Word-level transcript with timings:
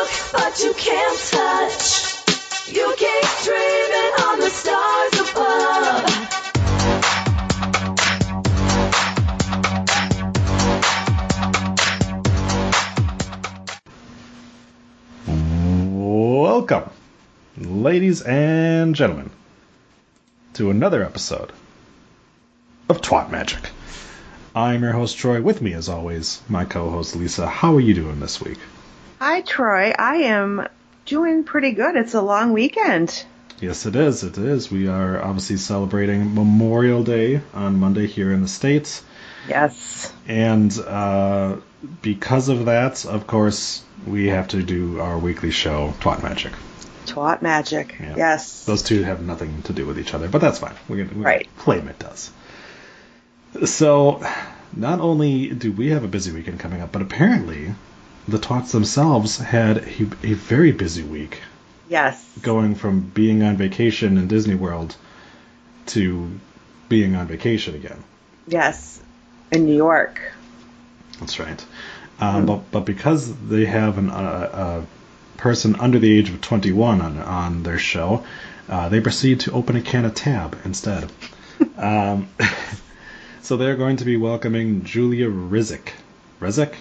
look, 0.00 0.10
but 0.32 0.62
you 0.62 0.72
can't 0.74 1.18
touch. 1.18 2.14
You 2.68 2.94
keep 2.96 3.24
dreaming 3.44 4.14
on 4.24 4.40
the 4.40 4.50
stars 4.50 5.14
above. 5.30 6.26
Welcome, 15.96 16.90
ladies 17.58 18.22
and 18.22 18.94
gentlemen, 18.94 19.30
to 20.54 20.70
another 20.70 21.02
episode 21.02 21.52
of 22.88 23.00
Twat 23.00 23.30
Magic. 23.30 23.70
I'm 24.54 24.82
your 24.82 24.92
host 24.92 25.16
Troy. 25.16 25.40
With 25.40 25.62
me, 25.62 25.74
as 25.74 25.88
always, 25.88 26.40
my 26.48 26.64
co-host 26.64 27.16
Lisa. 27.16 27.46
How 27.46 27.74
are 27.76 27.80
you 27.80 27.94
doing 27.94 28.20
this 28.20 28.40
week? 28.40 28.58
Hi, 29.20 29.42
Troy. 29.42 29.92
I 29.98 30.16
am 30.16 30.66
doing 31.04 31.44
pretty 31.44 31.72
good. 31.72 31.96
It's 31.96 32.14
a 32.14 32.22
long 32.22 32.52
weekend. 32.52 33.24
Yes, 33.60 33.84
it 33.84 33.94
is. 33.94 34.22
It 34.24 34.38
is. 34.38 34.70
We 34.70 34.88
are 34.88 35.22
obviously 35.22 35.58
celebrating 35.58 36.34
Memorial 36.34 37.04
Day 37.04 37.42
on 37.52 37.78
Monday 37.78 38.06
here 38.06 38.32
in 38.32 38.40
the 38.40 38.48
states, 38.48 39.04
Yes. 39.48 40.10
and 40.26 40.76
uh, 40.86 41.56
because 42.00 42.48
of 42.48 42.64
that, 42.66 43.04
of 43.04 43.26
course, 43.26 43.82
we 44.06 44.28
have 44.28 44.48
to 44.48 44.62
do 44.62 45.00
our 45.00 45.18
weekly 45.18 45.50
show, 45.50 45.92
Twat 46.00 46.22
Magic. 46.22 46.52
Twat 47.06 47.42
magic. 47.42 47.96
Yeah. 48.00 48.14
Yes. 48.16 48.64
Those 48.64 48.82
two 48.82 49.02
have 49.02 49.20
nothing 49.20 49.62
to 49.62 49.72
do 49.72 49.84
with 49.84 49.98
each 49.98 50.14
other, 50.14 50.28
but 50.28 50.40
that's 50.40 50.58
fine. 50.60 50.74
We 50.88 51.04
can, 51.04 51.18
we 51.18 51.24
Right. 51.24 51.48
claim 51.58 51.88
it 51.88 51.98
does. 51.98 52.30
So, 53.66 54.24
not 54.74 55.00
only 55.00 55.48
do 55.50 55.72
we 55.72 55.88
have 55.88 56.04
a 56.04 56.08
busy 56.08 56.30
weekend 56.32 56.60
coming 56.60 56.80
up, 56.80 56.92
but 56.92 57.02
apparently 57.02 57.74
the 58.28 58.38
tots 58.38 58.72
themselves 58.72 59.38
had 59.38 59.78
a, 59.78 60.02
a 60.22 60.34
very 60.34 60.72
busy 60.72 61.02
week, 61.02 61.40
Yes. 61.88 62.24
going 62.42 62.74
from 62.74 63.00
being 63.00 63.42
on 63.42 63.56
vacation 63.56 64.16
in 64.18 64.28
Disney 64.28 64.54
World 64.54 64.96
to 65.86 66.30
being 66.88 67.16
on 67.16 67.26
vacation 67.26 67.74
again. 67.74 68.02
Yes. 68.46 69.00
In 69.50 69.64
New 69.64 69.76
York. 69.76 70.20
That's 71.18 71.38
right. 71.40 71.64
Um, 72.20 72.46
but 72.46 72.70
but 72.70 72.84
because 72.84 73.34
they 73.48 73.64
have 73.64 73.98
an, 73.98 74.10
uh, 74.10 74.84
a 74.84 75.38
person 75.38 75.74
under 75.76 75.98
the 75.98 76.18
age 76.18 76.28
of 76.30 76.40
21 76.40 77.00
on 77.00 77.18
on 77.18 77.62
their 77.62 77.78
show, 77.78 78.24
uh, 78.68 78.88
they 78.88 79.00
proceed 79.00 79.40
to 79.40 79.52
open 79.52 79.76
a 79.76 79.80
can 79.82 80.04
of 80.04 80.14
tab 80.14 80.56
instead. 80.64 81.10
um, 81.78 82.28
so 83.42 83.56
they're 83.56 83.76
going 83.76 83.96
to 83.96 84.04
be 84.04 84.16
welcoming 84.16 84.84
Julia 84.84 85.28
Rizik. 85.28 85.92
Rizik? 86.40 86.74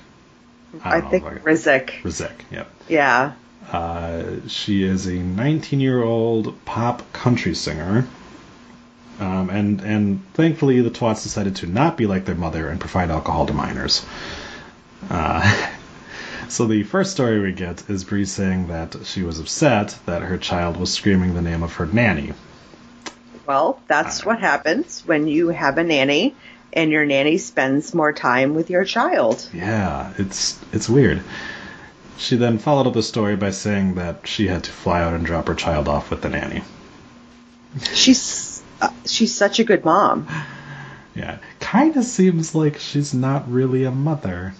I, 0.83 1.01
don't 1.01 1.09
think 1.09 1.25
if 1.25 1.43
Rizik. 1.43 1.89
Rizik. 2.01 2.31
Yep. 2.51 2.69
Yeah. 2.87 3.33
Uh, 3.71 4.47
she 4.47 4.83
is 4.83 5.07
a 5.07 5.13
19 5.13 5.79
year 5.79 6.01
old 6.01 6.63
pop 6.65 7.11
country 7.13 7.55
singer. 7.55 8.07
Um, 9.19 9.49
and 9.49 9.81
and 9.81 10.33
thankfully, 10.33 10.81
the 10.81 10.89
twats 10.89 11.23
decided 11.23 11.57
to 11.57 11.67
not 11.67 11.97
be 11.97 12.07
like 12.07 12.25
their 12.25 12.35
mother 12.35 12.69
and 12.69 12.79
provide 12.79 13.11
alcohol 13.11 13.45
to 13.47 13.53
minors. 13.53 14.05
Uh, 15.09 15.69
so 16.47 16.65
the 16.65 16.83
first 16.83 17.11
story 17.11 17.39
we 17.41 17.51
get 17.51 17.89
is 17.89 18.05
Brie 18.05 18.25
saying 18.25 18.67
that 18.67 18.95
she 19.03 19.23
was 19.23 19.39
upset 19.39 19.97
that 20.05 20.21
her 20.21 20.37
child 20.37 20.77
was 20.77 20.93
screaming 20.93 21.33
the 21.33 21.41
name 21.41 21.63
of 21.63 21.73
her 21.73 21.85
nanny. 21.85 22.33
Well, 23.45 23.81
that's 23.87 24.23
what 24.23 24.39
happens 24.39 25.03
when 25.05 25.27
you 25.27 25.49
have 25.49 25.77
a 25.77 25.83
nanny 25.83 26.35
and 26.73 26.91
your 26.91 27.05
nanny 27.05 27.37
spends 27.37 27.93
more 27.93 28.13
time 28.13 28.55
with 28.55 28.69
your 28.69 28.85
child. 28.85 29.47
Yeah, 29.53 30.13
it's 30.17 30.59
it's 30.71 30.89
weird. 30.89 31.21
She 32.17 32.35
then 32.35 32.57
followed 32.57 32.87
up 32.87 32.93
the 32.93 33.03
story 33.03 33.35
by 33.35 33.51
saying 33.51 33.95
that 33.95 34.27
she 34.27 34.47
had 34.47 34.65
to 34.65 34.71
fly 34.71 35.01
out 35.01 35.13
and 35.13 35.25
drop 35.25 35.47
her 35.47 35.55
child 35.55 35.87
off 35.87 36.09
with 36.09 36.21
the 36.21 36.29
nanny. 36.29 36.63
She's 37.93 38.61
uh, 38.81 38.91
she's 39.05 39.33
such 39.33 39.59
a 39.59 39.63
good 39.63 39.85
mom. 39.85 40.27
Yeah, 41.15 41.37
kind 41.59 41.95
of 41.97 42.03
seems 42.03 42.55
like 42.55 42.77
she's 42.77 43.13
not 43.13 43.51
really 43.51 43.83
a 43.83 43.91
mother. 43.91 44.53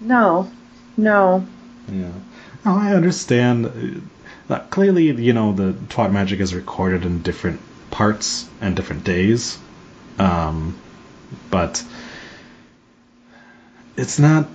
No. 0.00 0.50
No. 0.96 1.46
Yeah. 1.90 2.12
No, 2.64 2.74
I 2.76 2.94
understand. 2.94 4.08
Uh, 4.48 4.58
clearly, 4.70 5.10
you 5.10 5.32
know, 5.32 5.52
the 5.52 5.72
Twat 5.88 6.12
Magic 6.12 6.40
is 6.40 6.54
recorded 6.54 7.04
in 7.04 7.22
different 7.22 7.60
parts 7.90 8.48
and 8.60 8.76
different 8.76 9.04
days. 9.04 9.58
Um, 10.18 10.76
but 11.50 11.84
it's 13.96 14.18
not 14.18 14.48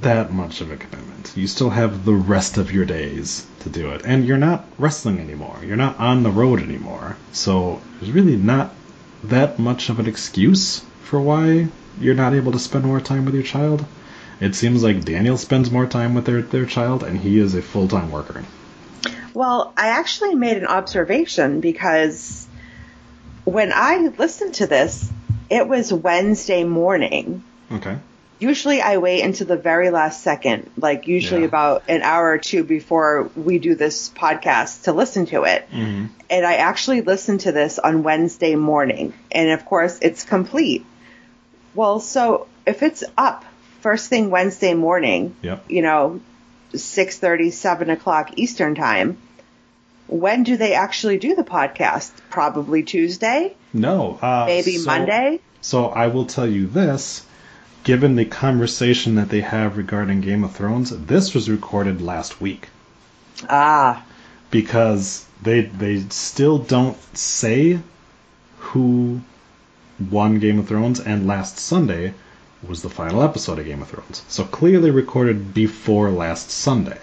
that 0.00 0.32
much 0.32 0.60
of 0.60 0.70
a 0.70 0.76
commitment. 0.76 1.32
You 1.36 1.46
still 1.46 1.70
have 1.70 2.04
the 2.04 2.14
rest 2.14 2.58
of 2.58 2.72
your 2.72 2.84
days 2.84 3.46
to 3.60 3.68
do 3.68 3.90
it. 3.90 4.02
And 4.04 4.24
you're 4.26 4.36
not 4.36 4.64
wrestling 4.78 5.20
anymore. 5.20 5.58
You're 5.64 5.76
not 5.76 5.98
on 5.98 6.22
the 6.22 6.30
road 6.30 6.60
anymore. 6.60 7.16
So 7.32 7.80
there's 8.00 8.12
really 8.12 8.36
not 8.36 8.74
that 9.24 9.58
much 9.58 9.88
of 9.88 10.00
an 10.00 10.06
excuse 10.06 10.84
for 11.04 11.20
why 11.20 11.68
you're 12.00 12.14
not 12.14 12.34
able 12.34 12.52
to 12.52 12.58
spend 12.58 12.84
more 12.84 13.00
time 13.00 13.24
with 13.24 13.34
your 13.34 13.44
child. 13.44 13.84
It 14.40 14.56
seems 14.56 14.82
like 14.82 15.04
Daniel 15.04 15.36
spends 15.36 15.70
more 15.70 15.86
time 15.86 16.14
with 16.14 16.24
their, 16.24 16.42
their 16.42 16.66
child, 16.66 17.04
and 17.04 17.16
he 17.16 17.38
is 17.38 17.54
a 17.54 17.62
full 17.62 17.86
time 17.86 18.10
worker. 18.10 18.44
Well, 19.34 19.72
I 19.76 19.88
actually 19.88 20.34
made 20.34 20.56
an 20.56 20.66
observation 20.66 21.60
because 21.60 22.46
when 23.44 23.72
I 23.72 24.12
listened 24.18 24.54
to 24.54 24.66
this, 24.66 25.10
it 25.52 25.68
was 25.68 25.92
Wednesday 25.92 26.64
morning. 26.64 27.44
Okay. 27.70 27.98
Usually 28.38 28.80
I 28.80 28.96
wait 28.96 29.22
until 29.22 29.46
the 29.46 29.56
very 29.56 29.90
last 29.90 30.22
second, 30.24 30.68
like 30.76 31.06
usually 31.06 31.42
Yeah. 31.42 31.46
about 31.46 31.84
an 31.88 32.02
hour 32.02 32.30
or 32.32 32.38
two 32.38 32.64
before 32.64 33.30
we 33.36 33.58
do 33.60 33.76
this 33.76 34.08
podcast 34.10 34.82
to 34.84 34.92
listen 34.92 35.26
to 35.26 35.44
it. 35.44 35.68
Mm-hmm. 35.70 36.06
And 36.28 36.46
I 36.46 36.54
actually 36.54 37.02
listened 37.02 37.40
to 37.42 37.52
this 37.52 37.78
on 37.78 38.02
Wednesday 38.02 38.56
morning. 38.56 39.12
And 39.30 39.50
of 39.50 39.64
course 39.64 39.98
it's 40.02 40.24
complete. 40.24 40.84
Well, 41.74 42.00
so 42.00 42.48
if 42.66 42.82
it's 42.82 43.04
up 43.16 43.44
first 43.80 44.08
thing 44.08 44.30
Wednesday 44.30 44.74
morning, 44.74 45.36
Yep. 45.42 45.64
you 45.70 45.82
know, 45.82 46.20
6.30, 46.72 47.52
7 47.52 47.90
o'clock 47.90 48.30
Eastern 48.36 48.74
time, 48.74 49.18
when 50.08 50.42
do 50.42 50.56
they 50.56 50.74
actually 50.74 51.18
do 51.18 51.34
the 51.36 51.44
podcast? 51.44 52.10
Probably 52.30 52.82
Tuesday? 52.82 53.54
No. 53.72 54.18
Uh, 54.20 54.44
Maybe 54.46 54.76
so- 54.78 54.86
Monday? 54.86 55.40
So 55.60 55.86
I 55.86 56.08
will 56.08 56.26
tell 56.26 56.46
you 56.46 56.66
this. 56.66 57.24
Given 57.84 58.14
the 58.16 58.24
conversation 58.24 59.16
that 59.16 59.28
they 59.28 59.40
have 59.40 59.76
regarding 59.76 60.20
Game 60.20 60.44
of 60.44 60.52
Thrones, 60.52 60.90
this 61.06 61.34
was 61.34 61.50
recorded 61.50 62.00
last 62.00 62.40
week 62.40 62.68
Ah, 63.48 64.04
because 64.52 65.26
they 65.42 65.62
they 65.62 66.00
still 66.10 66.58
don't 66.58 66.96
say 67.16 67.80
who 68.58 69.20
won 70.10 70.38
Game 70.38 70.60
of 70.60 70.68
Thrones, 70.68 71.00
and 71.00 71.26
last 71.26 71.58
Sunday 71.58 72.14
was 72.66 72.82
the 72.82 72.88
final 72.90 73.22
episode 73.22 73.58
of 73.58 73.64
Game 73.64 73.82
of 73.82 73.88
Thrones. 73.88 74.22
So 74.28 74.44
clearly 74.44 74.90
recorded 74.92 75.52
before 75.52 76.10
last 76.10 76.50
Sunday. 76.50 76.98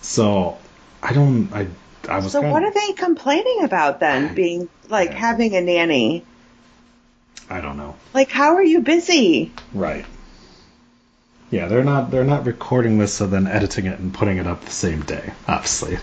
So 0.00 0.58
I 1.02 1.12
don't 1.12 1.52
I 1.52 1.66
I 2.08 2.18
was 2.18 2.32
so 2.32 2.40
kinda- 2.40 2.52
what 2.52 2.62
are 2.64 2.72
they 2.72 2.92
complaining 2.92 3.64
about 3.64 4.00
then? 4.00 4.34
Being 4.34 4.68
like 4.88 5.12
having 5.12 5.54
a 5.54 5.60
nanny? 5.60 6.24
I 7.50 7.60
don't 7.60 7.76
know. 7.76 7.96
Like, 8.14 8.30
how 8.30 8.54
are 8.54 8.62
you 8.62 8.80
busy? 8.80 9.52
Right. 9.74 10.06
Yeah, 11.50 11.66
they're 11.68 11.84
not 11.84 12.10
they're 12.10 12.24
not 12.24 12.46
recording 12.46 12.96
this 12.98 13.20
and 13.20 13.30
then 13.32 13.46
editing 13.46 13.84
it 13.86 13.98
and 13.98 14.12
putting 14.14 14.38
it 14.38 14.46
up 14.46 14.64
the 14.64 14.70
same 14.70 15.02
day, 15.02 15.32
obviously. 15.46 15.98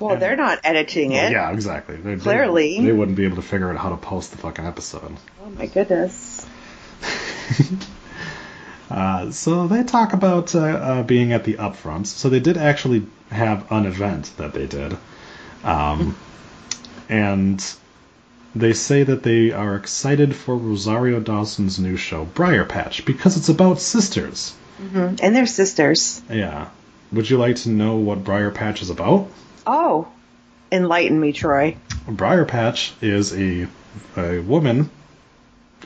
Well, 0.00 0.16
they're 0.16 0.36
not 0.36 0.58
editing 0.64 1.12
it. 1.12 1.32
Yeah, 1.32 1.50
exactly. 1.52 1.96
They, 1.96 2.16
they- 2.16 2.22
Clearly. 2.22 2.84
They, 2.84 2.92
wouldn't 2.92 3.16
be 3.16 3.24
able 3.24 3.36
to 3.36 3.42
figure 3.42 3.70
out 3.70 3.78
how 3.78 3.90
to 3.90 3.96
post 3.96 4.32
the 4.32 4.38
fucking 4.38 4.66
episode. 4.66 5.16
Oh 5.42 5.50
my 5.50 5.66
goodness. 5.66 6.44
Uh, 8.90 9.30
so 9.30 9.66
they 9.66 9.82
talk 9.82 10.12
about 10.12 10.54
uh, 10.54 10.60
uh, 10.60 11.02
being 11.02 11.32
at 11.32 11.44
the 11.44 11.54
upfronts. 11.54 12.06
So 12.08 12.28
they 12.28 12.38
did 12.38 12.56
actually 12.56 13.06
have 13.30 13.70
an 13.72 13.86
event 13.86 14.30
that 14.36 14.52
they 14.52 14.66
did. 14.66 14.96
Um, 15.64 16.16
and 17.08 17.64
they 18.54 18.72
say 18.72 19.02
that 19.02 19.22
they 19.22 19.50
are 19.50 19.76
excited 19.76 20.34
for 20.34 20.56
Rosario 20.56 21.20
Dawson's 21.20 21.78
new 21.78 21.96
show, 21.96 22.24
Briar 22.24 22.64
Patch, 22.64 23.04
because 23.04 23.36
it's 23.36 23.48
about 23.48 23.80
sisters. 23.80 24.54
Mm-hmm. 24.80 25.16
And 25.22 25.34
they're 25.36 25.46
sisters. 25.46 26.22
Yeah. 26.30 26.68
Would 27.12 27.30
you 27.30 27.38
like 27.38 27.56
to 27.56 27.68
know 27.70 27.96
what 27.96 28.24
Briar 28.24 28.50
Patch 28.50 28.82
is 28.82 28.90
about? 28.90 29.28
Oh, 29.66 30.08
enlighten 30.70 31.18
me, 31.20 31.32
Troy. 31.32 31.76
Briar 32.06 32.44
Patch 32.44 32.92
is 33.00 33.32
a 33.32 33.68
a 34.16 34.40
woman 34.40 34.90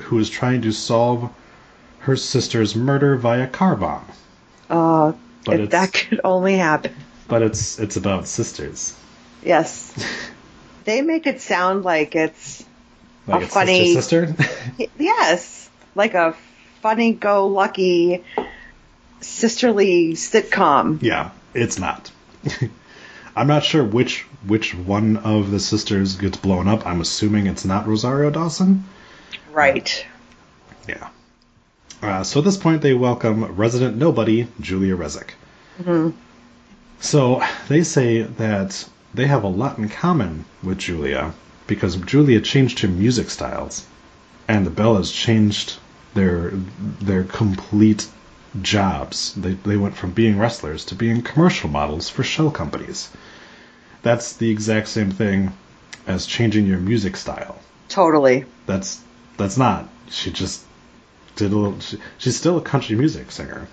who 0.00 0.18
is 0.18 0.30
trying 0.30 0.62
to 0.62 0.72
solve 0.72 1.30
her 2.00 2.16
sister's 2.16 2.74
murder 2.74 3.16
via 3.16 3.46
car 3.46 3.76
bomb. 3.76 4.04
Oh, 4.70 5.18
But 5.44 5.70
that 5.70 5.92
could 5.92 6.20
only 6.24 6.56
happen. 6.56 6.94
But 7.28 7.42
it's 7.42 7.78
it's 7.78 7.96
about 7.96 8.26
sisters. 8.26 8.96
Yes. 9.42 9.92
they 10.84 11.02
make 11.02 11.26
it 11.26 11.40
sound 11.40 11.84
like 11.84 12.14
it's 12.14 12.64
Like 13.26 13.42
A 13.42 13.44
it's 13.44 13.54
funny- 13.54 13.94
sister 13.94 14.34
sister. 14.78 14.86
yes, 14.98 15.68
like 15.94 16.14
a 16.14 16.34
funny-go-lucky 16.82 18.24
sisterly 19.20 20.12
sitcom. 20.12 21.02
yeah, 21.02 21.30
it's 21.54 21.78
not. 21.78 22.10
I'm 23.36 23.46
not 23.46 23.64
sure 23.64 23.84
which 23.84 24.22
which 24.46 24.74
one 24.74 25.16
of 25.18 25.50
the 25.50 25.60
sisters 25.60 26.16
gets 26.16 26.36
blown 26.36 26.68
up. 26.68 26.86
I'm 26.86 27.00
assuming 27.00 27.46
it's 27.46 27.64
not 27.64 27.86
Rosario 27.86 28.30
Dawson. 28.30 28.84
Right. 29.52 30.04
Yeah. 30.88 31.08
Uh, 32.00 32.22
so 32.22 32.38
at 32.40 32.44
this 32.44 32.56
point, 32.56 32.82
they 32.82 32.94
welcome 32.94 33.44
resident 33.56 33.96
nobody, 33.96 34.46
Julia 34.60 34.96
Rezick. 34.96 35.30
So 37.00 37.42
they 37.68 37.82
say 37.82 38.22
that 38.22 38.88
they 39.14 39.26
have 39.26 39.44
a 39.44 39.48
lot 39.48 39.78
in 39.78 39.88
common 39.88 40.44
with 40.62 40.78
Julia 40.78 41.32
because 41.66 41.96
Julia 41.96 42.40
changed 42.40 42.80
her 42.80 42.88
music 42.88 43.30
styles, 43.30 43.86
and 44.46 44.66
the 44.66 44.70
Bellas 44.70 45.12
changed 45.12 45.78
their 46.14 46.50
their 47.00 47.24
complete 47.24 48.06
jobs. 48.62 49.34
They 49.34 49.52
they 49.52 49.76
went 49.76 49.96
from 49.96 50.10
being 50.10 50.38
wrestlers 50.38 50.84
to 50.86 50.94
being 50.94 51.22
commercial 51.22 51.70
models 51.70 52.08
for 52.08 52.22
shell 52.22 52.50
companies. 52.50 53.10
That's 54.02 54.34
the 54.34 54.50
exact 54.50 54.88
same 54.88 55.10
thing 55.10 55.52
as 56.06 56.26
changing 56.26 56.66
your 56.66 56.78
music 56.78 57.16
style. 57.16 57.58
Totally. 57.88 58.44
That's 58.66 59.00
that's 59.36 59.56
not. 59.56 59.88
She 60.10 60.30
just 60.30 60.64
did 61.36 61.52
a 61.52 61.56
little. 61.56 61.80
She, 61.80 61.98
she's 62.18 62.36
still 62.36 62.58
a 62.58 62.62
country 62.62 62.96
music 62.96 63.30
singer. 63.30 63.68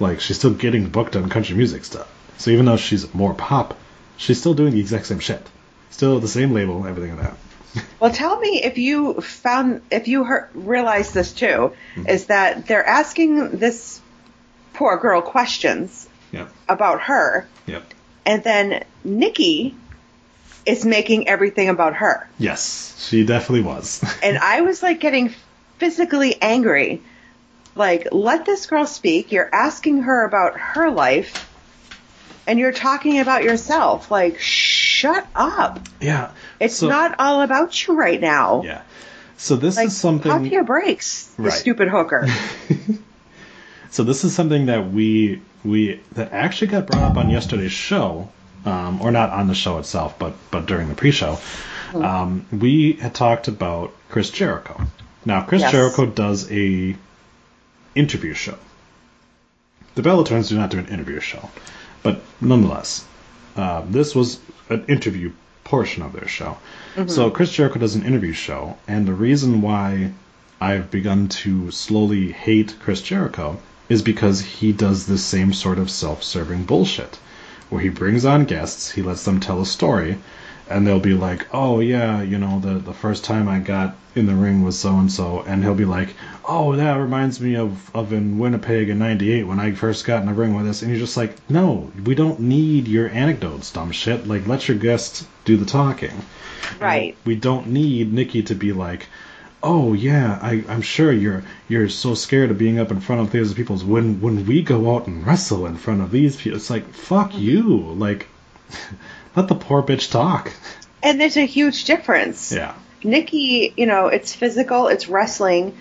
Like 0.00 0.20
she's 0.20 0.38
still 0.38 0.54
getting 0.54 0.88
booked 0.88 1.16
on 1.16 1.28
country 1.28 1.56
music 1.56 1.84
stuff. 1.84 2.08
So 2.38 2.50
even 2.50 2.64
though 2.64 2.76
she's 2.76 3.12
more 3.14 3.34
pop, 3.34 3.78
she's 4.16 4.38
still 4.40 4.54
doing 4.54 4.72
the 4.72 4.80
exact 4.80 5.06
same 5.06 5.18
shit. 5.20 5.46
Still 5.90 6.20
the 6.20 6.28
same 6.28 6.52
label, 6.52 6.86
everything 6.86 7.16
like 7.16 7.26
that. 7.26 7.36
Well, 7.98 8.12
tell 8.12 8.38
me 8.38 8.62
if 8.62 8.78
you 8.78 9.20
found 9.20 9.82
if 9.90 10.06
you 10.06 10.22
heard, 10.22 10.48
realized 10.54 11.12
this 11.12 11.32
too, 11.32 11.72
hmm. 11.94 12.06
is 12.06 12.26
that 12.26 12.66
they're 12.68 12.86
asking 12.86 13.50
this 13.58 14.00
poor 14.74 14.96
girl 14.96 15.22
questions 15.22 16.08
Yep. 16.32 16.52
about 16.68 17.02
her, 17.02 17.46
Yep. 17.66 17.82
and 18.26 18.42
then 18.44 18.84
Nikki 19.04 19.74
is 20.66 20.84
making 20.84 21.26
everything 21.28 21.68
about 21.68 21.94
her. 21.96 22.28
Yes, 22.38 22.94
she 23.08 23.24
definitely 23.26 23.62
was. 23.62 24.02
And 24.22 24.38
I 24.38 24.60
was 24.62 24.82
like 24.82 25.00
getting 25.00 25.34
physically 25.78 26.40
angry. 26.40 27.02
Like, 27.76 28.08
let 28.12 28.46
this 28.46 28.66
girl 28.66 28.86
speak. 28.86 29.32
You're 29.32 29.52
asking 29.52 30.02
her 30.02 30.24
about 30.24 30.58
her 30.58 30.90
life, 30.90 31.48
and 32.46 32.58
you're 32.58 32.72
talking 32.72 33.18
about 33.20 33.42
yourself. 33.44 34.10
Like, 34.10 34.38
shut 34.40 35.26
up. 35.34 35.80
yeah. 36.00 36.30
It's 36.60 36.76
So- 36.76 36.88
not 36.88 37.16
all 37.18 37.42
about 37.42 37.86
you 37.86 37.94
right 37.94 38.20
now. 38.20 38.62
Yeah. 38.64 38.82
So 39.36 39.56
this 39.56 39.76
Like, 39.76 39.88
is 39.88 39.96
something. 39.96 40.30
pop 40.30 40.44
your 40.50 40.64
brakes, 40.64 41.24
the 41.36 41.44
Right. 41.44 41.52
stupid 41.52 41.88
hooker. 41.88 42.26
So 43.90 44.02
this 44.02 44.24
is 44.24 44.34
something 44.34 44.66
that 44.66 44.90
we 44.90 45.40
we 45.64 46.00
that 46.14 46.32
actually 46.32 46.66
got 46.66 46.88
brought 46.88 47.02
up 47.12 47.16
on 47.16 47.30
yesterday's 47.30 47.70
show, 47.70 48.28
um, 48.66 49.00
or 49.00 49.12
not 49.12 49.30
on 49.30 49.46
the 49.46 49.54
show 49.54 49.78
itself, 49.78 50.18
but 50.18 50.34
but 50.50 50.66
during 50.66 50.88
the 50.88 50.94
pre-show. 50.96 51.38
Um, 51.94 52.44
we 52.50 52.94
had 52.94 53.14
talked 53.14 53.46
about 53.46 53.92
Chris 54.10 54.30
Jericho. 54.30 54.80
Now 55.24 55.42
Chris 55.42 55.60
Yes. 55.62 55.70
Jericho 55.70 56.06
does 56.06 56.50
a 56.50 56.96
interview 57.94 58.34
show. 58.34 58.56
The 59.94 60.02
Bellatons 60.02 60.48
do 60.48 60.58
not 60.58 60.70
do 60.70 60.78
an 60.78 60.88
interview 60.88 61.20
show, 61.20 61.48
but 62.04 62.20
nonetheless, 62.40 63.04
uh, 63.56 63.82
this 63.88 64.14
was 64.14 64.38
an 64.70 64.84
interview 64.86 65.32
portion 65.64 66.02
of 66.04 66.12
their 66.12 66.28
show. 66.28 66.56
So 67.06 67.30
Chris 67.30 67.50
Jericho 67.50 67.80
does 67.80 67.96
an 67.96 68.04
interview 68.04 68.32
show, 68.32 68.76
and 68.86 69.08
the 69.08 69.12
reason 69.14 69.62
why 69.62 70.12
I've 70.60 70.90
begun 70.90 71.28
to 71.28 71.70
slowly 71.72 72.30
hate 72.30 72.76
Chris 72.78 73.02
Jericho 73.02 73.58
is 73.88 74.02
because 74.02 74.40
he 74.40 74.72
does 74.72 75.06
the 75.06 75.18
same 75.18 75.52
sort 75.52 75.78
of 75.78 75.90
self-serving 75.90 76.64
bullshit, 76.64 77.18
where 77.70 77.82
he 77.82 77.88
brings 77.88 78.24
on 78.24 78.44
guests, 78.44 78.92
he 78.92 79.02
lets 79.02 79.24
them 79.24 79.40
tell 79.40 79.60
a 79.60 79.66
story, 79.66 80.18
and 80.68 80.86
they'll 80.86 81.00
be 81.00 81.14
like, 81.14 81.46
"Oh 81.52 81.80
yeah, 81.80 82.22
you 82.22 82.38
know, 82.38 82.58
the 82.58 82.74
the 82.78 82.94
first 82.94 83.24
time 83.24 83.48
I 83.48 83.58
got 83.58 83.96
in 84.14 84.26
the 84.26 84.34
ring 84.34 84.62
was 84.62 84.78
so 84.78 84.96
and 84.96 85.12
so," 85.12 85.44
and 85.46 85.62
he'll 85.62 85.74
be 85.74 85.84
like, 85.84 86.14
"Oh, 86.44 86.74
that 86.76 86.94
reminds 86.94 87.40
me 87.40 87.56
of 87.56 87.90
of 87.94 88.12
in 88.12 88.38
Winnipeg 88.38 88.88
in 88.88 88.98
'98 88.98 89.44
when 89.44 89.60
I 89.60 89.72
first 89.72 90.06
got 90.06 90.22
in 90.22 90.26
the 90.26 90.32
ring 90.32 90.54
with 90.54 90.64
this," 90.64 90.82
and 90.82 90.90
you're 90.90 91.00
just 91.00 91.16
like, 91.16 91.36
"No, 91.50 91.90
we 92.04 92.14
don't 92.14 92.40
need 92.40 92.88
your 92.88 93.08
anecdotes, 93.10 93.70
dumb 93.70 93.92
shit. 93.92 94.26
Like, 94.26 94.46
let 94.46 94.66
your 94.66 94.78
guest 94.78 95.26
do 95.44 95.56
the 95.56 95.66
talking." 95.66 96.22
right. 96.80 97.16
We 97.24 97.36
don't 97.36 97.68
need 97.68 98.12
Nikki 98.12 98.42
to 98.44 98.54
be 98.54 98.72
like, 98.72 99.08
"Oh 99.62 99.92
yeah, 99.92 100.38
I, 100.40 100.64
I'm 100.68 100.82
sure 100.82 101.12
you're 101.12 101.42
you're 101.68 101.90
so 101.90 102.14
scared 102.14 102.50
of 102.50 102.58
being 102.58 102.78
up 102.78 102.90
in 102.90 103.00
front 103.00 103.20
of 103.20 103.30
these 103.30 103.52
people. 103.52 103.76
When 103.78 104.20
when 104.20 104.46
we 104.46 104.62
go 104.62 104.94
out 104.94 105.06
and 105.06 105.26
wrestle 105.26 105.66
in 105.66 105.76
front 105.76 106.00
of 106.00 106.10
these 106.10 106.36
people, 106.36 106.56
it's 106.56 106.70
like 106.70 106.88
fuck 106.94 107.32
mm-hmm. 107.32 107.42
you. 107.42 107.62
Like, 107.98 108.28
let 109.36 109.48
the 109.48 109.54
poor 109.54 109.82
bitch 109.82 110.10
talk." 110.10 110.52
And 111.02 111.20
there's 111.20 111.36
a 111.36 111.44
huge 111.46 111.84
difference. 111.84 112.50
Yeah, 112.52 112.74
Nikki, 113.02 113.74
you 113.76 113.86
know, 113.86 114.06
it's 114.08 114.34
physical, 114.34 114.88
it's 114.88 115.08
wrestling. 115.08 115.76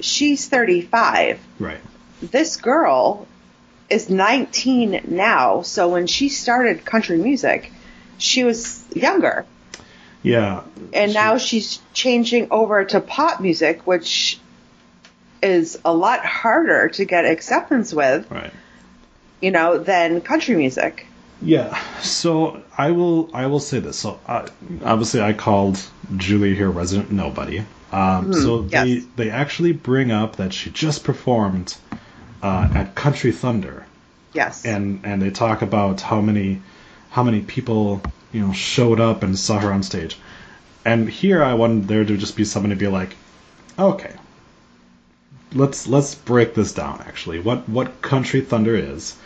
She's 0.00 0.48
35. 0.48 1.40
right. 1.58 1.80
This 2.22 2.56
girl 2.56 3.26
is 3.90 4.08
19 4.10 5.02
now, 5.08 5.62
so 5.62 5.88
when 5.88 6.06
she 6.06 6.28
started 6.28 6.84
country 6.84 7.16
music, 7.18 7.72
she 8.18 8.44
was 8.44 8.84
younger. 8.94 9.44
Yeah, 10.22 10.62
And 10.92 11.10
She- 11.10 11.14
now 11.16 11.38
she's 11.38 11.80
changing 11.94 12.48
over 12.50 12.84
to 12.84 13.00
pop 13.00 13.40
music, 13.40 13.86
which 13.86 14.38
is 15.42 15.78
a 15.84 15.92
lot 15.94 16.24
harder 16.24 16.88
to 16.90 17.04
get 17.04 17.24
acceptance 17.24 17.92
with, 17.94 18.28
right. 18.30 18.52
you 19.40 19.50
know, 19.52 19.78
than 19.78 20.20
country 20.20 20.56
music. 20.56 21.06
Yeah. 21.40 21.78
So 22.00 22.62
I 22.76 22.90
will 22.90 23.30
I 23.34 23.46
will 23.46 23.60
say 23.60 23.78
this. 23.80 23.98
So 23.98 24.18
uh, 24.26 24.46
obviously 24.84 25.20
I 25.20 25.32
called 25.32 25.80
Julie 26.16 26.54
here 26.54 26.70
resident 26.70 27.12
nobody. 27.12 27.64
Um, 27.92 28.32
so 28.34 28.62
they 28.62 28.98
they 29.16 29.30
actually 29.30 29.72
bring 29.72 30.10
up 30.10 30.36
that 30.36 30.52
she 30.52 30.70
just 30.70 31.04
performed 31.04 31.76
uh, 32.42 32.68
at 32.74 32.94
Country 32.94 33.32
Thunder, 33.32 33.86
Yes. 34.34 34.64
and 34.64 35.00
and 35.04 35.22
they 35.22 35.30
talk 35.30 35.62
about 35.62 36.00
how 36.02 36.20
many 36.20 36.60
how 37.10 37.22
many 37.22 37.40
people 37.40 38.02
you 38.32 38.46
know 38.46 38.52
showed 38.52 39.00
up 39.00 39.22
and 39.22 39.38
saw 39.38 39.58
her 39.58 39.72
on 39.72 39.82
stage. 39.82 40.18
And 40.84 41.08
here 41.08 41.42
I 41.42 41.54
wanted 41.54 41.88
there 41.88 42.04
to 42.04 42.16
just 42.16 42.36
be 42.36 42.44
someone 42.44 42.70
to 42.70 42.76
be 42.76 42.88
like, 42.88 43.16
okay, 43.78 44.12
let's 45.54 45.86
let's 45.86 46.14
break 46.14 46.54
this 46.54 46.72
down. 46.72 47.02
Actually, 47.06 47.40
what 47.40 47.68
what 47.68 48.02
Country 48.02 48.40
Thunder 48.42 48.76
is 48.76 49.16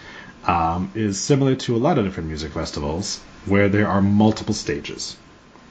um, 0.47 0.91
is 0.95 1.21
similar 1.21 1.55
to 1.55 1.77
a 1.77 1.79
lot 1.79 1.99
of 1.99 2.05
different 2.05 2.29
music 2.29 2.53
festivals 2.53 3.21
where 3.47 3.69
there 3.69 3.89
are 3.89 4.03
multiple 4.03 4.55
stages. 4.55 5.17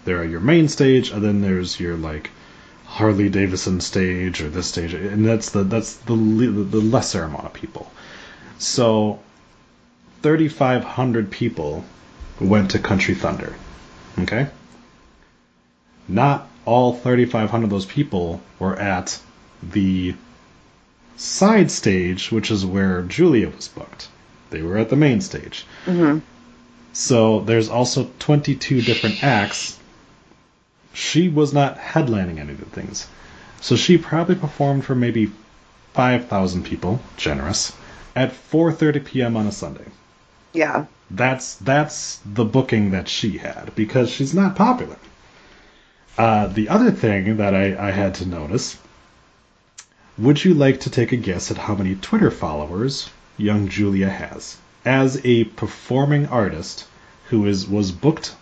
There 0.06 0.20
are 0.20 0.26
your 0.26 0.40
main 0.40 0.68
stage, 0.68 1.12
and 1.12 1.24
then 1.24 1.42
there's 1.42 1.80
your 1.80 1.96
like 1.96 2.32
Harley 2.86 3.30
Davidson 3.30 3.80
stage 3.82 4.42
or 4.42 4.50
this 4.50 4.68
stage, 4.68 4.94
and 4.94 5.26
that's 5.26 5.52
the 5.52 5.64
that's 5.64 5.96
the 5.98 6.16
the 6.16 6.82
lesser 6.82 7.24
amount 7.24 7.46
of 7.46 7.54
people. 7.54 7.92
So, 8.58 9.20
thirty 10.22 10.48
five 10.48 10.84
hundred 10.84 11.32
people 11.32 11.86
went 12.40 12.72
to 12.72 12.80
Country 12.80 13.16
Thunder. 13.16 13.56
Okay. 14.20 14.48
Not 16.08 16.50
all 16.66 16.94
thirty 16.94 17.26
five 17.26 17.50
hundred 17.50 17.66
of 17.66 17.70
those 17.72 17.86
people 17.86 18.42
were 18.60 18.76
at 18.76 19.20
the 19.64 20.16
side 21.16 21.72
stage, 21.72 22.32
which 22.32 22.50
is 22.52 22.66
where 22.66 23.04
Julia 23.04 23.50
was 23.50 23.68
booked. 23.68 24.08
They 24.52 24.62
were 24.62 24.78
at 24.78 24.90
the 24.90 24.96
main 24.96 25.22
stage. 25.22 25.66
So 26.94 27.40
there's 27.42 27.70
also 27.70 28.10
22 28.20 28.82
different 28.82 29.24
acts. 29.24 29.80
She 30.94 31.30
was 31.30 31.54
not 31.54 31.78
headlining 31.80 32.38
any 32.38 32.52
of 32.52 32.60
the 32.60 32.66
things. 32.66 33.08
So 33.62 33.76
she 33.76 33.98
probably 33.98 34.36
performed 34.36 34.84
for 34.86 34.94
maybe 34.96 35.32
5,000 35.94 36.64
people, 36.64 37.00
generous, 37.18 37.74
at 38.16 38.32
4:30 38.32 39.06
p.m. 39.06 39.38
on 39.38 39.48
a 39.48 39.52
Sunday. 39.52 39.86
yeah. 40.54 40.86
That's 41.14 41.56
that's 41.56 42.20
the 42.26 42.46
booking 42.46 42.92
that 42.92 43.10
she 43.10 43.38
had 43.38 43.74
because 43.76 44.10
she's 44.10 44.34
not 44.34 44.56
popular. 44.56 44.98
Uh, 46.18 46.48
the 46.48 46.70
other 46.70 46.92
thing 46.92 47.38
that 47.38 47.54
I, 47.54 47.88
I 47.88 47.92
had 47.92 48.14
to 48.16 48.26
notice 48.26 48.78
would 50.18 50.44
you 50.44 50.54
like 50.54 50.80
to 50.82 50.90
take 50.90 51.12
a 51.12 51.18
guess 51.18 51.52
at 51.52 51.58
how 51.58 51.76
many 51.76 51.96
Twitter 51.96 52.32
followers 52.32 53.10
young 53.38 53.68
Julia 53.70 54.10
has? 54.10 54.58
As 54.86 55.22
a 55.26 55.44
performing 55.44 56.28
artist 56.28 56.86
who 57.30 57.46
is 57.46 57.68
was 57.68 57.92
booked 57.92 58.36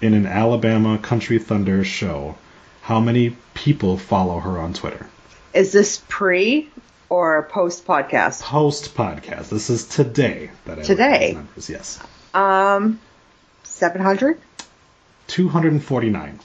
in 0.00 0.14
an 0.14 0.26
Alabama 0.26 0.98
Country 0.98 1.38
Thunder 1.38 1.84
show, 1.84 2.36
how 2.82 3.00
many 3.00 3.36
people 3.54 3.96
follow 3.96 4.40
her 4.40 4.58
on 4.58 4.72
Twitter? 4.74 5.06
Is 5.52 5.72
this 5.72 6.02
pre 6.08 6.68
or 7.08 7.44
post 7.44 7.86
podcast? 7.86 8.42
Post 8.42 8.94
podcast. 8.96 9.48
This 9.48 9.70
is 9.70 9.86
today 9.86 10.50
that 10.64 10.80
I 10.80 10.82
Today? 10.82 11.32
numbers. 11.34 11.70
Yes. 11.70 12.00
Um, 12.34 13.00
700? 13.62 14.38
249. 15.28 16.40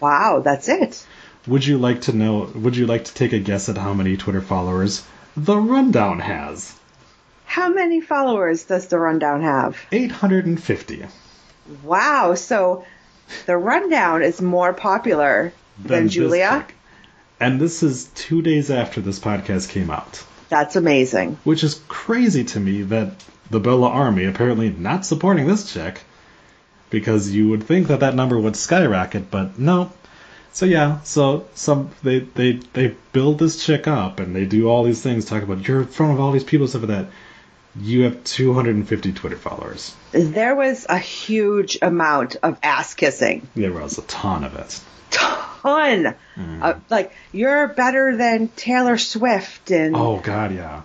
Wow, 0.00 0.40
that's 0.44 0.68
it. 0.68 1.06
Would 1.46 1.64
you 1.64 1.78
like 1.78 2.02
to 2.02 2.12
know? 2.12 2.50
Would 2.54 2.76
you 2.76 2.86
like 2.86 3.04
to 3.04 3.14
take 3.14 3.32
a 3.32 3.38
guess 3.38 3.68
at 3.68 3.76
how 3.76 3.94
many 3.94 4.16
Twitter 4.16 4.40
followers 4.40 5.04
the 5.36 5.56
Rundown 5.56 6.18
has? 6.18 6.74
How 7.56 7.70
many 7.70 8.02
followers 8.02 8.64
does 8.64 8.88
the 8.88 8.98
rundown 8.98 9.40
have? 9.40 9.78
850 9.90 11.06
Wow, 11.82 12.34
so 12.34 12.84
the 13.46 13.56
rundown 13.56 14.20
is 14.20 14.42
more 14.42 14.74
popular 14.74 15.54
than, 15.82 16.04
this 16.04 16.12
Julia. 16.12 16.66
And 17.40 17.58
this 17.58 17.82
is 17.82 18.10
two 18.14 18.42
days 18.42 18.70
after 18.70 19.00
this 19.00 19.18
podcast 19.18 19.70
came 19.70 19.90
out, 19.90 20.22
That's 20.50 20.76
amazing. 20.76 21.38
which 21.44 21.64
is 21.64 21.80
crazy 21.88 22.44
to 22.44 22.60
me 22.60 22.82
that 22.82 23.24
the 23.50 23.58
Bella 23.58 23.88
Army 23.88 24.26
apparently 24.26 24.68
not 24.68 25.06
supporting 25.06 25.46
this 25.46 25.72
chick 25.72 26.02
because 26.90 27.30
you 27.32 27.48
would 27.48 27.64
think 27.64 27.88
that 27.88 28.00
that 28.00 28.14
number 28.14 28.38
would 28.38 28.56
skyrocket, 28.56 29.30
but 29.30 29.58
no. 29.58 29.90
So 30.52 30.66
yeah, 30.66 31.00
so 31.04 31.46
some 31.54 31.88
they 32.02 32.18
they 32.18 32.60
they 32.74 32.94
build 33.14 33.38
this 33.38 33.64
chick 33.64 33.88
up 33.88 34.20
and 34.20 34.36
they 34.36 34.44
do 34.44 34.68
all 34.68 34.84
these 34.84 35.00
things, 35.00 35.24
talk 35.24 35.42
about 35.42 35.66
you're 35.66 35.80
in 35.80 35.86
front 35.86 36.12
of 36.12 36.20
all 36.20 36.32
these 36.32 36.44
people, 36.44 36.68
stuff 36.68 36.82
like 36.82 36.90
that. 36.90 37.06
You 37.80 38.02
have 38.02 38.24
250 38.24 39.12
Twitter 39.12 39.36
followers. 39.36 39.94
There 40.12 40.54
was 40.54 40.86
a 40.88 40.98
huge 40.98 41.78
amount 41.82 42.36
of 42.42 42.58
ass 42.62 42.94
kissing. 42.94 43.46
There 43.54 43.72
was 43.72 43.98
a 43.98 44.02
ton 44.02 44.44
of 44.44 44.54
it. 44.56 44.80
Ton. 45.10 46.14
Mm. 46.36 46.62
Uh, 46.62 46.74
like, 46.90 47.12
you're 47.32 47.68
better 47.68 48.16
than 48.16 48.48
Taylor 48.48 48.98
Swift. 48.98 49.70
And 49.70 49.94
Oh 49.96 50.18
god, 50.22 50.54
yeah. 50.54 50.82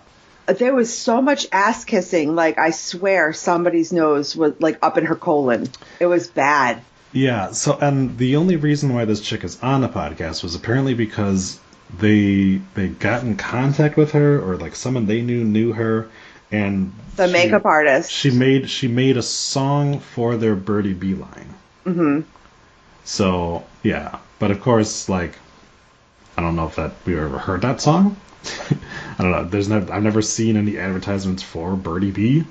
there 0.48 0.74
was 0.74 0.96
so 0.96 1.22
much 1.22 1.48
ass 1.52 1.86
kissing. 1.86 2.36
Like, 2.36 2.58
I 2.58 2.72
swear 2.72 3.32
somebody's 3.34 3.94
nose 3.94 4.36
was 4.36 4.54
like 4.60 4.80
up 4.82 4.98
in 4.98 5.06
her 5.06 5.16
colon. 5.16 5.70
It 6.00 6.08
was 6.08 6.28
bad. 6.28 6.82
Yeah, 7.14 7.52
so 7.52 7.78
and 7.80 8.18
the 8.18 8.38
only 8.38 8.56
reason 8.56 8.94
why 8.94 9.06
this 9.06 9.22
chick 9.22 9.44
is 9.44 9.62
on 9.62 9.82
the 9.82 9.90
podcast 9.90 10.44
was 10.44 10.56
apparently 10.56 10.94
because 10.94 11.60
they 12.00 12.62
they 12.74 12.88
got 12.88 13.24
in 13.24 13.36
contact 13.36 13.98
with 13.98 14.12
her 14.12 14.40
or 14.42 14.56
like 14.56 14.76
someone 14.76 15.08
they 15.08 15.22
knew 15.22 15.44
knew 15.44 15.74
her 15.74 16.10
and 16.52 16.94
The 17.16 17.28
she- 17.28 17.34
makeup 17.34 17.66
artist. 17.66 18.12
She 18.12 18.32
made 18.32 18.70
she 18.70 18.88
made 18.88 19.18
a 19.18 19.22
song 19.24 20.00
for 20.00 20.38
their 20.38 20.56
Birdiebee 20.56 21.20
line. 21.20 21.54
hmm 21.84 22.22
So 23.04 23.64
yeah, 23.84 24.18
but 24.40 24.52
of 24.52 24.62
course, 24.62 25.10
like 25.10 25.34
I 26.38 26.42
don't 26.42 26.56
know 26.56 26.68
if 26.68 26.76
that 26.76 26.92
we 27.06 27.18
ever 27.18 27.38
heard 27.38 27.62
that 27.62 27.82
song. 27.82 28.16
I 29.20 29.22
don't 29.24 29.32
know. 29.32 29.44
There's 29.44 29.70
never 29.70 29.92
I've 29.94 30.04
never 30.04 30.22
seen 30.22 30.58
any 30.58 30.78
advertisements 30.78 31.44
for 31.44 31.76
Birdiebee 31.76 32.46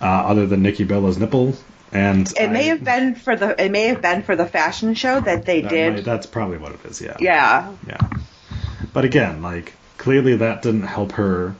uh, 0.00 0.04
other 0.04 0.46
than 0.46 0.62
Nikki 0.62 0.84
Bella's 0.84 1.18
nipple. 1.18 1.54
And 1.90 2.30
It 2.38 2.50
may 2.50 2.64
I- 2.66 2.74
have 2.74 2.84
been 2.84 3.14
for 3.14 3.34
the 3.36 3.62
it 3.64 3.70
may 3.70 3.84
have 3.88 4.02
been 4.02 4.22
for 4.22 4.36
the 4.36 4.44
fashion 4.46 4.92
show 4.94 5.20
that 5.20 5.46
they 5.46 5.62
that 5.62 5.70
did. 5.70 5.92
might- 5.94 6.04
that's 6.04 6.26
probably 6.26 6.58
what 6.58 6.72
it 6.72 6.80
is. 6.84 7.00
Yeah. 7.00 7.16
yeah. 7.20 7.72
Yeah. 7.86 7.98
But 8.92 9.04
again, 9.04 9.40
like 9.42 9.72
clearly 9.96 10.36
that 10.36 10.62
didn't 10.62 10.82
help 10.86 11.12
her 11.12 11.54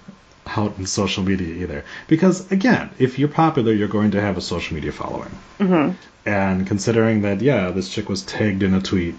out 0.58 0.78
in 0.78 0.86
social 0.86 1.22
media 1.22 1.54
either. 1.62 1.84
Because 2.08 2.50
again, 2.52 2.90
if 2.98 3.18
you're 3.18 3.28
popular, 3.28 3.72
you're 3.72 3.88
going 3.88 4.12
to 4.12 4.20
have 4.20 4.36
a 4.36 4.40
social 4.40 4.74
media 4.74 4.92
following. 4.92 5.30
hmm 5.58 5.90
And 6.26 6.66
considering 6.66 7.22
that, 7.22 7.40
yeah, 7.40 7.70
this 7.70 7.88
chick 7.88 8.08
was 8.08 8.22
tagged 8.22 8.62
in 8.62 8.74
a 8.74 8.80
tweet 8.80 9.14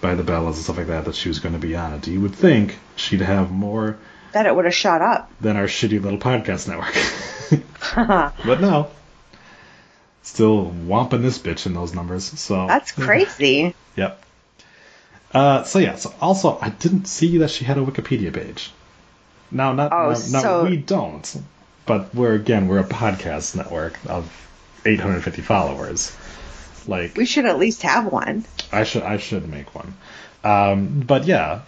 by 0.00 0.14
the 0.14 0.22
Bellas 0.22 0.54
and 0.54 0.64
stuff 0.64 0.76
like 0.78 0.88
that 0.88 1.04
that 1.06 1.14
she 1.14 1.28
was 1.28 1.38
going 1.40 1.54
to 1.54 1.66
be 1.68 1.74
on 1.76 1.94
it, 1.94 2.06
you 2.06 2.20
would 2.20 2.34
think 2.34 2.78
she'd 2.96 3.20
have 3.22 3.50
more 3.50 3.96
That 4.32 4.46
it 4.46 4.54
would 4.54 4.64
have 4.66 4.74
shot 4.74 5.00
up. 5.02 5.30
than 5.40 5.56
our 5.56 5.66
shitty 5.66 6.00
little 6.02 6.18
podcast 6.18 6.68
network. 6.68 6.94
but 8.46 8.60
no. 8.60 8.90
Still 10.22 10.70
whomping 10.88 11.22
this 11.22 11.38
bitch 11.38 11.66
in 11.66 11.74
those 11.74 11.94
numbers. 11.94 12.24
So 12.24 12.66
That's 12.66 12.92
crazy. 12.92 13.74
Yep. 13.96 14.20
Uh, 15.32 15.62
so 15.64 15.78
yeah. 15.78 15.96
So 15.96 16.14
also, 16.20 16.58
I 16.60 16.70
didn't 16.70 17.06
see 17.06 17.38
that 17.38 17.50
she 17.50 17.64
had 17.64 17.76
a 17.78 17.82
Wikipedia 17.84 18.32
page. 18.32 18.72
Now, 19.54 19.72
not 19.72 19.92
Oh, 19.92 20.12
so- 20.14 20.64
we 20.64 20.76
don't, 20.76 21.36
but 21.86 22.14
we're 22.14 22.34
again 22.34 22.68
we're 22.68 22.80
a 22.80 22.84
podcast 22.84 23.56
network 23.56 23.98
of 24.06 24.30
850 24.84 25.40
followers. 25.42 26.14
Like 26.86 27.16
We 27.16 27.24
should 27.24 27.46
at 27.46 27.58
least 27.58 27.82
have 27.82 28.12
one. 28.12 28.44
I 28.72 28.84
should 28.84 29.04
I 29.04 29.16
should 29.16 29.48
make 29.48 29.74
one. 29.74 29.94
Um, 30.42 31.00
but 31.06 31.24
yeah, 31.24 31.62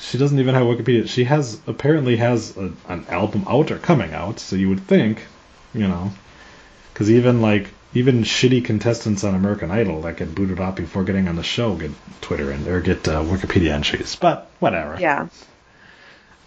she 0.00 0.18
doesn't 0.18 0.38
even 0.38 0.54
have 0.54 0.64
Wikipedia. 0.64 1.08
She 1.08 1.24
has 1.24 1.60
apparently 1.66 2.16
has 2.16 2.56
a, 2.56 2.72
an 2.88 3.06
album 3.08 3.44
out 3.48 3.72
or 3.72 3.78
coming 3.78 4.12
out. 4.12 4.38
So 4.38 4.54
you 4.54 4.68
would 4.68 4.86
think, 4.86 5.26
you 5.74 5.88
know, 5.88 6.12
because 6.92 7.10
even 7.10 7.40
like 7.42 7.68
even 7.94 8.22
shitty 8.22 8.64
contestants 8.64 9.24
on 9.24 9.34
American 9.34 9.70
Idol 9.72 10.02
that 10.02 10.18
get 10.18 10.32
booted 10.34 10.60
off 10.60 10.76
before 10.76 11.02
getting 11.02 11.26
on 11.26 11.34
the 11.36 11.42
show 11.42 11.74
get 11.74 11.90
Twitter 12.20 12.52
and 12.52 12.68
or 12.68 12.80
get 12.80 13.08
uh, 13.08 13.22
Wikipedia 13.22 13.72
entries. 13.72 14.14
But 14.14 14.48
whatever. 14.60 14.96
Yeah. 15.00 15.28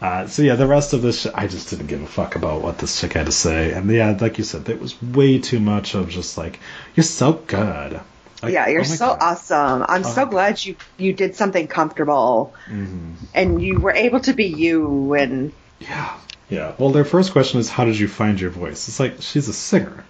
Uh, 0.01 0.25
so 0.27 0.41
yeah, 0.41 0.55
the 0.55 0.65
rest 0.67 0.93
of 0.93 1.01
this, 1.03 1.21
sh- 1.21 1.27
I 1.35 1.47
just 1.47 1.69
didn't 1.69 1.87
give 1.87 2.01
a 2.01 2.07
fuck 2.07 2.35
about 2.35 2.61
what 2.63 2.79
this 2.79 2.99
chick 2.99 3.13
had 3.13 3.27
to 3.27 3.31
say. 3.31 3.71
And 3.71 3.89
yeah, 3.91 4.17
like 4.19 4.37
you 4.39 4.43
said, 4.43 4.65
there 4.65 4.75
was 4.77 4.99
way 5.01 5.37
too 5.39 5.59
much 5.59 5.93
of 5.93 6.09
just 6.09 6.37
like, 6.39 6.59
you're 6.95 7.03
so 7.03 7.33
good. 7.33 7.99
Like, 8.41 8.53
yeah, 8.53 8.67
you're 8.69 8.81
oh 8.81 8.85
so 8.85 9.05
God. 9.07 9.17
awesome. 9.21 9.85
I'm 9.87 10.03
so 10.03 10.23
Oh. 10.23 10.25
glad 10.25 10.65
you 10.65 10.75
you 10.97 11.13
did 11.13 11.35
something 11.35 11.67
comfortable 11.67 12.55
Mhm. 12.67 13.13
and 13.35 13.61
you 13.61 13.79
were 13.79 13.91
able 13.93 14.19
to 14.21 14.33
be 14.33 14.45
you 14.45 15.13
and 15.13 15.51
Yeah. 15.79 16.09
Yeah. 16.49 16.71
Well, 16.79 16.89
their 16.89 17.05
first 17.05 17.31
question 17.31 17.59
is, 17.59 17.69
how 17.69 17.85
did 17.85 17.99
you 17.99 18.07
find 18.07 18.41
your 18.41 18.49
voice? 18.49 18.87
It's 18.87 18.99
like 18.99 19.17
she's 19.19 19.47
a 19.47 19.53
singer. 19.53 20.03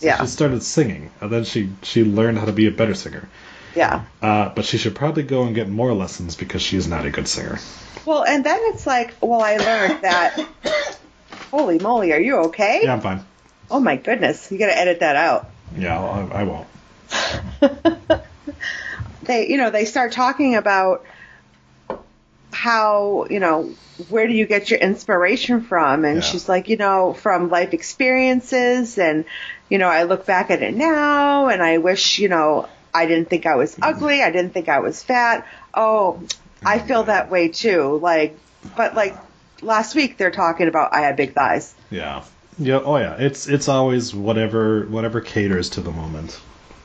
So 0.00 0.06
Yeah. 0.06 0.20
She 0.20 0.26
started 0.26 0.62
singing, 0.62 1.10
and 1.22 1.30
then 1.32 1.44
she 1.44 1.70
she 1.82 2.04
learned 2.04 2.38
how 2.38 2.44
to 2.44 2.52
be 2.52 2.66
a 2.66 2.70
better 2.70 2.94
singer. 2.94 3.28
yeah. 3.74 4.02
Uh, 4.20 4.50
but 4.54 4.64
she 4.66 4.76
should 4.76 4.94
probably 4.94 5.22
go 5.22 5.44
and 5.44 5.54
get 5.54 5.68
more 5.68 5.94
lessons 5.94 6.36
because 6.36 6.60
she 6.60 6.76
is 6.76 6.86
not 6.86 7.06
a 7.06 7.10
good 7.10 7.28
singer. 7.28 7.58
Well, 8.04 8.24
and 8.24 8.44
then 8.44 8.58
it's 8.62 8.86
like, 8.86 9.14
well, 9.20 9.42
I 9.42 9.56
learned 9.56 10.02
that. 10.02 10.46
Holy 11.50 11.78
moly, 11.78 12.12
are 12.12 12.20
you 12.20 12.36
okay? 12.46 12.80
Yeah, 12.84 12.94
I'm 12.94 13.00
fine. 13.00 13.24
Oh 13.70 13.80
my 13.80 13.96
goodness, 13.96 14.50
you 14.50 14.58
got 14.58 14.66
to 14.66 14.78
edit 14.78 15.00
that 15.00 15.16
out. 15.16 15.50
Yeah, 15.76 15.98
I'll, 15.98 16.32
I 16.32 16.44
won't. 16.44 16.66
They, 19.30 19.48
you 19.48 19.58
know, 19.58 19.70
they 19.70 19.84
start 19.84 20.10
talking 20.10 20.56
about 20.56 21.04
how, 22.52 23.26
you 23.30 23.38
know, 23.38 23.70
where 24.08 24.26
do 24.26 24.32
you 24.32 24.44
get 24.44 24.70
your 24.70 24.80
inspiration 24.80 25.60
from? 25.60 26.04
And 26.04 26.16
Yeah. 26.16 26.22
she's 26.22 26.48
like, 26.48 26.68
you 26.68 26.76
know, 26.76 27.12
from 27.12 27.48
life 27.48 27.72
experiences. 27.72 28.98
And, 28.98 29.24
you 29.68 29.78
know, 29.78 29.88
I 29.88 30.02
look 30.02 30.26
back 30.26 30.50
at 30.50 30.62
it 30.62 30.74
now 30.74 31.46
and 31.46 31.62
I 31.62 31.78
wish, 31.78 32.18
you 32.18 32.28
know, 32.28 32.68
I 32.92 33.06
didn't 33.06 33.30
think 33.30 33.46
I 33.46 33.54
was 33.54 33.74
mm-hmm. 33.74 33.84
ugly. 33.84 34.20
I 34.20 34.32
didn't 34.32 34.52
think 34.52 34.68
I 34.68 34.80
was 34.80 35.00
fat. 35.00 35.46
Oh, 35.74 36.20
I 36.64 36.78
feel 36.78 37.04
that 37.04 37.30
way 37.30 37.48
too. 37.48 37.98
Like, 38.02 38.38
but 38.76 38.94
like 38.94 39.16
last 39.62 39.94
week 39.94 40.16
they're 40.16 40.30
talking 40.30 40.68
about 40.68 40.92
I 40.94 41.00
had 41.00 41.16
big 41.16 41.34
thighs. 41.34 41.74
Yeah. 41.90 42.24
Yeah. 42.58 42.80
Oh 42.84 42.96
yeah. 42.96 43.16
It's 43.18 43.48
it's 43.48 43.68
always 43.68 44.14
whatever 44.14 44.86
whatever 44.86 45.20
caters 45.20 45.70
to 45.70 45.80
the 45.80 45.90
moment. 45.90 46.40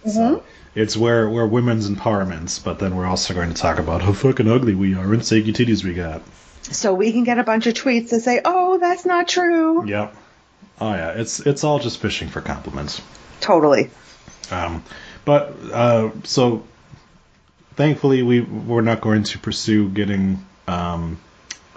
So 0.06 0.44
it's 0.76 0.96
where 0.96 1.30
where 1.30 1.48
women's 1.48 1.90
empowerment, 1.90 2.64
but 2.64 2.80
then 2.80 2.96
we're 2.96 3.08
also 3.08 3.34
going 3.34 3.50
to 3.50 3.60
talk 3.60 3.80
about 3.80 4.02
how 4.02 4.14
fucking 4.14 4.48
ugly 4.48 4.76
we 4.76 4.94
are 4.94 5.14
and 5.14 5.26
saggy 5.26 5.52
titties 5.52 5.84
we 5.84 5.94
got. 5.94 6.22
So 6.62 6.94
we 6.94 7.12
can 7.12 7.24
get 7.24 7.40
a 7.40 7.44
bunch 7.44 7.68
of 7.68 7.74
tweets 7.74 8.10
that 8.10 8.22
say, 8.22 8.42
oh, 8.44 8.78
that's 8.78 9.06
not 9.06 9.28
true. 9.28 9.88
Yep. 9.88 10.16
Oh 10.80 10.92
yeah. 10.92 11.12
It's 11.12 11.40
it's 11.40 11.64
all 11.64 11.80
just 11.80 12.00
fishing 12.00 12.28
for 12.30 12.42
compliments. 12.42 13.02
Totally. 13.42 13.90
Um, 14.52 14.84
but 15.26 15.56
uh, 15.72 16.12
so 16.24 16.66
thankfully 17.76 18.24
we 18.24 18.42
we're 18.42 18.82
not 18.82 19.02
going 19.02 19.24
to 19.24 19.40
pursue 19.40 19.90
getting 19.90 20.46
um, 20.68 21.20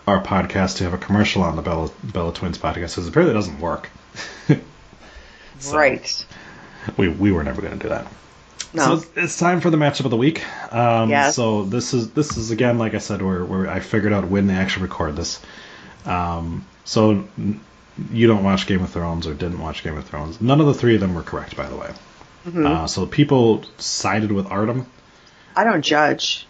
our 0.06 0.22
podcast 0.22 0.78
to 0.78 0.84
have 0.84 0.94
a 0.94 0.98
commercial 0.98 1.42
on 1.42 1.56
the 1.56 1.62
Bella 1.62 1.90
Bella 2.02 2.32
Twins 2.32 2.58
podcast 2.58 2.94
because 2.94 3.08
apparently 3.08 3.32
it 3.32 3.38
doesn't 3.38 3.60
work. 3.60 3.90
So, 5.60 5.76
Right. 5.76 6.26
We 6.96 7.08
we 7.08 7.32
were 7.32 7.42
never 7.42 7.60
going 7.60 7.76
to 7.76 7.82
do 7.82 7.88
that. 7.88 8.06
No. 8.72 8.84
So 8.84 8.92
it's, 8.94 9.06
it's 9.16 9.38
time 9.38 9.60
for 9.60 9.70
the 9.70 9.76
matchup 9.76 10.04
of 10.04 10.10
the 10.10 10.16
week. 10.16 10.44
Um, 10.72 11.10
Yes. 11.10 11.34
So 11.34 11.64
this 11.64 11.94
is 11.94 12.10
this 12.10 12.36
is 12.36 12.50
again 12.50 12.78
like 12.78 12.94
I 12.94 12.98
said 12.98 13.22
where 13.22 13.44
where 13.44 13.68
I 13.68 13.80
figured 13.80 14.12
out 14.12 14.28
when 14.28 14.46
they 14.46 14.54
actually 14.54 14.84
record 14.84 15.16
this. 15.16 15.40
Um, 16.04 16.64
so 16.84 17.26
you 18.12 18.26
don't 18.26 18.44
watch 18.44 18.66
Game 18.66 18.82
of 18.82 18.90
Thrones 18.90 19.26
or 19.26 19.34
didn't 19.34 19.58
watch 19.58 19.82
Game 19.82 19.96
of 19.96 20.04
Thrones. 20.04 20.40
None 20.40 20.60
of 20.60 20.66
the 20.66 20.74
three 20.74 20.94
of 20.94 21.00
them 21.00 21.14
were 21.14 21.22
correct, 21.22 21.56
by 21.56 21.68
the 21.68 21.76
way. 21.76 21.90
Mm-hmm. 22.46 22.66
Uh, 22.66 22.86
so 22.86 23.04
people 23.04 23.64
sided 23.78 24.30
with 24.30 24.46
Artem. 24.46 24.86
I 25.58 25.64
don't 25.64 25.82
judge. 25.82 26.46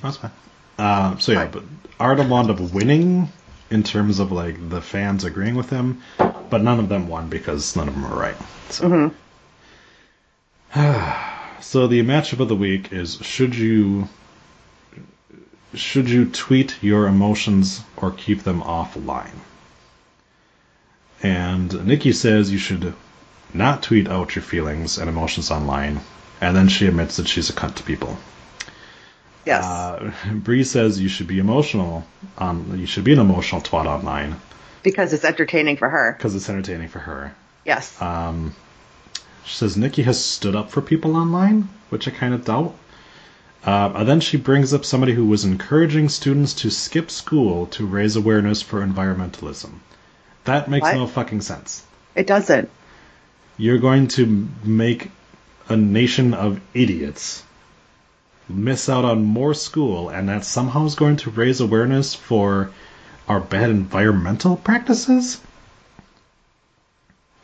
That's 0.00 0.16
fine. 0.16 0.30
Uh, 0.78 1.18
so 1.18 1.32
yeah, 1.32 1.46
but 1.46 1.64
Artem 1.98 2.30
wound 2.30 2.50
up 2.50 2.60
winning 2.60 3.28
in 3.68 3.82
terms 3.82 4.20
of 4.20 4.30
like 4.30 4.68
the 4.70 4.80
fans 4.80 5.24
agreeing 5.24 5.56
with 5.56 5.70
him, 5.70 6.02
but 6.18 6.62
none 6.62 6.78
of 6.78 6.88
them 6.88 7.08
won 7.08 7.28
because 7.28 7.74
none 7.74 7.88
of 7.88 7.94
them 7.94 8.08
were 8.08 8.16
right. 8.16 8.36
So, 8.70 9.10
Mm-hmm. 10.72 11.60
so 11.60 11.88
the 11.88 12.00
matchup 12.02 12.38
of 12.38 12.46
the 12.46 12.54
week 12.54 12.92
is: 12.92 13.16
should 13.22 13.56
you 13.56 14.08
should 15.74 16.08
you 16.08 16.26
tweet 16.26 16.80
your 16.80 17.08
emotions 17.08 17.82
or 17.96 18.12
keep 18.12 18.44
them 18.44 18.62
offline? 18.62 19.40
And 21.24 21.84
Nikki 21.84 22.12
says 22.12 22.52
you 22.52 22.58
should 22.58 22.94
not 23.52 23.82
tweet 23.82 24.06
out 24.08 24.36
your 24.36 24.44
feelings 24.44 24.96
and 24.98 25.08
emotions 25.10 25.50
online, 25.50 26.02
and 26.40 26.56
then 26.56 26.68
she 26.68 26.86
admits 26.86 27.16
that 27.16 27.26
she's 27.26 27.50
a 27.50 27.52
cunt 27.52 27.74
to 27.74 27.82
people. 27.82 28.16
Yes. 29.46 29.64
Uh, 29.64 30.12
Brie 30.32 30.64
says 30.64 31.00
you 31.00 31.08
should 31.08 31.26
be 31.26 31.38
emotional 31.38 32.04
on 32.38 32.78
you 32.78 32.86
should 32.86 33.04
be 33.04 33.12
an 33.12 33.18
emotional 33.18 33.60
twat 33.60 33.86
online, 33.86 34.36
Because 34.82 35.12
it's 35.12 35.24
entertaining 35.24 35.76
for 35.76 35.88
her. 35.88 36.14
because 36.16 36.34
it's 36.34 36.48
entertaining 36.48 36.88
for 36.88 36.98
her. 37.00 37.34
Yes. 37.64 38.00
Um, 38.00 38.54
she 39.44 39.54
says 39.56 39.76
Nikki 39.76 40.02
has 40.02 40.22
stood 40.22 40.56
up 40.56 40.70
for 40.70 40.80
people 40.80 41.16
online, 41.16 41.68
which 41.90 42.08
I 42.08 42.10
kind 42.10 42.32
of 42.34 42.44
doubt. 42.44 42.74
Uh, 43.64 43.92
and 43.96 44.08
then 44.08 44.20
she 44.20 44.36
brings 44.36 44.74
up 44.74 44.84
somebody 44.84 45.12
who 45.14 45.24
was 45.26 45.44
encouraging 45.44 46.08
students 46.10 46.52
to 46.54 46.70
skip 46.70 47.10
school 47.10 47.66
to 47.68 47.86
raise 47.86 48.16
awareness 48.16 48.60
for 48.62 48.84
environmentalism. 48.86 49.70
That 50.44 50.68
makes 50.68 50.82
What? 50.82 50.96
no 50.96 51.06
fucking 51.06 51.40
sense. 51.40 51.82
it 52.14 52.26
doesn't. 52.26 52.68
You're 53.56 53.78
going 53.78 54.08
to 54.08 54.48
make 54.64 55.10
a 55.68 55.76
nation 55.76 56.34
of 56.34 56.60
idiots 56.74 57.42
miss 58.48 58.88
out 58.88 59.04
on 59.04 59.24
more 59.24 59.54
school, 59.54 60.08
and 60.08 60.28
that 60.28 60.44
somehow 60.44 60.84
is 60.86 60.94
going 60.94 61.16
to 61.16 61.30
raise 61.30 61.60
awareness 61.60 62.14
for 62.14 62.70
our 63.28 63.40
bad 63.40 63.70
environmental 63.70 64.56
practices? 64.56 65.40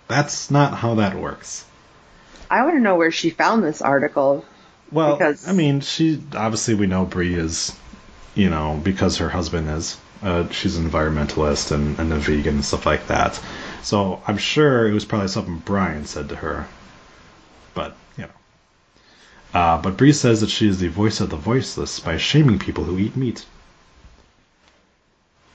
That's 0.08 0.50
not 0.50 0.74
how 0.74 0.96
that 0.96 1.16
works. 1.16 1.64
I 2.50 2.62
want 2.64 2.74
to 2.76 2.80
know 2.80 2.96
where 2.96 3.12
she 3.12 3.30
found 3.30 3.62
this 3.62 3.80
article. 3.80 4.44
Well, 4.90 5.16
Because- 5.16 5.46
I 5.48 5.52
mean, 5.52 5.80
she 5.80 6.20
obviously 6.34 6.74
we 6.74 6.86
know 6.86 7.04
Brie 7.04 7.34
is, 7.34 7.74
you 8.34 8.50
know, 8.50 8.80
because 8.82 9.18
her 9.18 9.28
husband 9.28 9.68
is. 9.70 9.96
Uh, 10.22 10.46
she's 10.50 10.76
an 10.76 10.90
environmentalist 10.90 11.72
and, 11.72 11.98
and 11.98 12.12
a 12.12 12.16
vegan 12.16 12.56
and 12.56 12.64
stuff 12.64 12.84
like 12.84 13.06
that. 13.06 13.40
So 13.82 14.20
I'm 14.26 14.36
sure 14.36 14.86
it 14.86 14.92
was 14.92 15.06
probably 15.06 15.28
something 15.28 15.62
Brian 15.64 16.04
said 16.04 16.28
to 16.28 16.36
her. 16.36 16.66
But 17.72 17.96
uh, 19.54 19.80
but 19.80 19.96
Brie 19.96 20.12
says 20.12 20.40
that 20.40 20.50
she 20.50 20.68
is 20.68 20.78
the 20.78 20.88
voice 20.88 21.20
of 21.20 21.30
the 21.30 21.36
voiceless 21.36 22.00
by 22.00 22.16
shaming 22.16 22.58
people 22.58 22.84
who 22.84 22.98
eat 22.98 23.16
meat. 23.16 23.44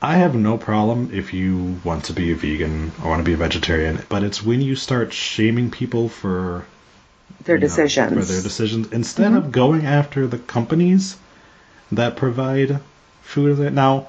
I 0.02 0.18
have 0.18 0.36
no 0.36 0.58
problem 0.58 1.10
if 1.14 1.34
you 1.34 1.80
want 1.84 2.06
to 2.06 2.14
be 2.14 2.32
a 2.32 2.36
vegan 2.36 2.92
or 3.02 3.10
want 3.10 3.22
to 3.22 3.24
be 3.24 3.34
a 3.34 3.38
vegetarian, 3.38 4.04
but 4.10 4.24
it's 4.24 4.44
when 4.44 4.62
you 4.62 4.76
start 4.76 5.14
shaming 5.14 5.72
people 5.72 6.10
for 6.10 6.66
Their 7.44 7.56
you 7.56 7.62
know, 7.62 7.68
decisions. 7.68 8.14
for 8.14 8.34
their 8.34 8.44
decisions 8.44 8.92
instead 8.92 9.34
of 9.34 9.52
going 9.52 9.86
after 9.86 10.28
the 10.28 10.38
companies 10.38 11.18
that 11.92 12.18
provide 12.18 12.80
food. 13.24 13.74
Now, 13.74 14.08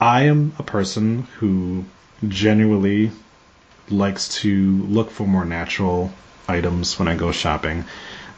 I 0.00 0.22
am 0.22 0.54
a 0.58 0.62
person 0.62 1.26
who 1.38 1.84
genuinely 2.26 3.10
likes 3.90 4.28
to 4.40 4.82
look 4.84 5.10
for 5.10 5.26
more 5.26 5.44
natural 5.44 6.12
items 6.48 6.98
when 6.98 7.08
I 7.08 7.16
go 7.16 7.32
shopping. 7.32 7.84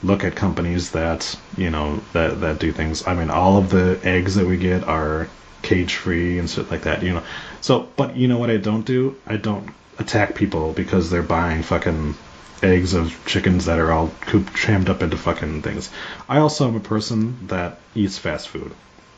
Look 0.02 0.24
at 0.24 0.36
companies 0.36 0.92
that 0.92 1.38
you 1.56 1.70
know 1.70 2.00
that 2.12 2.40
that 2.40 2.58
do 2.58 2.72
things. 2.72 3.06
I 3.06 3.14
mean, 3.14 3.30
all 3.30 3.56
of 3.56 3.70
the 3.70 3.98
eggs 4.02 4.36
that 4.36 4.46
we 4.46 4.56
get 4.56 4.84
are 4.84 5.28
cage 5.62 5.94
free 5.94 6.38
and 6.38 6.48
shit 6.48 6.70
like 6.70 6.82
that. 6.82 7.02
You 7.02 7.14
know, 7.14 7.22
so 7.60 7.88
but 7.96 8.16
you 8.16 8.28
know 8.28 8.38
what 8.38 8.50
I 8.50 8.58
don't 8.58 8.86
do? 8.86 9.16
I 9.26 9.36
don't 9.36 9.68
attack 9.98 10.34
people 10.34 10.72
because 10.72 11.10
they're 11.10 11.22
buying 11.22 11.62
fucking 11.62 12.14
eggs 12.62 12.94
of 12.94 13.20
chickens 13.26 13.66
that 13.66 13.78
are 13.78 13.92
all 13.92 14.10
cooped, 14.20 14.52
crammed 14.52 14.88
up 14.88 15.02
into 15.02 15.16
fucking 15.16 15.62
things. 15.62 15.90
I 16.28 16.38
also 16.38 16.68
am 16.68 16.76
a 16.76 16.80
person 16.80 17.48
that 17.48 17.78
eats 17.94 18.18
fast 18.18 18.48
food, 18.48 18.72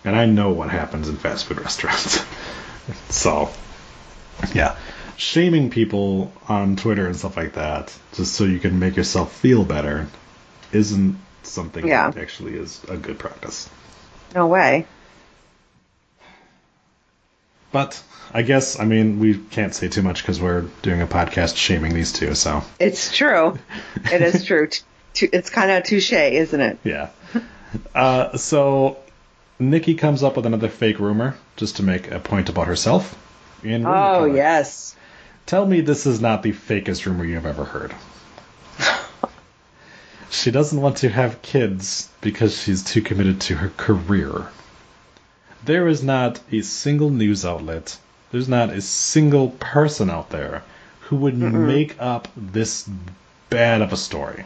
and 0.04 0.16
I 0.16 0.26
know 0.26 0.50
what 0.50 0.70
happens 0.70 1.08
in 1.08 1.16
fast 1.16 1.46
food 1.46 1.60
restaurants. 1.60 2.24
so, 3.08 3.50
yeah, 4.54 4.76
shaming 5.16 5.70
people 5.70 6.32
on 6.48 6.76
Twitter 6.76 7.06
and 7.06 7.16
stuff 7.16 7.36
like 7.36 7.54
that 7.54 7.94
just 8.14 8.34
so 8.34 8.44
you 8.44 8.58
can 8.58 8.78
make 8.78 8.96
yourself 8.96 9.32
feel 9.36 9.64
better 9.64 10.08
isn't 10.72 11.18
something 11.42 11.86
Yeah. 11.86 12.10
that 12.10 12.20
actually 12.20 12.54
is 12.56 12.80
a 12.88 12.96
good 12.96 13.18
practice. 13.18 13.68
No 14.34 14.46
way. 14.46 14.86
But 17.72 18.02
I 18.32 18.42
guess 18.42 18.78
I 18.80 18.84
mean 18.84 19.18
we 19.20 19.36
can't 19.38 19.74
say 19.74 19.88
too 19.88 20.02
much 20.02 20.22
because 20.22 20.40
we're 20.40 20.62
doing 20.82 21.02
a 21.02 21.06
podcast 21.06 21.56
shaming 21.56 21.94
these 21.94 22.12
two. 22.12 22.34
So 22.34 22.62
It's 22.78 23.14
true. 23.16 23.58
It 24.12 24.22
is 24.22 24.44
true. 24.44 24.68
It's 25.14 25.50
kind 25.50 25.70
of 25.70 25.84
touche, 25.84 26.12
isn't 26.12 26.60
it? 26.60 26.78
yeah. 26.84 27.10
Uh, 27.94 28.36
so 28.36 28.96
Nikki 29.58 29.94
comes 29.94 30.22
up 30.22 30.36
with 30.36 30.46
another 30.46 30.68
fake 30.68 30.98
rumor 30.98 31.36
just 31.56 31.76
to 31.76 31.82
make 31.82 32.10
a 32.10 32.18
point 32.18 32.48
about 32.48 32.66
herself. 32.66 33.16
In 33.62 33.84
Oh, 33.86 33.90
color. 33.90 34.36
yes. 34.36 34.96
Tell 35.46 35.66
me 35.66 35.80
this 35.80 36.06
is 36.06 36.20
not 36.20 36.42
the 36.42 36.52
fakest 36.52 37.06
rumor 37.06 37.24
you've 37.24 37.46
ever 37.46 37.64
heard. 37.64 37.92
She 40.30 40.50
doesn't 40.50 40.80
want 40.80 40.98
to 40.98 41.08
have 41.08 41.42
kids 41.42 42.08
because 42.20 42.56
she's 42.56 42.82
too 42.82 43.02
committed 43.02 43.40
to 43.42 43.56
her 43.56 43.70
career. 43.76 44.46
There 45.64 45.88
is 45.88 46.02
not 46.02 46.40
a 46.50 46.62
single 46.62 47.10
news 47.10 47.44
outlet, 47.44 47.98
there's 48.32 48.48
not 48.48 48.70
a 48.70 48.80
single 48.80 49.50
person 49.50 50.08
out 50.08 50.30
there 50.30 50.62
who 51.00 51.16
would 51.16 51.36
make 51.36 52.00
up 52.00 52.28
this 52.36 52.88
bad 53.50 53.82
of 53.82 53.92
a 53.92 53.96
story. 53.96 54.44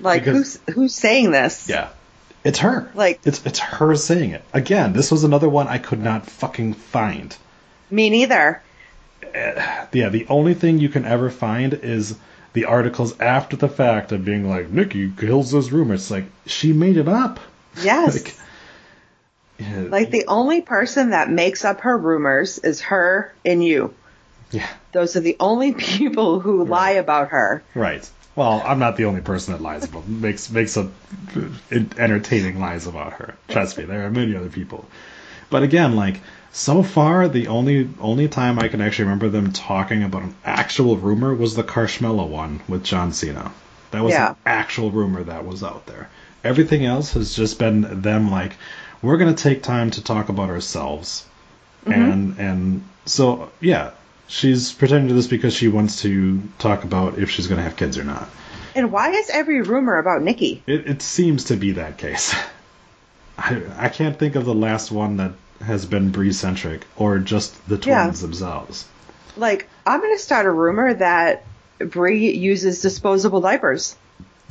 Like, 0.00 0.24
Because- 0.24 0.58
who's 0.66 0.74
who's 0.74 0.94
saying 0.94 1.30
this? 1.30 1.68
Yeah. 1.68 1.88
It's 2.44 2.58
her. 2.58 2.90
Like- 2.94 3.20
it's 3.24 3.44
it's 3.46 3.60
her 3.60 3.94
saying 3.94 4.30
it. 4.30 4.42
Again, 4.52 4.92
this 4.92 5.10
was 5.10 5.24
another 5.24 5.48
one 5.48 5.68
I 5.68 5.78
could 5.78 6.02
not 6.02 6.26
fucking 6.28 6.74
find. 6.74 7.34
Me 7.90 8.10
neither. 8.10 8.60
Eh, 9.34 9.86
yeah, 9.92 10.08
the 10.08 10.26
only 10.28 10.54
thing 10.54 10.78
you 10.78 10.88
can 10.88 11.04
ever 11.04 11.30
find 11.30 11.72
is 11.72 12.16
the 12.56 12.64
articles 12.64 13.20
after 13.20 13.54
the 13.54 13.68
fact 13.68 14.10
of 14.12 14.24
being 14.24 14.48
like, 14.48 14.70
Nikki 14.70 15.12
kills 15.16 15.52
this 15.52 15.70
rumor. 15.70 15.94
It's 15.94 16.10
like, 16.10 16.24
she 16.46 16.72
made 16.72 16.96
it 16.96 17.06
up. 17.08 17.38
Yes. 17.82 18.24
Like, 19.58 19.68
yeah, 19.68 19.80
Like 19.88 20.10
the 20.10 20.24
only 20.26 20.60
person 20.62 21.10
that 21.10 21.30
makes 21.30 21.64
up 21.64 21.80
her 21.82 21.96
rumors 21.96 22.58
is 22.58 22.80
her 22.82 23.32
and 23.44 23.64
you. 23.64 23.94
yeah, 24.50 24.68
Those 24.92 25.16
are 25.16 25.20
the 25.20 25.36
only 25.40 25.72
people 25.92 26.40
who 26.40 26.64
lie 26.64 26.90
about 26.92 27.28
her. 27.28 27.62
right. 27.74 28.08
Well, 28.34 28.62
I'm 28.66 28.78
not 28.78 28.96
the 28.98 29.06
only 29.06 29.22
person 29.22 29.54
that 29.54 29.62
lies 29.62 29.84
about 29.84 30.06
makes 30.06 30.50
makes 30.50 30.76
up 30.76 30.88
uh, 31.36 31.40
entertaining 31.96 32.60
lies 32.60 32.86
about 32.86 33.14
her. 33.14 33.34
Trust 33.48 33.78
me, 33.78 33.84
there 33.84 34.04
are 34.04 34.10
many 34.10 34.36
other 34.36 34.50
people. 34.50 34.84
But 35.50 35.62
again, 35.62 35.96
like 35.96 36.20
so 36.52 36.82
far, 36.82 37.28
the 37.28 37.48
only 37.48 37.88
only 38.00 38.28
time 38.28 38.58
I 38.58 38.68
can 38.68 38.80
actually 38.80 39.04
remember 39.04 39.28
them 39.28 39.52
talking 39.52 40.02
about 40.02 40.22
an 40.22 40.34
actual 40.44 40.96
rumor 40.96 41.34
was 41.34 41.54
the 41.54 41.62
Carshmella 41.62 42.26
one 42.26 42.60
with 42.68 42.82
John 42.82 43.12
Cena. 43.12 43.52
That 43.90 44.02
was 44.02 44.14
Yeah. 44.14 44.30
an 44.30 44.36
actual 44.46 44.90
rumor 44.90 45.22
that 45.24 45.46
was 45.46 45.62
out 45.62 45.86
there. 45.86 46.08
Everything 46.42 46.84
else 46.84 47.12
has 47.12 47.34
just 47.34 47.58
been 47.58 48.02
them 48.02 48.30
like, 48.30 48.52
we're 49.02 49.16
gonna 49.18 49.34
take 49.34 49.62
time 49.62 49.90
to 49.92 50.02
talk 50.02 50.28
about 50.28 50.48
ourselves, 50.50 51.26
mm-hmm. 51.84 51.92
and 51.92 52.38
and 52.38 52.84
so 53.04 53.50
yeah, 53.60 53.90
she's 54.26 54.72
pretending 54.72 55.08
to 55.08 55.14
this 55.14 55.26
because 55.26 55.54
she 55.54 55.68
wants 55.68 56.02
to 56.02 56.42
talk 56.58 56.84
about 56.84 57.18
if 57.18 57.30
she's 57.30 57.46
gonna 57.46 57.62
have 57.62 57.76
kids 57.76 57.98
or 57.98 58.04
not. 58.04 58.28
And 58.74 58.92
why 58.92 59.10
is 59.10 59.30
every 59.30 59.62
rumor 59.62 59.96
about 59.98 60.22
Nikki? 60.22 60.62
It, 60.66 60.86
it 60.86 61.02
seems 61.02 61.44
to 61.44 61.56
be 61.56 61.72
that 61.72 61.98
case. 61.98 62.34
I, 63.38 63.62
I 63.78 63.88
can't 63.88 64.18
think 64.18 64.34
of 64.34 64.44
the 64.44 64.54
last 64.54 64.90
one 64.90 65.18
that 65.18 65.32
has 65.64 65.86
been 65.86 66.10
Brie 66.10 66.32
centric 66.32 66.86
or 66.96 67.18
just 67.18 67.66
the 67.68 67.76
Yeah. 67.76 68.02
twins 68.04 68.20
themselves. 68.20 68.86
Like, 69.36 69.68
I'm 69.86 70.00
going 70.00 70.16
to 70.16 70.22
start 70.22 70.46
a 70.46 70.50
rumor 70.50 70.94
that 70.94 71.44
Brie 71.78 72.32
uses 72.32 72.80
disposable 72.80 73.40
diapers, 73.42 73.96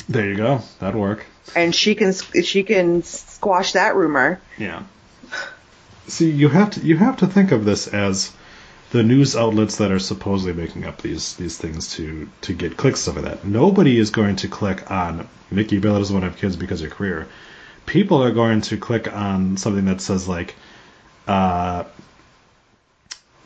There 0.08 0.30
you 0.30 0.36
go. 0.36 0.62
That'd 0.80 1.00
work. 1.00 1.26
and 1.56 1.74
she 1.74 1.96
can 1.96 2.14
she 2.44 2.64
can 2.64 3.02
squash 3.04 3.74
that 3.74 3.96
rumor. 3.96 4.40
Yeah. 4.58 4.84
See, 6.08 6.30
you 6.30 6.50
have 6.50 6.70
to 6.72 6.82
you 6.82 6.98
have 6.98 7.18
to 7.18 7.28
think 7.28 7.52
of 7.52 7.66
this 7.66 7.88
as 7.88 8.32
the 8.92 9.02
news 9.02 9.36
outlets 9.36 9.78
that 9.78 9.92
are 9.92 10.00
supposedly 10.00 10.54
making 10.54 10.86
up 10.86 11.02
these 11.02 11.36
these 11.36 11.58
things 11.58 11.94
to 11.96 12.30
to 12.42 12.54
get 12.54 12.78
clicks 12.78 13.08
over 13.08 13.22
that. 13.22 13.44
Nobody 13.46 13.98
is 13.98 14.12
going 14.12 14.36
to 14.38 14.48
click 14.48 14.90
on 14.92 15.28
Nikki 15.50 15.80
Bella 15.80 15.98
doesn't 16.00 16.14
want 16.14 16.24
to 16.26 16.30
have 16.30 16.40
kids 16.40 16.56
because 16.56 16.82
of 16.82 16.90
her 16.90 16.96
career. 16.96 17.28
People 17.86 18.24
are 18.24 18.32
going 18.32 18.62
to 18.62 18.78
click 18.78 19.12
on 19.12 19.58
something 19.58 19.86
that 19.86 20.02
says 20.02 20.28
like, 20.28 20.56
uh, 21.28 21.84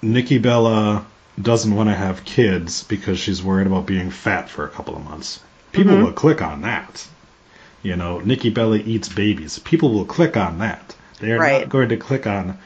Nikki 0.02 0.38
Bella 0.38 1.06
doesn't 1.42 1.76
want 1.76 1.90
to 1.90 1.96
have 1.96 2.26
kids 2.26 2.84
because 2.84 3.20
she's 3.20 3.44
worried 3.44 3.68
about 3.68 3.86
being 3.86 4.12
fat 4.12 4.50
for 4.50 4.66
a 4.66 4.70
couple 4.70 4.96
of 4.96 5.04
months. 5.04 5.42
People 5.72 5.98
will 5.98 6.14
click 6.14 6.42
on 6.42 6.62
that. 6.62 7.08
You 7.84 7.96
know, 7.96 8.20
Nikki 8.20 8.50
Bella 8.50 8.78
eats 8.78 9.08
babies. 9.08 9.60
People 9.60 9.94
will 9.94 10.06
click 10.06 10.36
on 10.36 10.60
that. 10.60 10.96
They 11.20 11.32
are 11.32 11.40
Right. 11.40 11.62
not 11.62 11.70
going 11.70 11.90
to 11.90 11.98
click 11.98 12.28
on 12.28 12.58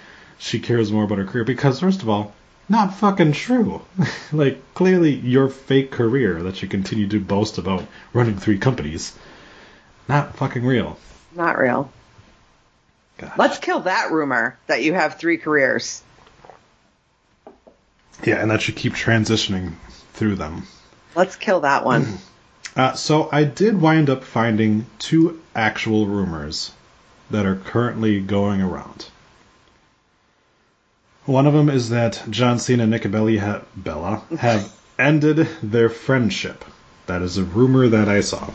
she 0.43 0.59
cares 0.59 0.91
more 0.91 1.05
about 1.05 1.19
her 1.19 1.25
career 1.25 1.45
because 1.45 1.79
first 1.79 2.01
of 2.01 2.09
all, 2.09 2.33
not 2.67 2.93
fucking 2.95 3.31
true. 3.31 3.81
like 4.33 4.61
clearly 4.73 5.11
your 5.15 5.47
fake 5.47 5.91
career 5.91 6.43
that 6.43 6.61
you 6.61 6.67
continue 6.67 7.07
to 7.07 7.19
boast 7.19 7.57
about 7.57 7.85
running 8.11 8.37
three 8.37 8.57
companies, 8.57 9.17
not 10.09 10.35
fucking 10.35 10.65
real. 10.65 10.97
Not 11.35 11.57
real. 11.57 11.91
Gosh. 13.17 13.37
Let's 13.37 13.57
kill 13.59 13.81
that 13.81 14.11
rumor 14.11 14.57
that 14.67 14.83
you 14.83 14.93
have 14.93 15.15
three 15.15 15.37
careers. 15.37 16.01
Yeah, 18.23 18.41
and 18.41 18.51
that 18.51 18.61
should 18.61 18.75
keep 18.75 18.93
transitioning 18.93 19.73
through 20.13 20.35
them. 20.35 20.67
Let's 21.15 21.35
kill 21.35 21.61
that 21.61 21.85
one. 21.85 22.17
Uh, 22.75 22.93
so 22.93 23.29
I 23.31 23.43
did 23.43 23.79
wind 23.79 24.09
up 24.09 24.23
finding 24.23 24.87
two 24.97 25.39
actual 25.53 26.07
rumors 26.07 26.71
that 27.29 27.45
are 27.45 27.55
currently 27.55 28.19
going 28.19 28.63
around. 28.63 29.09
One 31.25 31.45
of 31.45 31.53
them 31.53 31.69
is 31.69 31.89
that 31.89 32.23
John 32.31 32.57
Cena 32.57 32.83
and 32.83 32.91
Nikki 32.91 33.09
Bella, 33.09 33.37
ha- 33.39 33.61
Bella 33.75 34.23
have 34.39 34.73
ended 34.97 35.47
their 35.61 35.87
friendship. 35.87 36.65
That 37.05 37.21
is 37.21 37.37
a 37.37 37.43
rumor 37.43 37.87
that 37.89 38.09
I 38.09 38.21
saw. 38.21 38.49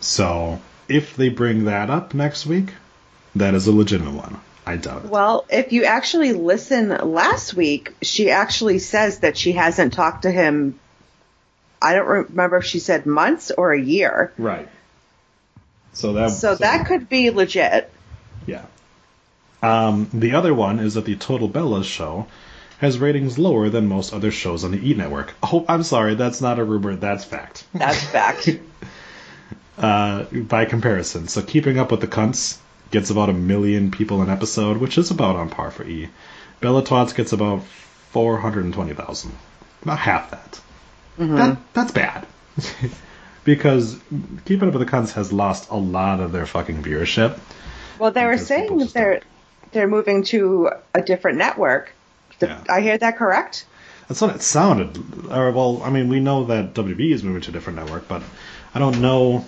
So, 0.00 0.60
if 0.88 1.16
they 1.16 1.28
bring 1.28 1.64
that 1.66 1.90
up 1.90 2.14
next 2.14 2.46
week, 2.46 2.72
that 3.34 3.54
is 3.54 3.66
a 3.66 3.72
legitimate 3.72 4.14
one. 4.14 4.40
I 4.64 4.76
doubt 4.76 5.04
it. 5.04 5.10
Well, 5.10 5.44
if 5.50 5.72
you 5.72 5.84
actually 5.84 6.32
listen 6.32 6.88
last 6.88 7.54
week, 7.54 7.94
she 8.02 8.30
actually 8.30 8.78
says 8.78 9.20
that 9.20 9.36
she 9.36 9.52
hasn't 9.52 9.92
talked 9.92 10.22
to 10.22 10.30
him. 10.30 10.78
I 11.80 11.94
don't 11.94 12.06
remember 12.06 12.58
if 12.58 12.64
she 12.64 12.78
said 12.78 13.06
months 13.06 13.50
or 13.50 13.72
a 13.72 13.80
year. 13.80 14.32
right. 14.38 14.68
So 15.94 16.14
that 16.14 16.30
So 16.30 16.54
that 16.54 16.86
could 16.86 17.08
be 17.08 17.30
legit. 17.30 17.90
Yeah. 18.46 18.64
Um, 19.62 20.08
the 20.12 20.34
other 20.34 20.54
one 20.54 20.78
is 20.78 20.94
that 20.94 21.04
the 21.04 21.16
Total 21.16 21.48
Bellas 21.48 21.84
show 21.84 22.26
has 22.78 22.98
ratings 22.98 23.38
lower 23.38 23.68
than 23.68 23.86
most 23.86 24.12
other 24.12 24.30
shows 24.30 24.64
on 24.64 24.72
the 24.72 24.90
E 24.90 24.94
Network. 24.94 25.34
Oh, 25.42 25.64
I'm 25.68 25.82
sorry, 25.82 26.14
that's 26.14 26.40
not 26.40 26.58
a 26.58 26.64
rumor, 26.64 26.96
that's 26.96 27.24
fact. 27.24 27.64
That's 27.74 28.02
fact. 28.02 28.48
Uh, 29.78 30.24
by 30.24 30.64
comparison, 30.66 31.28
so 31.28 31.40
Keeping 31.42 31.78
Up 31.78 31.90
with 31.90 32.00
the 32.00 32.06
Cunts 32.06 32.58
gets 32.90 33.08
about 33.10 33.30
a 33.30 33.32
million 33.32 33.90
people 33.90 34.20
an 34.20 34.28
episode, 34.28 34.76
which 34.76 34.98
is 34.98 35.10
about 35.10 35.36
on 35.36 35.48
par 35.48 35.70
for 35.70 35.82
E. 35.84 36.08
Bella 36.60 36.82
Twats 36.84 37.14
gets 37.14 37.32
about 37.32 37.62
420,000. 38.10 39.32
About 39.82 39.98
half 39.98 40.30
that. 40.30 40.60
that 41.18 41.58
that's 41.72 41.90
bad. 41.90 42.26
because 43.44 43.98
Keeping 44.44 44.68
Up 44.68 44.74
with 44.74 44.86
the 44.86 44.90
Cunts 44.96 45.12
has 45.12 45.32
lost 45.32 45.70
a 45.70 45.76
lot 45.76 46.20
of 46.20 46.32
their 46.32 46.46
fucking 46.46 46.82
viewership. 46.82 47.38
Well, 47.98 48.10
they 48.10 48.26
were 48.26 48.38
saying 48.38 48.76
that 48.78 48.92
they're 48.92 49.20
they're 49.72 49.88
moving 49.88 50.22
to 50.24 50.70
a 50.94 51.00
different 51.00 51.38
network. 51.38 51.92
Did 52.38 52.50
Yeah. 52.50 52.64
I 52.68 52.80
hear 52.82 52.98
that 52.98 53.16
correct? 53.16 53.64
That's 54.08 54.20
what 54.20 54.34
it 54.36 54.42
sounded. 54.42 54.98
Or, 55.30 55.50
well, 55.52 55.80
I 55.82 55.88
mean, 55.90 56.08
we 56.08 56.20
know 56.20 56.44
that 56.44 56.74
WB 56.74 57.12
is 57.12 57.22
moving 57.22 57.40
to 57.42 57.50
a 57.50 57.52
different 57.52 57.78
network, 57.78 58.06
but 58.06 58.22
I 58.74 58.78
don't 58.78 59.00
know 59.00 59.46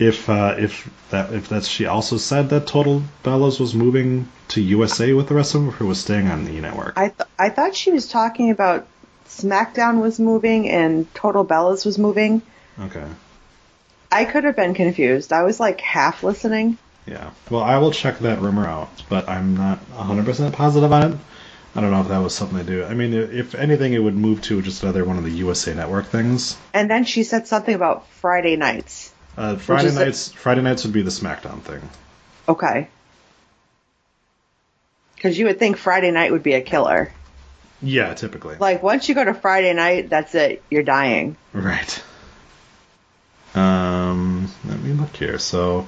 if 0.00 0.28
uh, 0.28 0.56
if 0.58 0.90
that 1.10 1.32
if 1.32 1.48
that's 1.48 1.68
she 1.68 1.86
also 1.86 2.16
said 2.16 2.48
that 2.50 2.66
Total 2.66 3.02
Bellas 3.22 3.60
was 3.60 3.74
moving 3.74 4.26
to 4.48 4.60
USA 4.60 5.12
with 5.12 5.28
the 5.28 5.34
rest 5.34 5.54
of 5.54 5.60
them, 5.64 5.74
or 5.78 5.86
was 5.86 6.00
staying 6.00 6.26
on 6.28 6.44
the 6.44 6.52
E 6.52 6.60
network. 6.60 6.94
I 6.96 7.08
th- 7.08 7.28
I 7.38 7.50
thought 7.50 7.76
she 7.76 7.92
was 7.92 8.08
talking 8.08 8.50
about 8.50 8.86
SmackDown 9.28 10.00
was 10.00 10.18
moving 10.18 10.68
and 10.68 11.12
Total 11.14 11.44
Bellas 11.44 11.84
was 11.86 11.98
moving. 11.98 12.42
okay, 12.80 13.06
I 14.10 14.24
could 14.24 14.44
have 14.44 14.56
been 14.56 14.74
confused. 14.74 15.32
I 15.32 15.42
was 15.42 15.60
like 15.60 15.80
half 15.80 16.24
listening. 16.24 16.78
yeah. 17.06 17.30
Well, 17.50 17.62
I 17.62 17.78
will 17.78 17.92
check 17.92 18.18
that 18.20 18.40
rumor 18.40 18.66
out, 18.66 18.90
but 19.08 19.28
I'm 19.28 19.56
not 19.56 19.78
100% 19.92 20.52
positive 20.52 20.92
on 20.92 21.12
it. 21.12 21.18
I 21.76 21.80
don't 21.80 21.92
know 21.92 22.00
if 22.00 22.08
that 22.08 22.18
was 22.18 22.34
something 22.34 22.58
to 22.58 22.64
do. 22.64 22.84
I 22.84 22.94
mean, 22.94 23.14
if 23.14 23.54
anything, 23.54 23.92
it 23.92 24.00
would 24.00 24.16
move 24.16 24.42
to 24.42 24.60
just 24.62 24.82
another 24.82 25.04
one 25.04 25.18
of 25.18 25.22
the 25.24 25.30
USA 25.30 25.72
Network 25.74 26.06
things. 26.06 26.56
And 26.74 26.90
then 26.90 27.04
she 27.04 27.22
said 27.22 27.46
something 27.46 27.74
about 27.74 28.08
Friday 28.08 28.56
nights. 28.56 29.09
Uh, 29.36 29.56
Friday 29.56 29.94
nights, 29.94 30.32
Friday 30.32 30.62
nights 30.62 30.84
would 30.84 30.92
be 30.92 31.02
the 31.02 31.10
SmackDown 31.10 31.60
thing. 31.62 31.80
Okay. 32.48 32.88
Because 35.14 35.38
you 35.38 35.46
would 35.46 35.58
think 35.58 35.76
Friday 35.76 36.10
night 36.10 36.32
would 36.32 36.42
be 36.42 36.54
a 36.54 36.60
killer. 36.60 37.12
Yeah, 37.82 38.14
typically. 38.14 38.56
Like 38.56 38.82
once 38.82 39.08
you 39.08 39.14
go 39.14 39.24
to 39.24 39.34
Friday 39.34 39.72
night, 39.72 40.10
that's 40.10 40.34
it. 40.34 40.62
You're 40.70 40.82
dying. 40.82 41.36
Right. 41.52 42.02
Um, 43.54 44.50
let 44.66 44.80
me 44.80 44.92
look 44.92 45.14
here. 45.16 45.38
So, 45.38 45.86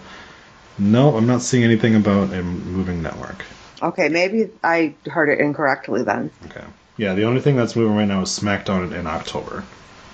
no, 0.78 1.16
I'm 1.16 1.26
not 1.26 1.42
seeing 1.42 1.64
anything 1.64 1.94
about 1.94 2.33
a 2.33 2.42
moving 2.42 3.02
network. 3.02 3.44
Okay, 3.83 4.09
maybe 4.09 4.50
I 4.62 4.94
heard 5.07 5.28
it 5.28 5.40
incorrectly 5.40 6.02
then. 6.02 6.31
Okay. 6.46 6.64
Yeah, 6.96 7.14
the 7.14 7.24
only 7.24 7.40
thing 7.40 7.57
that's 7.57 7.74
moving 7.74 7.96
right 7.96 8.07
now 8.07 8.22
is 8.22 8.28
SmackDown 8.28 8.92
in 8.92 9.07
October. 9.07 9.64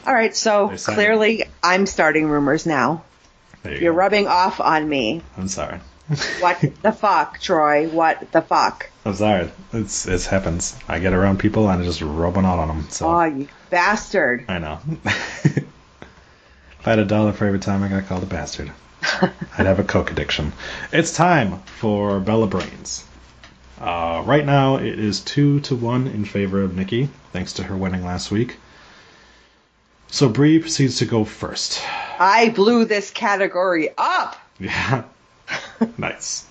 All 0.07 0.15
right, 0.15 0.35
so 0.35 0.73
clearly 0.77 1.45
I'm 1.63 1.87
starting 1.87 2.29
rumors 2.29 2.65
now. 2.65 3.05
You 3.65 3.71
You're 3.73 3.93
go. 3.93 3.99
rubbing 3.99 4.27
off 4.27 4.61
on 4.61 4.89
me. 4.89 5.23
I'm 5.37 5.49
sorry. 5.49 5.79
What 6.41 6.61
the 6.83 6.93
fuck, 6.93 7.39
Troy? 7.41 7.89
What 7.89 8.33
the 8.33 8.41
fuck? 8.41 8.91
I'm 9.05 9.15
sorry. 9.15 9.51
It's 9.73 10.07
it 10.07 10.25
happens. 10.25 10.77
I 10.89 10.99
get 11.01 11.13
around 11.13 11.39
people 11.39 11.69
and 11.69 11.83
I 11.83 11.85
just 11.85 12.01
rubbing 12.03 12.45
out 12.45 12.59
on 12.59 12.69
them. 12.69 12.87
So 12.91 13.09
Oh, 13.09 13.25
you 13.25 13.49
bastard. 13.71 14.45
I 14.49 14.59
know. 14.59 14.79
if 15.05 15.67
I 16.87 16.91
had 16.91 16.99
a 16.99 17.05
dollar 17.05 17.33
for 17.33 17.47
every 17.47 17.59
time 17.59 17.83
I 17.83 17.89
got 17.89 18.07
called 18.07 18.23
a 18.23 18.27
bastard, 18.27 18.71
I'd 19.03 19.67
have 19.67 19.79
a 19.79 19.85
coke 19.85 20.11
addiction. 20.11 20.53
It's 20.93 21.13
time 21.15 21.59
for 21.61 22.21
Bella 22.21 22.47
Brains. 22.47 23.05
Uh, 23.81 24.23
right 24.27 24.45
now, 24.45 24.77
it 24.77 24.99
is 24.99 25.21
two 25.21 25.61
to 25.61 25.77
one 25.77 26.09
in 26.09 26.25
favor 26.25 26.63
of 26.63 26.75
Nikki, 26.77 27.09
thanks 27.33 27.53
to 27.55 27.63
her 27.63 27.77
winning 27.77 28.05
last 28.05 28.31
week. 28.31 28.57
So 30.11 30.29
Brie 30.29 30.59
proceeds 30.59 30.99
to 30.99 31.05
go 31.07 31.25
first. 31.25 31.83
I 32.19 32.49
blew 32.49 32.85
this 32.85 33.11
category 33.11 33.91
up. 33.97 34.37
Yeah, 34.59 35.05
nice. 35.99 36.47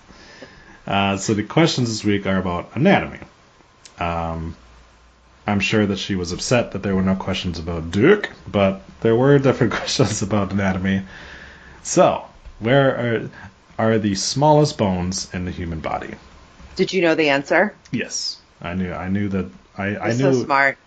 Uh, 0.86 1.18
so 1.18 1.34
the 1.34 1.44
questions 1.44 1.90
this 1.90 2.04
week 2.04 2.26
are 2.26 2.38
about 2.38 2.76
anatomy. 2.76 3.20
Um, 4.00 4.56
I'm 5.46 5.60
sure 5.60 5.86
that 5.86 5.98
she 5.98 6.16
was 6.16 6.32
upset 6.32 6.72
that 6.74 6.84
there 6.84 6.96
were 6.96 7.02
no 7.02 7.16
questions 7.16 7.58
about 7.58 7.92
Duke, 7.92 8.30
but 8.48 8.82
there 9.02 9.16
were 9.16 9.40
different 9.40 9.74
questions 9.74 10.22
about 10.22 10.52
anatomy. 10.52 11.04
So, 11.84 12.24
where 12.60 12.96
are 12.98 13.30
are 13.80 13.98
the 14.00 14.16
smallest 14.16 14.78
bones 14.78 15.34
in 15.34 15.46
the 15.46 15.52
human 15.52 15.80
body? 15.80 16.16
Did 16.76 16.94
you 16.94 17.02
know 17.02 17.16
the 17.16 17.30
answer? 17.30 17.76
Yes, 17.92 18.38
I 18.62 18.74
knew. 18.74 18.92
I 18.94 19.10
knew 19.10 19.30
that. 19.30 19.50
I, 19.78 19.84
I 19.84 20.08
You're 20.10 20.32
knew. 20.32 20.34
so 20.34 20.44
smart. 20.44 20.78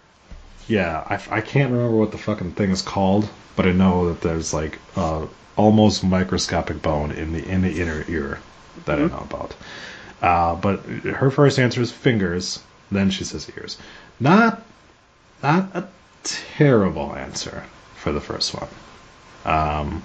Yeah, 0.71 1.03
I, 1.05 1.39
I 1.39 1.41
can't 1.41 1.73
remember 1.73 1.97
what 1.97 2.13
the 2.13 2.19
fucking 2.19 2.53
thing 2.53 2.71
is 2.71 2.81
called, 2.81 3.29
but 3.57 3.67
I 3.67 3.73
know 3.73 4.09
that 4.09 4.21
there's 4.21 4.55
like 4.55 4.79
uh, 4.95 5.27
almost 5.57 6.05
microscopic 6.05 6.81
bone 6.81 7.11
in 7.11 7.33
the 7.33 7.45
in 7.45 7.63
the 7.63 7.81
inner 7.81 8.05
ear 8.09 8.39
that 8.85 9.01
I 9.01 9.07
know 9.07 9.19
about. 9.19 9.57
Uh, 10.23 10.55
but 10.55 10.81
her 10.85 11.31
first 11.33 11.59
answer 11.59 11.81
is 11.81 11.91
fingers. 11.91 12.63
Then 12.93 13.11
she 13.11 13.25
says 13.25 13.51
ears. 13.57 13.79
Not 14.21 14.63
not 15.43 15.75
a 15.75 15.89
terrible 16.23 17.17
answer 17.17 17.65
for 17.97 18.13
the 18.13 18.21
first 18.21 18.55
one. 18.55 18.69
Um, 19.45 20.05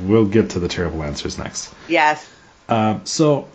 we'll 0.00 0.26
get 0.26 0.50
to 0.50 0.60
the 0.60 0.68
terrible 0.68 1.02
answers 1.02 1.36
next. 1.36 1.74
Yes. 1.88 2.26
Um, 2.70 3.04
so 3.04 3.48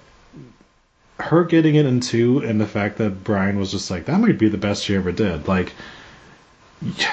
her 1.19 1.43
getting 1.43 1.75
it 1.75 1.85
in 1.85 2.01
two, 2.01 2.39
and 2.39 2.59
the 2.59 2.67
fact 2.67 2.97
that 2.97 3.23
Brian 3.23 3.57
was 3.57 3.71
just 3.71 3.89
like, 3.89 4.05
that 4.05 4.19
might 4.19 4.37
be 4.37 4.49
the 4.49 4.57
best 4.57 4.83
she 4.83 4.95
ever 4.95 5.11
did. 5.11 5.47
Like, 5.47 5.73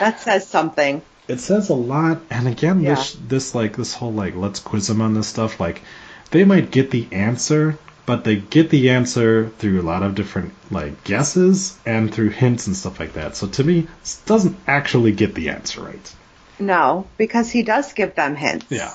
That 0.01 0.21
says 0.21 0.47
something. 0.47 1.03
it 1.29 1.39
says 1.41 1.69
a 1.69 1.75
lot. 1.75 2.21
And 2.31 2.49
again, 2.49 2.81
Yeah. 2.81 2.95
this 2.97 3.17
this 3.29 3.55
like 3.55 3.77
this 3.77 3.95
whole 3.95 4.13
like 4.13 4.35
let's 4.37 4.59
quiz 4.61 4.87
them 4.89 5.01
on 5.01 5.15
this 5.15 5.29
stuff. 5.29 5.61
Like, 5.61 5.83
they 6.31 6.45
might 6.45 6.71
get 6.71 6.91
the 6.91 7.07
answer, 7.13 7.79
but 8.07 8.25
they 8.25 8.37
get 8.37 8.71
the 8.71 8.91
answer 8.91 9.51
through 9.59 9.81
a 9.81 9.83
lot 9.83 10.03
of 10.03 10.15
different 10.15 10.53
like 10.71 11.05
guesses 11.05 11.79
and 11.87 12.13
through 12.13 12.31
hints 12.31 12.67
and 12.67 12.77
stuff 12.77 12.99
like 12.99 13.13
that. 13.15 13.37
So 13.37 13.47
to 13.49 13.65
me, 13.65 13.87
doesn't 14.27 14.57
actually 14.67 15.13
get 15.13 15.35
the 15.35 15.51
answer 15.51 15.83
right. 15.83 16.15
No, 16.59 17.07
because 17.17 17.51
he 17.51 17.63
does 17.63 17.93
give 17.93 18.15
them 18.15 18.37
hints. 18.37 18.67
Yeah. 18.69 18.93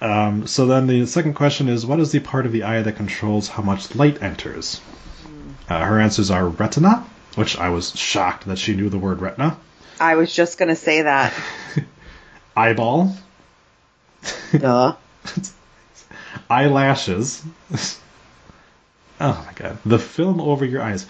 Um, 0.00 0.46
so 0.48 0.66
then 0.66 0.88
the 0.88 1.06
second 1.06 1.34
question 1.34 1.68
is, 1.68 1.86
what 1.86 2.00
is 2.00 2.10
the 2.10 2.18
part 2.18 2.44
of 2.46 2.52
the 2.52 2.64
eye 2.64 2.82
that 2.82 2.96
controls 2.96 3.48
how 3.48 3.62
much 3.62 3.94
light 3.94 4.20
enters? 4.22 4.80
Uh, 5.68 5.84
her 5.84 6.00
answers 6.00 6.30
are 6.30 6.48
retina, 6.48 7.06
which 7.34 7.58
I 7.58 7.70
was 7.70 7.96
shocked 7.98 8.46
that 8.46 8.58
she 8.58 8.74
knew 8.74 8.88
the 8.88 8.98
word 8.98 9.20
retina. 9.20 9.56
I 10.00 10.16
was 10.16 10.34
just 10.34 10.58
going 10.58 10.68
to 10.68 10.76
say 10.76 11.02
that. 11.02 11.34
Eyeball, 12.56 13.16
Duh. 14.52 14.94
eyelashes. 16.50 17.42
oh 19.20 19.44
my 19.46 19.52
god, 19.54 19.78
the 19.86 19.98
film 19.98 20.40
over 20.40 20.64
your 20.64 20.82
eyes. 20.82 21.06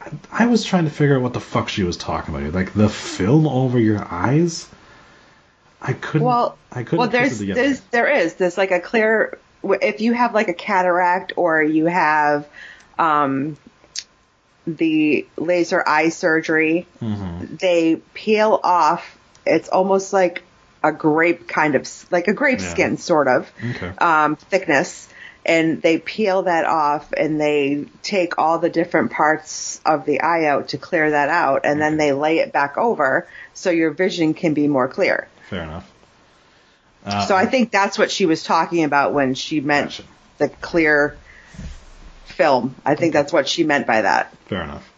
I, 0.00 0.44
I 0.44 0.46
was 0.46 0.64
trying 0.64 0.84
to 0.84 0.90
figure 0.90 1.16
out 1.16 1.22
what 1.22 1.32
the 1.32 1.40
fuck 1.40 1.68
she 1.68 1.82
was 1.82 1.96
talking 1.96 2.34
about. 2.34 2.52
Like 2.52 2.74
the 2.74 2.88
film 2.88 3.48
over 3.48 3.78
your 3.78 4.06
eyes. 4.08 4.68
I 5.82 5.92
couldn't. 5.92 6.26
Well, 6.26 6.56
I 6.70 6.84
couldn't 6.84 6.98
well, 6.98 7.08
there's, 7.08 7.38
there's, 7.38 7.80
there 7.90 8.08
is. 8.08 8.34
There's 8.34 8.56
like 8.56 8.70
a 8.70 8.80
clear. 8.80 9.38
If 9.62 10.00
you 10.00 10.12
have 10.12 10.34
like 10.34 10.48
a 10.48 10.54
cataract 10.54 11.34
or 11.36 11.62
you 11.62 11.86
have, 11.86 12.48
um, 12.98 13.56
the 14.66 15.26
laser 15.36 15.82
eye 15.86 16.08
surgery, 16.10 16.86
Mm-hmm. 17.00 17.56
they 17.56 17.96
peel 18.14 18.58
off. 18.62 19.16
It's 19.46 19.68
almost 19.68 20.12
like 20.12 20.42
a 20.82 20.92
grape 20.92 21.48
kind 21.48 21.74
of, 21.74 21.88
like 22.10 22.28
a 22.28 22.32
grape 22.32 22.60
Yeah. 22.60 22.68
skin 22.70 22.96
sort 22.98 23.28
of, 23.28 23.50
Okay. 23.76 23.92
um, 23.98 24.36
thickness. 24.36 25.08
And 25.46 25.82
they 25.82 25.98
peel 25.98 26.44
that 26.44 26.64
off 26.64 27.12
and 27.12 27.38
they 27.38 27.84
take 28.02 28.38
all 28.38 28.58
the 28.58 28.70
different 28.70 29.10
parts 29.12 29.78
of 29.84 30.06
the 30.06 30.22
eye 30.22 30.46
out 30.46 30.68
to 30.68 30.78
clear 30.78 31.10
that 31.10 31.28
out. 31.28 31.66
And 31.66 31.78
then 31.78 31.98
they 31.98 32.12
lay 32.12 32.38
it 32.38 32.50
back 32.50 32.78
over 32.78 33.28
so 33.52 33.68
your 33.68 33.90
vision 33.90 34.32
can 34.32 34.54
be 34.54 34.68
more 34.68 34.88
clear. 34.88 35.28
Fair 35.50 35.64
enough. 35.64 35.90
Uh, 37.04 37.26
So 37.26 37.36
I 37.36 37.44
think 37.44 37.70
that's 37.70 37.98
what 37.98 38.10
she 38.10 38.24
was 38.24 38.42
talking 38.42 38.84
about 38.84 39.12
when 39.12 39.34
she 39.34 39.60
meant 39.60 39.90
Gotcha. 39.90 40.04
the 40.38 40.48
clear 40.48 41.18
film. 42.24 42.74
I 42.84 42.94
think 42.94 43.12
that's 43.12 43.32
what 43.32 43.48
she 43.48 43.64
meant 43.64 43.86
by 43.86 44.02
that. 44.02 44.34
Fair 44.46 44.62
enough. 44.62 44.90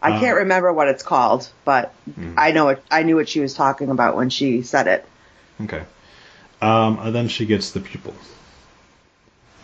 I 0.00 0.12
Uh, 0.12 0.20
can't 0.20 0.36
remember 0.36 0.72
what 0.72 0.88
it's 0.88 1.02
called, 1.02 1.48
but 1.64 1.92
Mhm. 2.18 2.34
I 2.36 2.52
know 2.52 2.68
it. 2.68 2.82
I 2.90 3.02
knew 3.02 3.16
what 3.16 3.28
she 3.28 3.40
was 3.40 3.54
talking 3.54 3.90
about 3.90 4.16
when 4.16 4.30
she 4.30 4.62
said 4.62 4.86
it. 4.86 5.04
Okay. 5.62 5.82
Um, 6.62 6.98
and 7.00 7.14
then 7.14 7.28
she 7.28 7.46
gets 7.46 7.70
the 7.70 7.80
pupil. 7.80 8.14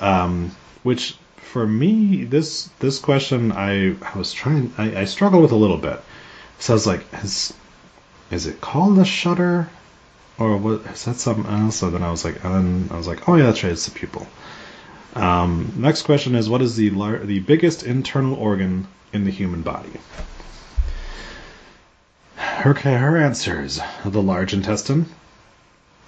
Um, 0.00 0.50
which 0.82 1.16
for 1.36 1.66
me, 1.66 2.24
this 2.24 2.68
this 2.80 2.98
question 2.98 3.52
I, 3.52 3.94
I 4.02 4.18
was 4.18 4.32
trying 4.32 4.72
I, 4.76 5.02
I 5.02 5.04
struggled 5.04 5.42
with 5.42 5.52
a 5.52 5.56
little 5.56 5.76
bit. 5.78 6.00
So 6.58 6.72
I 6.72 6.74
was 6.74 6.86
like, 6.86 7.04
is 7.22 7.52
is 8.30 8.46
it 8.46 8.60
called 8.60 8.98
a 8.98 9.04
shutter? 9.04 9.68
Or 10.36 10.56
what 10.56 10.80
is 10.92 11.04
that 11.04 11.16
something 11.16 11.46
else? 11.46 11.76
So 11.76 11.90
then 11.90 12.02
I 12.02 12.10
was 12.10 12.24
like 12.24 12.42
and 12.44 12.54
then 12.54 12.88
I 12.92 12.96
was 12.96 13.06
like, 13.06 13.28
oh 13.28 13.36
yeah, 13.36 13.44
that's 13.44 13.62
right, 13.62 13.72
it's 13.72 13.84
the 13.86 13.92
pupil. 13.92 14.26
Um, 15.14 15.72
next 15.76 16.02
question 16.02 16.34
is 16.34 16.48
what 16.48 16.62
is 16.62 16.76
the 16.76 16.90
lar- 16.90 17.18
the 17.18 17.38
biggest 17.40 17.82
internal 17.82 18.34
organ 18.34 18.86
in 19.12 19.24
the 19.24 19.30
human 19.30 19.62
body? 19.62 19.92
Her 22.36 22.74
her 22.74 23.16
answers: 23.16 23.80
the 24.04 24.22
large 24.22 24.52
intestine, 24.54 25.06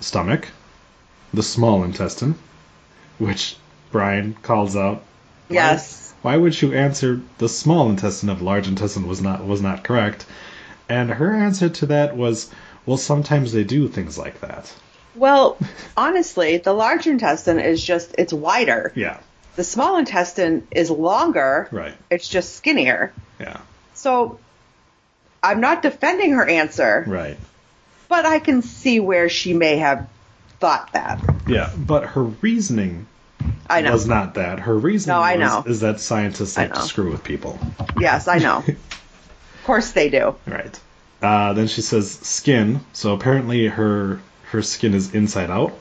stomach, 0.00 0.48
the 1.32 1.42
small 1.42 1.84
intestine, 1.84 2.34
which 3.18 3.56
Brian 3.92 4.34
calls 4.42 4.74
out. 4.74 5.02
Why- 5.48 5.54
Yes. 5.54 6.14
Why 6.22 6.36
would 6.36 6.60
you 6.60 6.72
answer 6.72 7.20
the 7.38 7.48
small 7.48 7.88
intestine 7.90 8.30
if 8.30 8.40
large 8.40 8.66
intestine 8.66 9.06
was 9.06 9.20
not 9.20 9.44
was 9.44 9.60
not 9.62 9.84
correct? 9.84 10.26
And 10.88 11.10
her 11.10 11.34
answer 11.34 11.68
to 11.68 11.86
that 11.86 12.16
was, 12.16 12.50
well, 12.84 12.96
sometimes 12.96 13.52
they 13.52 13.62
do 13.64 13.86
things 13.86 14.16
like 14.18 14.40
that. 14.40 14.72
Well, 15.16 15.56
honestly, 15.96 16.58
the 16.58 16.72
large 16.72 17.06
intestine 17.06 17.58
is 17.58 17.82
just 17.82 18.14
it's 18.18 18.32
wider. 18.32 18.92
Yeah. 18.94 19.18
The 19.56 19.64
small 19.64 19.96
intestine 19.96 20.66
is 20.70 20.90
longer. 20.90 21.68
Right. 21.70 21.94
It's 22.10 22.28
just 22.28 22.54
skinnier. 22.56 23.12
Yeah. 23.40 23.60
So 23.94 24.38
I'm 25.42 25.60
not 25.60 25.82
defending 25.82 26.32
her 26.32 26.46
answer, 26.46 27.04
Right. 27.06 27.38
but 28.08 28.26
I 28.26 28.38
can 28.38 28.60
see 28.62 29.00
where 29.00 29.28
she 29.30 29.54
may 29.54 29.78
have 29.78 30.08
thought 30.60 30.92
that. 30.92 31.22
Yeah. 31.46 31.70
But 31.76 32.04
her 32.04 32.24
reasoning 32.24 33.06
I 33.70 33.80
know. 33.80 33.92
was 33.92 34.06
not 34.06 34.34
that. 34.34 34.60
Her 34.60 34.76
reasoning 34.76 35.16
No, 35.16 35.22
I 35.22 35.36
was, 35.36 35.40
know. 35.40 35.70
is 35.70 35.80
that 35.80 36.00
scientists 36.00 36.56
like 36.56 36.74
to 36.74 36.82
screw 36.82 37.10
with 37.10 37.24
people. 37.24 37.58
Yes, 37.98 38.28
I 38.28 38.38
know. 38.38 38.58
of 38.66 39.60
course 39.64 39.92
they 39.92 40.10
do. 40.10 40.34
Right. 40.46 40.78
Uh, 41.22 41.54
then 41.54 41.66
she 41.68 41.80
says 41.80 42.10
skin. 42.12 42.80
So 42.92 43.14
apparently 43.14 43.66
her 43.68 44.20
her 44.50 44.62
skin 44.62 44.94
is 44.94 45.14
inside 45.14 45.50
out 45.50 45.72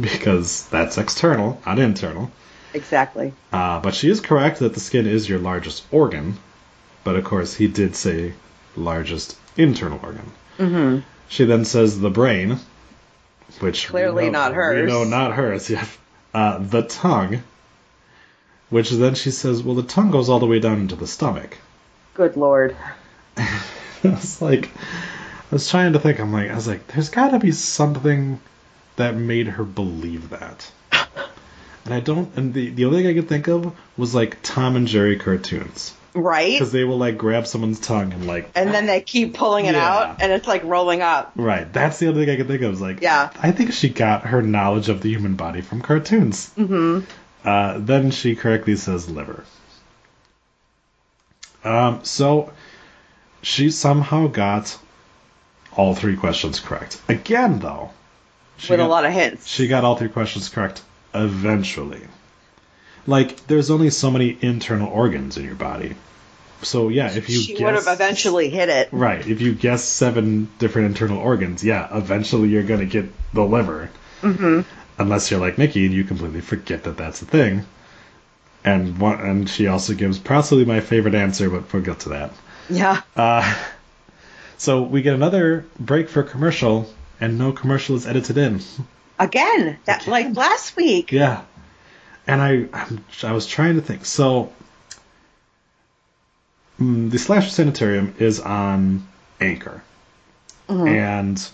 because 0.00 0.68
that's 0.68 0.98
external, 0.98 1.60
not 1.66 1.78
internal. 1.78 2.30
Exactly. 2.74 3.32
Uh, 3.52 3.80
but 3.80 3.94
she 3.94 4.08
is 4.10 4.20
correct 4.20 4.60
that 4.60 4.74
the 4.74 4.80
skin 4.80 5.06
is 5.06 5.28
your 5.28 5.38
largest 5.38 5.84
organ. 5.90 6.36
But 7.02 7.16
of 7.16 7.24
course, 7.24 7.54
he 7.54 7.66
did 7.66 7.96
say 7.96 8.34
largest 8.76 9.36
internal 9.56 9.98
organ. 10.02 10.30
Mm-hmm. 10.58 11.00
She 11.28 11.44
then 11.44 11.64
says 11.64 11.98
the 12.00 12.10
brain, 12.10 12.58
which 13.60 13.88
Clearly 13.88 14.26
know- 14.26 14.32
not 14.32 14.54
hers. 14.54 14.88
No, 14.88 15.04
not 15.04 15.32
hers. 15.32 15.70
Yeah. 15.70 15.86
Uh, 16.32 16.58
the 16.58 16.82
tongue, 16.82 17.42
which 18.68 18.90
then 18.90 19.14
she 19.16 19.32
says, 19.32 19.62
well, 19.62 19.74
the 19.74 19.82
tongue 19.82 20.12
goes 20.12 20.28
all 20.28 20.38
the 20.38 20.46
way 20.46 20.60
down 20.60 20.78
into 20.78 20.94
the 20.94 21.06
stomach. 21.06 21.58
Good 22.14 22.36
lord. 22.36 22.76
I 23.36 23.62
was 24.04 24.40
like, 24.40 24.70
was 25.50 25.68
trying 25.68 25.92
to 25.94 25.98
think. 25.98 26.20
I'm 26.20 26.32
like, 26.32 26.50
I 26.50 26.54
was 26.54 26.68
like, 26.68 26.86
there's 26.88 27.08
got 27.10 27.30
to 27.30 27.38
be 27.38 27.52
something 27.52 28.40
that 28.96 29.14
made 29.16 29.46
her 29.48 29.64
believe 29.64 30.30
that. 30.30 30.70
And 31.86 31.94
I 31.94 32.00
don't. 32.00 32.30
And 32.36 32.52
the 32.52 32.68
the 32.68 32.84
only 32.84 32.98
thing 33.02 33.10
I 33.10 33.14
could 33.18 33.28
think 33.28 33.48
of 33.48 33.74
was 33.96 34.14
like 34.14 34.36
Tom 34.42 34.76
and 34.76 34.86
Jerry 34.86 35.16
cartoons 35.16 35.94
Right? 36.12 36.52
because 36.52 36.72
they 36.72 36.84
will 36.84 36.98
like 36.98 37.16
grab 37.16 37.46
someone's 37.46 37.80
tongue 37.80 38.12
and 38.12 38.26
like. 38.26 38.50
And 38.54 38.68
then 38.74 38.84
they 38.84 39.00
keep 39.00 39.32
pulling 39.34 39.64
it 39.64 39.74
Yeah. 39.74 39.88
out, 39.88 40.20
and 40.22 40.30
it's 40.30 40.46
like 40.46 40.62
rolling 40.64 41.00
up. 41.00 41.32
Right. 41.36 41.72
That's 41.72 41.98
the 41.98 42.08
only 42.08 42.26
thing 42.26 42.34
I 42.34 42.36
could 42.36 42.48
think 42.48 42.60
of. 42.60 42.70
Was 42.70 42.82
like, 42.82 43.00
Yeah. 43.00 43.30
I 43.40 43.50
think 43.52 43.72
she 43.72 43.88
got 43.88 44.24
her 44.26 44.42
knowledge 44.42 44.90
of 44.90 45.00
the 45.00 45.08
human 45.08 45.36
body 45.36 45.62
from 45.62 45.80
cartoons. 45.80 46.50
hmm 46.52 47.00
Uh, 47.46 47.78
then 47.78 48.10
she 48.10 48.36
correctly 48.36 48.76
says 48.76 49.08
liver. 49.08 49.44
Um, 51.64 52.00
so 52.04 52.52
she 53.40 53.70
somehow 53.70 54.26
got 54.26 54.78
all 55.80 55.94
three 55.94 56.16
questions 56.16 56.60
correct. 56.60 57.00
Again, 57.08 57.58
though, 57.60 57.90
With 58.68 58.80
a 58.80 58.86
lot 58.86 59.06
of 59.06 59.12
hints. 59.12 59.46
she 59.46 59.66
got 59.66 59.82
all 59.84 59.96
three 59.96 60.10
questions 60.10 60.48
correct 60.50 60.82
eventually. 61.14 62.02
Like, 63.06 63.46
there's 63.46 63.70
only 63.70 63.88
so 63.90 64.10
many 64.10 64.36
internal 64.42 64.88
organs 64.92 65.38
in 65.38 65.44
your 65.44 65.54
body. 65.54 65.94
So 66.62 66.90
yeah, 66.90 67.10
if 67.10 67.30
you 67.30 67.40
she 67.40 67.54
guess, 67.54 67.62
would 67.62 67.74
have 67.74 67.86
eventually 67.88 68.50
hit 68.50 68.68
it. 68.68 68.88
right, 68.92 69.26
if 69.26 69.40
you 69.40 69.54
guess 69.54 69.82
seven 69.82 70.50
different 70.58 70.88
internal 70.88 71.16
organs, 71.18 71.64
yeah, 71.64 71.88
eventually 71.96 72.50
you're 72.50 72.62
gonna 72.62 72.84
get 72.84 73.06
the 73.32 73.42
liver. 73.44 73.88
hmm 74.20 74.60
unless 74.98 75.30
you're 75.30 75.40
like 75.40 75.56
Nikki 75.56 75.86
and 75.86 75.94
you 75.94 76.04
completely 76.04 76.42
forget 76.42 76.84
that 76.84 76.98
that's 76.98 77.22
a 77.22 77.24
thing. 77.24 77.64
And 78.62 78.98
one, 78.98 79.18
and 79.18 79.48
she 79.48 79.66
also 79.66 79.94
gives 79.94 80.18
possibly 80.18 80.66
my 80.66 80.80
favorite 80.80 81.14
answer, 81.14 81.48
but 81.48 81.72
we'll 81.72 81.82
get 81.82 82.00
to 82.00 82.10
that. 82.10 82.32
Yeah. 82.68 83.00
Uh, 83.16 83.42
so 84.60 84.82
we 84.82 85.00
get 85.00 85.14
another 85.14 85.64
break 85.78 86.10
for 86.10 86.22
commercial, 86.22 86.86
and 87.18 87.38
no 87.38 87.50
commercial 87.50 87.96
is 87.96 88.06
edited 88.06 88.36
in. 88.36 88.60
Again, 89.18 89.78
that 89.86 90.06
like 90.06 90.36
last 90.36 90.76
week. 90.76 91.10
Yeah, 91.12 91.44
and 92.26 92.42
I 92.42 92.68
I'm, 92.74 93.02
I 93.22 93.32
was 93.32 93.46
trying 93.46 93.76
to 93.76 93.80
think. 93.80 94.04
So 94.04 94.52
mm, 96.78 97.10
the 97.10 97.18
Slasher 97.18 97.48
Sanitarium 97.48 98.14
is 98.18 98.38
on 98.38 99.08
Anchor, 99.40 99.82
and 100.68 101.48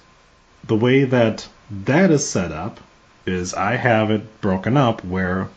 the 0.64 0.74
way 0.74 1.04
that 1.04 1.48
that 1.70 2.10
is 2.10 2.28
set 2.28 2.50
up 2.50 2.80
is 3.24 3.54
I 3.54 3.76
have 3.76 4.10
it 4.10 4.40
broken 4.40 4.76
up 4.76 5.04
where 5.04 5.48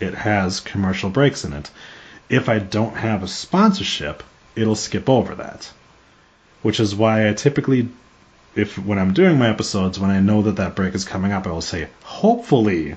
it 0.00 0.12
has 0.12 0.60
commercial 0.60 1.08
breaks 1.08 1.46
in 1.46 1.54
it. 1.54 1.70
If 2.28 2.50
I 2.50 2.58
don't 2.58 2.98
have 2.98 3.22
a 3.22 3.28
sponsorship, 3.28 4.22
it'll 4.54 4.76
skip 4.76 5.08
over 5.08 5.34
that. 5.36 5.72
Which 6.64 6.80
is 6.80 6.96
why 6.96 7.28
I 7.28 7.34
typically 7.34 7.88
if 8.56 8.78
when 8.78 8.98
I'm 8.98 9.12
doing 9.12 9.38
my 9.38 9.50
episodes 9.50 9.98
when 9.98 10.10
I 10.10 10.20
know 10.20 10.42
that 10.42 10.56
that 10.56 10.74
break 10.74 10.94
is 10.94 11.04
coming 11.04 11.30
up, 11.30 11.46
I 11.46 11.50
will 11.50 11.60
say 11.60 11.88
hopefully 12.02 12.96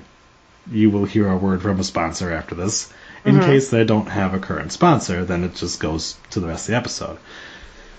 you 0.70 0.90
will 0.90 1.04
hear 1.04 1.28
a 1.28 1.36
word 1.36 1.62
from 1.62 1.78
a 1.78 1.84
sponsor 1.84 2.32
after 2.32 2.54
this. 2.54 2.92
In 3.24 3.36
mm-hmm. 3.36 3.44
case 3.44 3.70
they 3.70 3.84
don't 3.84 4.08
have 4.08 4.34
a 4.34 4.38
current 4.38 4.72
sponsor, 4.72 5.24
then 5.24 5.44
it 5.44 5.54
just 5.54 5.80
goes 5.80 6.16
to 6.30 6.40
the 6.40 6.46
rest 6.46 6.68
of 6.68 6.72
the 6.72 6.78
episode. 6.78 7.18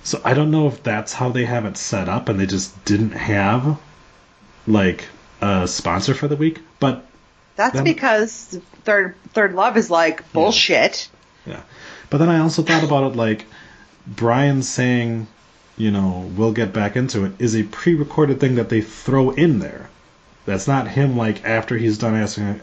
So 0.04 0.20
I 0.26 0.34
don't 0.34 0.52
know 0.52 0.68
if 0.68 0.82
that's 0.82 1.14
how 1.14 1.30
they 1.30 1.46
have 1.46 1.66
it 1.66 1.78
set 1.78 2.10
up 2.10 2.30
and 2.30 2.40
they 2.40 2.46
just 2.46 2.84
didn't 2.86 3.12
have 3.12 3.78
like 4.66 5.06
a 5.42 5.68
sponsor 5.68 6.14
for 6.14 6.28
the 6.28 6.36
week, 6.36 6.60
but 6.80 7.06
That's 7.56 7.76
Then- 7.76 7.84
because 7.84 8.60
third 8.86 9.16
ThirdLove 9.36 9.76
is 9.76 9.92
like 9.92 10.32
bullshit. 10.32 11.10
Yeah. 11.46 11.62
But 12.10 12.18
then 12.20 12.30
I 12.30 12.40
also 12.40 12.64
thought 12.64 12.84
about 12.84 13.12
it 13.12 13.16
like 13.16 13.46
Brian 14.08 14.64
saying, 14.64 15.28
you 15.80 15.92
know, 15.92 16.30
we'll 16.36 16.52
get 16.52 16.74
back 16.74 16.96
into 16.98 17.24
it 17.26 17.32
is 17.40 17.56
a 17.56 17.64
pre 17.64 17.96
recorded 17.96 18.40
thing 18.40 18.56
that 18.56 18.70
they 18.70 18.82
throw 18.82 19.32
in 19.32 19.60
there. 19.60 19.90
That's 20.46 20.68
not 20.68 20.88
him 20.88 21.16
like 21.18 21.46
after 21.46 21.78
he's 21.78 21.98
done 21.98 22.16
asking 22.16 22.60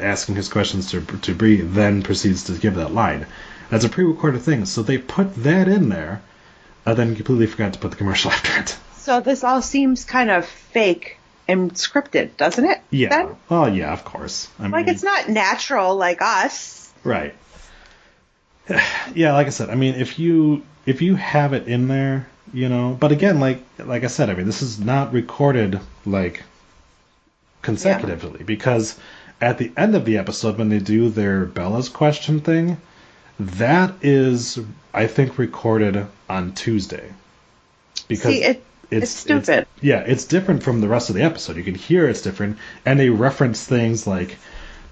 asking 0.00 0.36
his 0.36 0.48
questions 0.48 0.90
to 0.92 1.00
to 1.02 1.34
Brie, 1.34 1.60
then 1.60 2.02
proceeds 2.02 2.44
to 2.44 2.52
give 2.52 2.76
that 2.76 2.94
line. 2.94 3.26
That's 3.70 3.84
a 3.84 3.88
pre 3.88 4.04
recorded 4.04 4.42
thing. 4.42 4.64
So 4.66 4.82
they 4.82 4.98
put 4.98 5.34
that 5.42 5.68
in 5.68 5.88
there, 5.88 6.22
and 6.86 6.96
then 6.96 7.16
completely 7.16 7.46
forgot 7.46 7.72
to 7.74 7.78
put 7.80 7.90
the 7.90 7.96
commercial 7.96 8.30
after 8.36 8.60
it. 8.60 8.78
So 8.98 9.20
this 9.20 9.42
all 9.42 9.62
seems 9.62 10.04
kind 10.04 10.30
of 10.30 10.46
fake 10.46 11.18
and 11.48 11.72
scripted, 11.72 12.36
doesn't 12.36 12.64
it? 12.64 12.80
Yeah. 12.90 13.08
Then? 13.08 13.36
Oh 13.50 13.66
yeah, 13.66 13.92
of 13.92 14.04
course. 14.04 14.48
I 14.60 14.68
Like 14.68 14.86
mean, 14.86 14.94
it's 14.94 15.02
not 15.02 15.28
natural 15.28 15.96
like 15.96 16.22
us. 16.22 16.92
Right. 17.04 17.34
Yeah, 19.14 19.32
like 19.32 19.48
I 19.48 19.50
said, 19.50 19.70
I 19.70 19.74
mean, 19.74 19.96
if 19.96 20.20
you 20.20 20.62
if 20.86 21.02
you 21.02 21.16
have 21.16 21.52
it 21.54 21.66
in 21.66 21.88
there, 21.88 22.28
you 22.52 22.68
know, 22.68 22.96
but 22.98 23.12
again, 23.12 23.40
like 23.40 23.62
like 23.78 24.04
I 24.04 24.08
said, 24.08 24.30
I 24.30 24.34
mean, 24.34 24.46
this 24.46 24.62
is 24.62 24.80
not 24.80 25.12
recorded 25.12 25.80
like 26.04 26.42
consecutively 27.62 28.42
because 28.44 28.98
at 29.40 29.58
the 29.58 29.72
end 29.76 29.94
of 29.94 30.04
the 30.04 30.18
episode 30.18 30.58
when 30.58 30.68
they 30.68 30.78
do 30.78 31.08
their 31.08 31.44
Bella's 31.46 31.88
question 31.88 32.40
thing, 32.40 32.76
that 33.38 33.94
is 34.02 34.58
I 34.92 35.06
think 35.06 35.38
recorded 35.38 36.06
on 36.28 36.52
Tuesday. 36.52 37.12
Because 38.08 38.32
See, 38.34 38.42
it 38.42 38.64
it's 38.90 39.10
stupid. 39.10 39.66
yeah, 39.80 40.00
it's 40.00 40.24
different 40.24 40.62
from 40.62 40.80
the 40.80 40.88
rest 40.88 41.10
of 41.10 41.14
the 41.14 41.22
episode. 41.22 41.56
You 41.56 41.62
can 41.62 41.76
hear 41.76 42.08
it's 42.08 42.22
different, 42.22 42.58
and 42.84 42.98
they 42.98 43.08
reference 43.08 43.64
things 43.64 44.06
like, 44.06 44.36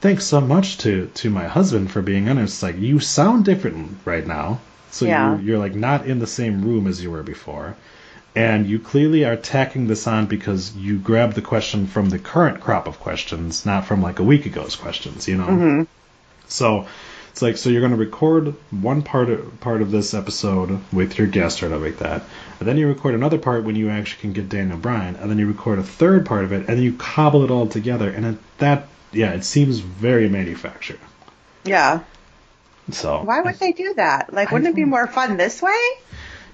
"Thanks 0.00 0.24
so 0.24 0.40
much 0.40 0.78
to 0.78 1.10
to 1.14 1.30
my 1.30 1.48
husband 1.48 1.90
for 1.90 2.00
being 2.00 2.28
on." 2.28 2.38
it." 2.38 2.44
It's 2.44 2.62
like 2.62 2.78
you 2.78 3.00
sound 3.00 3.44
different 3.44 3.98
right 4.04 4.26
now, 4.26 4.60
so 4.90 5.04
Yeah. 5.06 5.32
you're, 5.36 5.40
you're 5.42 5.58
like 5.58 5.74
not 5.74 6.06
in 6.06 6.18
the 6.18 6.26
same 6.26 6.62
room 6.64 6.86
as 6.86 7.02
you 7.02 7.10
were 7.10 7.22
before, 7.22 7.76
and 8.34 8.66
you 8.66 8.78
clearly 8.78 9.24
are 9.24 9.36
tacking 9.36 9.86
this 9.86 10.06
on 10.06 10.26
because 10.26 10.74
you 10.76 10.98
grabbed 10.98 11.34
the 11.34 11.42
question 11.42 11.86
from 11.86 12.08
the 12.10 12.18
current 12.18 12.60
crop 12.60 12.86
of 12.86 13.00
questions, 13.00 13.64
not 13.66 13.84
from 13.86 14.02
like 14.02 14.18
a 14.18 14.22
week 14.24 14.46
ago's 14.46 14.76
questions. 14.76 15.26
You 15.28 15.36
know, 15.38 15.46
Mm-hmm. 15.46 15.82
so 16.46 16.86
It's 17.30 17.42
like 17.42 17.56
so 17.56 17.70
you're 17.70 17.80
going 17.80 17.92
to 17.92 17.96
record 17.98 18.54
one 18.70 19.02
part 19.02 19.30
of, 19.30 19.60
part 19.60 19.80
of 19.82 19.90
this 19.90 20.12
episode 20.14 20.80
with 20.92 21.18
your 21.18 21.26
guest 21.28 21.62
or 21.62 21.68
like 21.68 21.98
that, 21.98 22.22
and 22.58 22.66
then 22.68 22.76
you 22.76 22.88
record 22.88 23.14
another 23.14 23.38
part 23.38 23.64
when 23.64 23.76
you 23.76 23.90
actually 23.90 24.20
can 24.22 24.32
get 24.32 24.48
Daniel 24.48 24.76
Bryan, 24.78 25.16
and 25.16 25.30
then 25.30 25.38
you 25.38 25.46
record 25.46 25.78
a 25.78 25.84
third 25.84 26.26
part 26.26 26.44
of 26.44 26.52
it, 26.52 26.66
and 26.68 26.76
then 26.76 26.82
you 26.82 26.94
cobble 26.94 27.44
it 27.44 27.50
all 27.50 27.66
together, 27.68 28.10
and 28.10 28.24
it, 28.26 28.38
that 28.58 28.88
yeah, 29.12 29.32
it 29.32 29.44
seems 29.44 29.78
very 29.78 30.28
manufactured. 30.28 30.98
Yeah. 31.64 32.00
So 32.90 33.22
Why 33.22 33.40
would 33.40 33.56
they 33.56 33.72
do 33.72 33.94
that? 33.94 34.32
Like, 34.32 34.50
wouldn't 34.50 34.70
it 34.70 34.76
be 34.76 34.84
more 34.84 35.06
fun 35.06 35.36
this 35.36 35.60
way? 35.60 35.78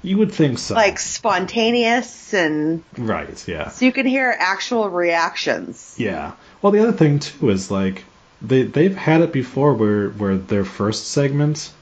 you 0.05 0.19
would 0.19 0.33
think 0.33 0.59
so? 0.59 0.75
Like 0.75 0.99
spontaneous 0.99 2.35
and 2.35 2.85
right, 2.99 3.49
yeah. 3.49 3.71
so 3.71 3.87
you 3.87 3.93
can 3.93 4.07
hear 4.07 4.35
actual 4.39 4.91
reactions. 4.91 5.97
Yeah. 5.99 6.33
Well, 6.61 6.73
the 6.73 6.81
other 6.81 6.93
thing 6.93 7.19
too 7.21 7.49
is 7.49 7.71
like 7.71 8.05
they 8.43 8.63
they've 8.63 8.95
had 8.95 9.23
it 9.23 9.33
before 9.33 9.73
where 9.73 10.11
where 10.11 10.37
their 10.37 10.65
first 10.65 11.09
segment, 11.09 11.73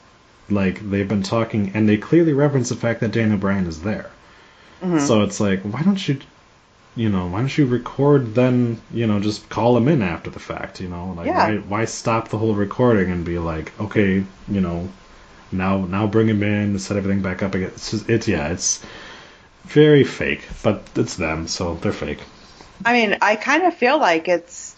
like 0.49 0.88
they've 0.88 1.09
been 1.09 1.25
talking 1.25 1.73
and 1.75 1.88
they 1.88 1.97
clearly 1.97 2.33
reference 2.33 2.69
the 2.69 2.77
fact 2.77 3.01
that 3.01 3.11
Daniel 3.11 3.38
Bryan 3.38 3.67
is 3.67 3.83
there. 3.83 4.11
Mm-hmm. 4.81 5.01
So 5.01 5.23
it's 5.23 5.38
like, 5.41 5.62
why 5.62 5.83
don't 5.83 6.09
you, 6.09 6.19
you 6.95 7.09
know, 7.09 7.27
why 7.29 7.39
don't 7.39 7.57
you 7.57 7.67
record 7.67 8.35
then, 8.35 8.81
you 8.93 9.07
know, 9.07 9.19
just 9.19 9.49
call 9.49 9.77
him 9.77 9.89
in 9.89 10.03
after 10.03 10.31
the 10.31 10.39
fact, 10.39 10.81
you 10.81 10.89
know, 10.89 11.15
like 11.17 11.27
Yeah. 11.27 11.49
why 11.49 11.57
why 11.57 11.85
stop 11.87 12.29
the 12.29 12.39
whole 12.39 12.55
recording 12.55 13.11
and 13.11 13.25
be 13.25 13.39
like, 13.39 13.73
okay, 13.81 14.25
you 14.49 14.61
know, 14.61 14.91
now 15.51 15.79
now 15.79 16.07
bring 16.07 16.29
him 16.29 16.43
in, 16.43 16.79
set 16.79 16.97
everything 16.97 17.23
back 17.23 17.43
up 17.43 17.55
again. 17.55 17.71
It's 17.75 17.91
just, 17.93 18.11
it's 18.11 18.29
yeah, 18.29 18.49
it's 18.49 18.83
very 19.65 20.05
fake, 20.05 20.47
but 20.63 20.83
it's 20.97 21.17
them, 21.17 21.49
so 21.49 21.75
they're 21.77 21.93
fake. 21.93 22.21
I 22.85 22.93
mean, 22.93 23.19
I 23.23 23.37
kind 23.37 23.63
of 23.63 23.75
feel 23.75 23.99
like 23.99 24.29
it's, 24.29 24.77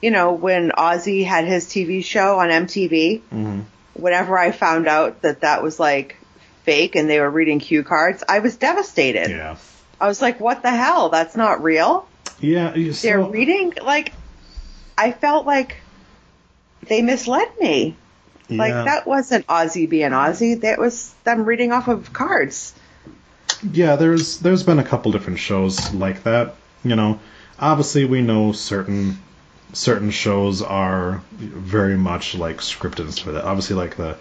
you 0.00 0.10
know, 0.10 0.32
when 0.32 0.70
Ozzy 0.70 1.24
had 1.24 1.44
his 1.44 1.66
TV 1.66 2.04
show 2.04 2.38
on 2.38 2.48
MTV, 2.48 3.20
hmm 3.20 3.60
whenever 3.94 4.38
I 4.38 4.52
found 4.52 4.86
out 4.88 5.22
that 5.22 5.40
that 5.40 5.62
was 5.62 5.80
like 5.80 6.16
fake 6.64 6.96
and 6.96 7.08
they 7.08 7.18
were 7.18 7.30
reading 7.30 7.58
cue 7.60 7.82
cards, 7.82 8.22
I 8.28 8.40
was 8.40 8.56
devastated. 8.56 9.30
Yeah. 9.30 9.56
I 10.00 10.08
was 10.08 10.20
like, 10.20 10.40
what 10.40 10.62
the 10.62 10.70
hell? 10.70 11.08
That's 11.08 11.36
not 11.36 11.62
real. 11.62 12.06
Yeah, 12.40 12.74
you- 12.74 12.92
They're 12.92 13.20
reading, 13.22 13.72
like, 13.82 14.12
I 14.98 15.12
felt 15.12 15.46
like 15.46 15.76
they 16.86 17.02
misled 17.02 17.48
me. 17.60 17.96
Like, 18.48 18.72
that 18.84 19.06
wasn't 19.08 19.46
Ozzy 19.48 19.88
being 19.88 20.10
Ozzy. 20.12 20.60
That 20.60 20.78
was 20.78 21.12
them 21.24 21.44
reading 21.44 21.72
off 21.72 21.88
of 21.88 22.12
cards. 22.12 22.74
Yeah, 23.72 23.96
there's 23.96 24.38
there's 24.38 24.62
been 24.62 24.78
a 24.78 24.84
couple 24.84 25.10
different 25.12 25.38
shows 25.40 25.92
like 25.94 26.22
that. 26.24 26.54
You 26.84 26.94
know, 26.94 27.18
obviously 27.58 28.04
we 28.04 28.22
know 28.22 28.52
certain 28.52 29.18
certain 29.72 30.10
shows 30.12 30.62
are 30.62 31.22
very 31.32 31.96
much 31.96 32.34
like 32.36 32.58
scripted 32.58 33.00
and 33.00 33.12
stuff 33.14 33.28
like. 33.34 33.44
Obviously, 33.44 33.74
like 33.74 33.96
the 33.96 34.16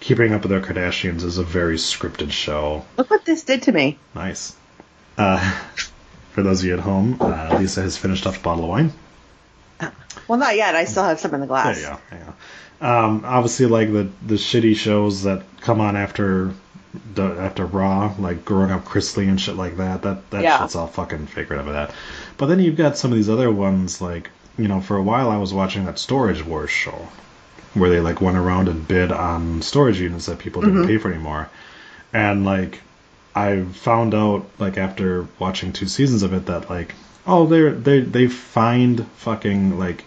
Keeping 0.00 0.34
Up 0.34 0.42
with 0.42 0.50
the 0.50 0.60
Kardashians 0.60 1.22
is 1.22 1.38
a 1.38 1.44
very 1.44 1.76
scripted 1.76 2.32
show. 2.32 2.84
Look 2.98 3.08
what 3.10 3.24
this 3.24 3.44
did 3.44 3.62
to 3.62 3.72
me. 3.72 3.98
Nice. 4.14 4.54
Uh, 5.18 5.38
for 6.32 6.42
those 6.42 6.60
of 6.60 6.66
you 6.66 6.74
at 6.74 6.80
home, 6.80 7.16
uh, 7.20 7.56
Lisa 7.58 7.82
has 7.82 7.96
finished 7.96 8.26
off 8.26 8.38
a 8.38 8.42
bottle 8.42 8.64
of 8.64 8.70
wine. 8.70 8.92
Well, 10.28 10.38
not 10.38 10.56
yet. 10.56 10.74
I 10.76 10.84
still 10.84 11.02
have 11.04 11.18
some 11.20 11.34
in 11.34 11.40
the 11.40 11.46
glass. 11.46 11.80
There 11.80 11.90
you 11.90 11.96
go. 11.96 12.00
There 12.10 12.18
you 12.20 12.24
go. 12.80 12.86
Um, 12.86 13.22
obviously, 13.24 13.66
like 13.66 13.92
the 13.92 14.08
the 14.24 14.34
shitty 14.36 14.76
shows 14.76 15.24
that 15.24 15.42
come 15.60 15.80
on 15.80 15.96
after 15.96 16.52
the, 17.14 17.24
after 17.24 17.66
Raw, 17.66 18.14
like 18.18 18.44
Growing 18.44 18.70
Up 18.70 18.84
Chrisley 18.84 19.28
and 19.28 19.40
shit 19.40 19.56
like 19.56 19.76
that. 19.78 20.02
That 20.02 20.30
that 20.30 20.42
Yeah. 20.42 20.60
shit's 20.60 20.76
all 20.76 20.86
fucking 20.86 21.26
fake 21.26 21.50
right 21.50 21.58
of 21.60 21.66
that. 21.66 21.92
But 22.38 22.46
then 22.46 22.60
you've 22.60 22.76
got 22.76 22.96
some 22.96 23.10
of 23.12 23.16
these 23.16 23.28
other 23.28 23.50
ones, 23.50 24.00
like 24.00 24.30
you 24.56 24.68
know, 24.68 24.80
for 24.80 24.96
a 24.96 25.02
while 25.02 25.30
I 25.30 25.36
was 25.36 25.52
watching 25.52 25.84
that 25.86 25.98
Storage 25.98 26.44
Wars 26.44 26.70
show, 26.70 27.08
where 27.74 27.90
they 27.90 28.00
like 28.00 28.20
went 28.20 28.36
around 28.38 28.68
and 28.68 28.86
bid 28.86 29.10
on 29.12 29.62
storage 29.62 30.00
units 30.00 30.26
that 30.26 30.38
people 30.38 30.62
didn't 30.62 30.86
pay 30.86 30.96
for 30.98 31.12
anymore, 31.12 31.48
and 32.12 32.44
like 32.44 32.80
I 33.34 33.62
found 33.62 34.14
out 34.14 34.46
like 34.58 34.76
after 34.78 35.26
watching 35.38 35.72
two 35.72 35.86
seasons 35.86 36.22
of 36.22 36.32
it 36.32 36.46
that 36.46 36.68
like 36.70 36.94
oh 37.26 37.46
they're 37.46 37.72
they 37.72 38.00
they 38.00 38.26
find 38.26 39.06
fucking 39.16 39.78
like 39.78 40.04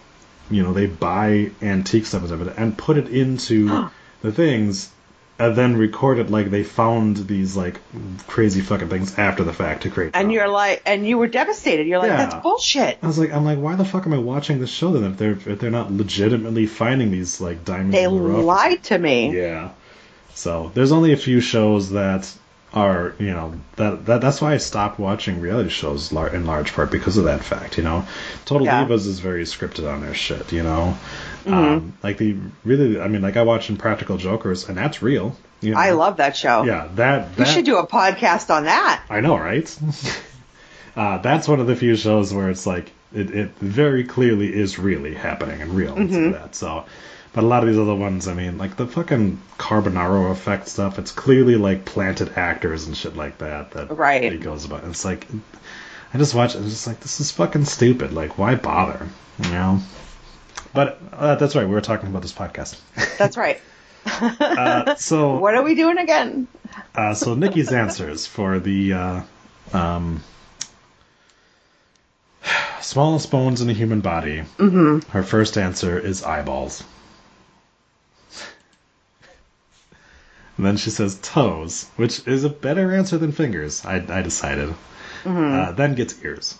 you 0.52 0.62
know 0.64 0.74
they 0.74 0.88
buy 0.88 1.52
antique 1.62 2.06
stuff 2.06 2.24
of 2.30 2.46
it 2.48 2.54
and 2.58 2.78
put 2.78 2.98
it 2.98 3.08
into 3.10 3.90
the 4.22 4.32
things 4.32 4.90
and 5.40 5.56
then 5.56 5.76
record 5.76 6.20
it 6.20 6.30
like 6.30 6.52
they 6.52 6.64
found 6.64 7.18
these 7.28 7.56
like 7.58 7.80
crazy 8.28 8.62
fucking 8.62 8.88
things 8.90 9.18
after 9.18 9.44
the 9.44 9.52
fact 9.54 9.82
to 9.84 9.90
create 9.90 10.12
And 10.14 10.26
drama. 10.26 10.34
you're 10.34 10.48
like, 10.48 10.84
and 10.86 11.08
you 11.08 11.18
were 11.18 11.28
devastated. 11.28 11.88
You're 11.88 11.98
like, 11.98 12.10
Yeah. 12.10 12.18
that's 12.18 12.36
bullshit. 12.36 13.00
I 13.02 13.08
was 13.08 13.18
like 13.18 13.32
I'm 13.32 13.44
like 13.46 13.58
why 13.58 13.76
the 13.76 13.86
fuck 13.86 14.06
am 14.06 14.14
I 14.14 14.20
watching 14.20 14.60
this 14.60 14.70
show 14.70 14.92
then 14.92 15.10
if 15.12 15.18
they're 15.18 15.32
if 15.52 15.60
they're 15.60 15.72
not 15.72 15.92
legitimately 15.92 16.66
finding 16.68 17.10
these 17.10 17.42
like 17.42 17.64
diamonds 17.66 17.94
They 17.96 18.04
in 18.04 18.14
the 18.16 18.22
rough 18.22 18.46
lied 18.46 18.84
to 18.84 18.98
me. 19.00 19.36
yeah. 19.36 19.70
So 20.36 20.72
there's 20.76 20.92
only 20.92 21.14
a 21.14 21.18
few 21.18 21.40
shows 21.42 21.90
that 21.92 22.32
are, 22.74 23.16
you 23.20 23.32
know, 23.32 23.54
that, 23.76 24.06
that 24.08 24.22
that's 24.22 24.42
why 24.42 24.54
I 24.54 24.58
stopped 24.58 25.00
watching 25.00 25.40
reality 25.42 25.70
shows 25.70 26.12
lar- 26.12 26.34
in 26.34 26.46
large 26.46 26.74
part 26.74 26.92
because 26.92 27.18
of 27.18 27.26
that 27.26 27.44
fact, 27.44 27.78
you 27.78 27.84
know. 27.84 28.06
Total 28.46 28.66
Yeah. 28.66 28.86
Divas 28.86 29.06
is 29.06 29.20
very 29.20 29.44
scripted 29.44 29.92
on 29.92 30.02
their 30.02 30.14
shit, 30.14 30.52
you 30.52 30.64
know. 30.64 30.98
Um, 31.46 31.94
like 32.02 32.18
the 32.18 32.38
really, 32.64 33.00
I 33.00 33.08
mean, 33.08 33.22
like 33.22 33.38
I 33.38 33.44
watch 33.44 33.70
Impractical 33.70 34.18
Jokers, 34.18 34.70
and 34.70 34.78
that's 34.78 35.02
real. 35.02 35.36
You 35.62 35.72
know? 35.72 35.78
I 35.80 35.92
love 35.92 36.18
that 36.18 36.36
show. 36.36 36.64
Yeah, 36.64 36.90
that 36.96 37.30
We 37.30 37.36
that 37.36 37.48
should 37.48 37.66
do 37.66 37.78
a 37.78 37.88
podcast 37.88 38.54
on 38.54 38.66
that. 38.66 39.04
I 39.10 39.20
know, 39.20 39.38
right? 39.38 39.80
uh, 40.96 41.18
that's 41.20 41.48
one 41.48 41.60
of 41.60 41.68
the 41.68 41.76
few 41.76 41.96
shows 41.96 42.34
where 42.34 42.50
it's 42.50 42.66
like 42.66 42.92
it, 43.14 43.32
it 43.32 43.52
very 43.60 44.04
clearly 44.04 44.54
is 44.54 44.80
really 44.80 45.14
happening 45.14 45.62
and 45.62 45.74
real 45.74 45.96
and 45.96 46.10
stuff 46.10 46.24
like 46.24 46.42
that. 46.42 46.56
So, 46.56 46.86
but 47.34 47.44
a 47.44 47.48
lot 47.48 47.64
of 47.64 47.70
these 47.70 47.80
other 47.80 47.96
ones, 47.96 48.28
I 48.28 48.34
mean, 48.34 48.58
like 48.58 48.78
the 48.78 48.88
fucking 48.88 49.42
Carbonaro 49.58 50.32
effect 50.32 50.68
stuff, 50.68 51.00
it's 51.00 51.12
clearly 51.12 51.56
like 51.56 51.84
planted 51.86 52.38
actors 52.38 52.86
and 52.88 52.96
shit 52.96 53.16
like 53.16 53.40
that 53.40 53.72
that 53.72 53.92
Right. 53.98 54.32
he 54.32 54.38
goes 54.38 54.66
about. 54.66 54.84
It's 54.86 55.04
like 55.06 55.28
I 56.14 56.18
just 56.20 56.36
watch 56.36 56.54
it, 56.56 56.60
and 56.60 56.70
just 56.70 56.86
like 56.88 57.00
this 57.00 57.20
is 57.20 57.32
fucking 57.32 57.66
stupid. 57.66 58.14
Like, 58.14 58.38
why 58.38 58.56
bother? 58.56 59.08
You 59.44 59.50
know. 59.52 59.80
But 60.74 61.00
uh, 61.12 61.36
that's 61.36 61.56
right. 61.56 61.68
We 61.68 61.74
were 61.74 61.82
talking 61.82 62.10
about 62.10 62.22
this 62.22 62.34
podcast. 62.34 62.80
That's 63.18 63.38
right. 63.38 63.60
Uh, 64.06 64.96
so 64.96 65.38
What 65.40 65.56
are 65.56 65.64
we 65.64 65.76
doing 65.76 65.98
again? 65.98 66.48
uh, 66.94 67.14
so 67.14 67.36
Nikki's 67.36 67.72
answers 67.72 68.28
for 68.28 68.60
the 68.60 68.94
uh, 68.94 69.22
um, 69.72 70.22
smallest 72.82 73.32
bones 73.32 73.62
in 73.62 73.68
the 73.68 73.74
human 73.74 74.02
body. 74.02 74.42
Mm-hmm. 74.58 75.10
Her 75.12 75.24
first 75.24 75.58
answer 75.58 75.98
is 75.98 76.24
eyeballs. 76.24 76.84
And 80.58 80.66
then 80.66 80.78
she 80.78 80.90
says 80.92 81.20
toes, 81.22 81.90
which 81.96 82.28
is 82.28 82.44
a 82.44 82.50
better 82.50 82.94
answer 82.94 83.18
than 83.18 83.32
fingers. 83.32 83.86
I, 83.86 83.96
I 83.96 84.22
decided. 84.22 84.74
Uh, 85.26 85.72
then 85.72 85.96
gets 85.96 86.22
ears. 86.24 86.58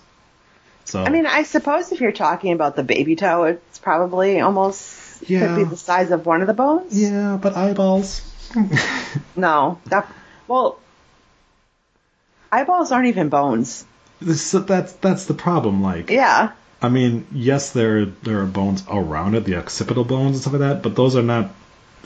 So 0.86 1.00
Mm-hmm. 1.00 1.08
I 1.08 1.12
mean, 1.12 1.26
I 1.26 1.44
suppose 1.44 1.92
if 1.92 2.02
you're 2.02 2.12
talking 2.12 2.54
about 2.54 2.76
the 2.76 2.84
baby 2.84 3.16
toe, 3.16 3.44
it's 3.46 3.80
probably 3.80 4.40
almost 4.42 5.20
could 5.26 5.56
be 5.56 5.64
the 5.64 5.78
size 5.78 6.12
of 6.12 6.26
one 6.26 6.42
of 6.42 6.48
the 6.48 6.54
bones. 6.54 7.00
yeah, 7.00 7.38
but 7.42 7.56
eyeballs. 7.56 8.22
No, 9.36 9.80
that 9.86 10.12
well, 10.48 10.78
eyeballs 12.52 12.92
aren't 12.92 13.08
even 13.08 13.30
bones. 13.30 13.86
This, 14.22 14.52
that's 14.52 14.94
that's 14.94 15.26
the 15.26 15.34
problem. 15.34 15.82
Like, 15.82 16.10
Yeah, 16.10 16.52
I 16.82 16.90
mean, 16.90 17.26
yes, 17.32 17.72
there 17.72 18.06
there 18.06 18.42
are 18.42 18.46
bones 18.46 18.84
around 18.90 19.36
it, 19.36 19.46
the 19.46 19.56
occipital 19.56 20.04
bones 20.04 20.36
and 20.36 20.42
stuff 20.42 20.54
like 20.54 20.60
that, 20.62 20.84
but 20.84 20.96
those 20.96 21.16
are 21.16 21.24
not. 21.24 21.50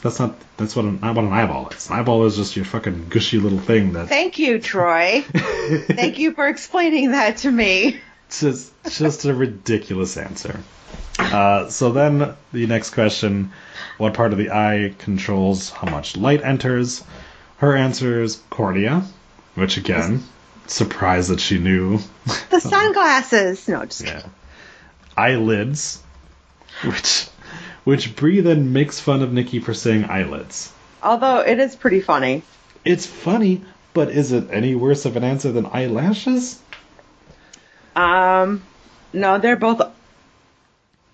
That's 0.02 0.20
not. 0.20 0.36
That's 0.58 0.76
what 0.76 0.86
an, 0.86 1.00
not 1.02 1.16
what 1.16 1.26
an 1.26 1.34
eyeball 1.34 1.70
is. 1.70 1.90
An 1.90 2.00
eyeball 2.00 2.26
is 2.26 2.36
just 2.36 2.56
your 2.56 2.66
fucking 2.66 3.10
gushy 3.10 3.40
little 3.40 3.60
thing 3.60 3.94
that. 3.94 4.08
thank 4.08 4.38
you, 4.38 4.60
Troy. 4.60 5.22
thank 5.34 6.20
you 6.20 6.34
for 6.34 6.48
explaining 6.48 7.12
that 7.12 7.38
to 7.38 7.52
me. 7.52 8.00
It's 8.28 8.42
just 8.42 8.74
just 8.92 9.26
a 9.26 9.34
ridiculous 9.34 10.18
answer. 10.18 10.60
Uh, 11.18 11.70
so 11.70 11.92
then 11.92 12.36
the 12.54 12.68
next 12.68 12.92
question: 12.92 13.52
What 13.98 14.14
part 14.14 14.34
of 14.34 14.38
the 14.38 14.52
eye 14.52 14.94
controls 15.00 15.72
how 15.72 15.90
much 15.90 16.16
light 16.16 16.44
enters? 16.44 17.04
Her 17.58 17.76
answer 17.76 18.22
is 18.22 18.40
cornea, 18.52 19.04
which 19.56 19.78
again, 19.78 20.24
surprised 20.68 21.32
that 21.32 21.40
she 21.40 21.58
knew. 21.58 22.00
The 22.52 22.60
sunglasses. 22.60 23.68
No, 23.68 23.84
just 23.86 24.04
Yeah. 24.04 24.22
Eyelids, 25.16 26.04
which 26.84 27.28
which 27.88 28.18
Brie 28.18 28.42
then 28.42 28.74
makes 28.74 29.00
fun 29.00 29.22
of 29.22 29.32
Nikki 29.32 29.60
for 29.60 29.74
saying 29.74 30.04
eyelids. 30.10 30.74
although 31.02 31.40
it 31.40 31.58
is 31.58 31.74
pretty 31.74 32.02
funny. 32.02 32.44
It's 32.84 33.06
funny, 33.06 33.62
but 33.94 34.10
is 34.10 34.34
it 34.34 34.50
any 34.52 34.76
worse 34.76 35.06
of 35.06 35.16
an 35.16 35.24
answer 35.24 35.54
than 35.54 35.66
eyelashes? 35.66 36.60
Um, 37.96 38.62
no, 39.14 39.40
they're 39.40 39.56
both. 39.56 39.82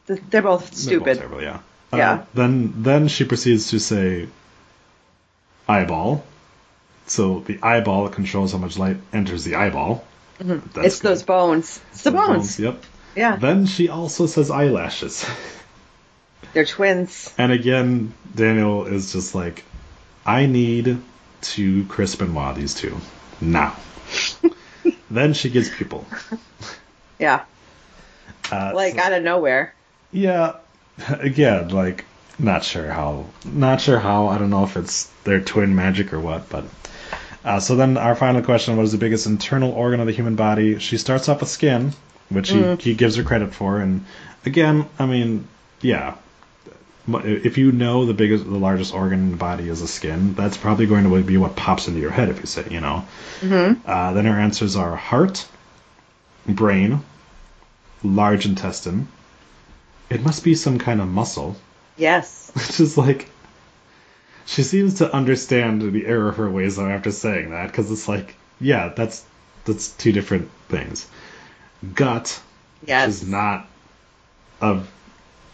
They're 0.08 0.18
both 0.18 0.32
They're 0.32 0.42
both 0.42 0.74
stupid. 0.74 1.18
terrible, 1.20 1.42
yeah. 1.44 1.60
Yeah. 1.94 2.12
Uh, 2.14 2.26
then 2.34 2.74
then 2.84 3.08
she 3.08 3.24
proceeds 3.24 3.70
to 3.70 3.80
say 3.80 4.28
eyeball. 5.68 6.24
So 7.06 7.42
the 7.42 7.60
eyeball 7.62 8.10
controls 8.10 8.52
how 8.52 8.58
much 8.58 8.80
light 8.80 8.98
enters 9.14 9.44
the 9.44 9.56
eyeball. 9.56 10.04
Mm-hmm. 10.40 10.80
it's 10.82 11.00
good. 11.02 11.10
those 11.12 11.24
bones. 11.24 11.80
It's 11.92 12.02
the 12.04 12.12
Those 12.12 12.28
bones. 12.28 12.60
Yep. 12.60 12.84
Yeah. 13.16 13.36
Then 13.36 13.68
she 13.68 13.90
also 13.90 14.26
says 14.26 14.50
eyelashes. 14.50 15.24
They're 16.54 16.66
twins. 16.66 17.34
And 17.38 17.52
again, 17.52 18.14
Daniel 18.36 18.86
is 18.86 19.12
just 19.12 19.34
like, 19.36 19.64
I 20.26 20.46
need 20.46 21.00
to 21.42 21.86
Chris 21.86 22.16
Benoit 22.16 22.56
these 22.56 22.74
two 22.76 22.96
now. 23.42 23.76
then 25.12 25.34
she 25.34 25.50
gets 25.50 25.70
people. 25.76 26.06
Yeah. 27.20 27.44
Uh, 28.52 28.72
Like 28.76 28.96
so- 28.96 29.02
out 29.02 29.14
of 29.14 29.24
nowhere. 29.24 29.74
yeah, 30.12 30.58
again, 31.10 31.70
like 31.70 32.06
not 32.40 32.64
sure 32.64 32.90
how, 32.90 33.26
not 33.46 33.82
sure 33.82 34.00
how. 34.00 34.28
I 34.28 34.38
don't 34.38 34.50
know 34.50 34.64
if 34.64 34.78
it's 34.78 35.06
their 35.24 35.40
twin 35.42 35.76
magic 35.76 36.14
or 36.14 36.20
what, 36.20 36.50
but. 36.50 36.66
Uh, 37.46 37.60
so 37.60 37.76
then 37.76 37.98
our 37.98 38.16
final 38.16 38.42
question 38.42 38.78
what 38.78 38.84
is 38.84 38.94
the 38.94 38.98
biggest 38.98 39.26
internal 39.26 39.72
organ 39.74 40.00
of 40.00 40.06
the 40.08 40.14
human 40.14 40.36
body? 40.38 40.80
She 40.80 40.98
starts 40.98 41.28
off 41.28 41.42
with 41.42 41.50
skin, 41.50 41.92
which 42.30 42.50
he, 42.50 42.76
he 42.78 42.94
gives 42.96 43.18
her 43.18 43.24
credit 43.24 43.54
for, 43.54 43.80
and 43.82 44.06
again, 44.46 44.88
I 44.98 45.06
mean, 45.08 45.46
yeah, 45.82 46.16
if 47.08 47.58
you 47.58 47.72
know 47.72 48.06
the 48.06 48.14
biggest, 48.14 48.46
the 48.46 48.58
largest 48.58 48.94
organ 48.94 49.20
in 49.20 49.32
the 49.32 49.38
body 49.38 49.68
is 49.68 49.82
the 49.82 49.88
skin, 49.88 50.34
that's 50.36 50.58
probably 50.58 50.86
going 50.86 51.04
to 51.04 51.24
be 51.24 51.38
what 51.38 51.56
pops 51.56 51.88
into 51.88 52.00
your 52.00 52.12
head 52.12 52.30
if 52.30 52.40
you 52.40 52.46
say, 52.46 52.66
you 52.70 52.80
know. 52.80 53.06
Mm-hmm. 53.42 53.82
Uh, 53.90 54.14
then 54.14 54.26
her 54.26 54.40
answers 54.40 54.76
are 54.76 54.96
heart, 54.96 55.46
brain, 56.48 57.02
large 58.04 58.46
intestine. 58.46 59.08
It 60.10 60.24
must 60.24 60.44
be 60.44 60.56
some 60.56 60.80
kind 60.80 61.02
of 61.02 61.08
muscle, 61.08 61.56
Yes. 61.98 62.52
which 62.56 62.80
is 62.80 62.98
like. 62.98 63.30
She 64.46 64.64
seems 64.64 64.96
to 64.96 65.14
understand 65.14 65.82
the 65.94 66.06
error 66.06 66.28
of 66.30 66.36
her 66.38 66.50
ways 66.52 66.76
though 66.76 66.88
after 66.88 67.12
saying 67.12 67.52
that, 67.52 67.68
because 67.68 67.90
it's 67.92 68.08
like, 68.10 68.36
yeah, 68.60 68.90
that's 68.90 69.26
that's 69.66 69.90
two 69.92 70.12
different 70.12 70.50
things. 70.70 71.08
Gut 71.96 72.42
Yes. 72.86 73.10
is 73.22 73.28
not 73.28 73.68
a 74.62 74.82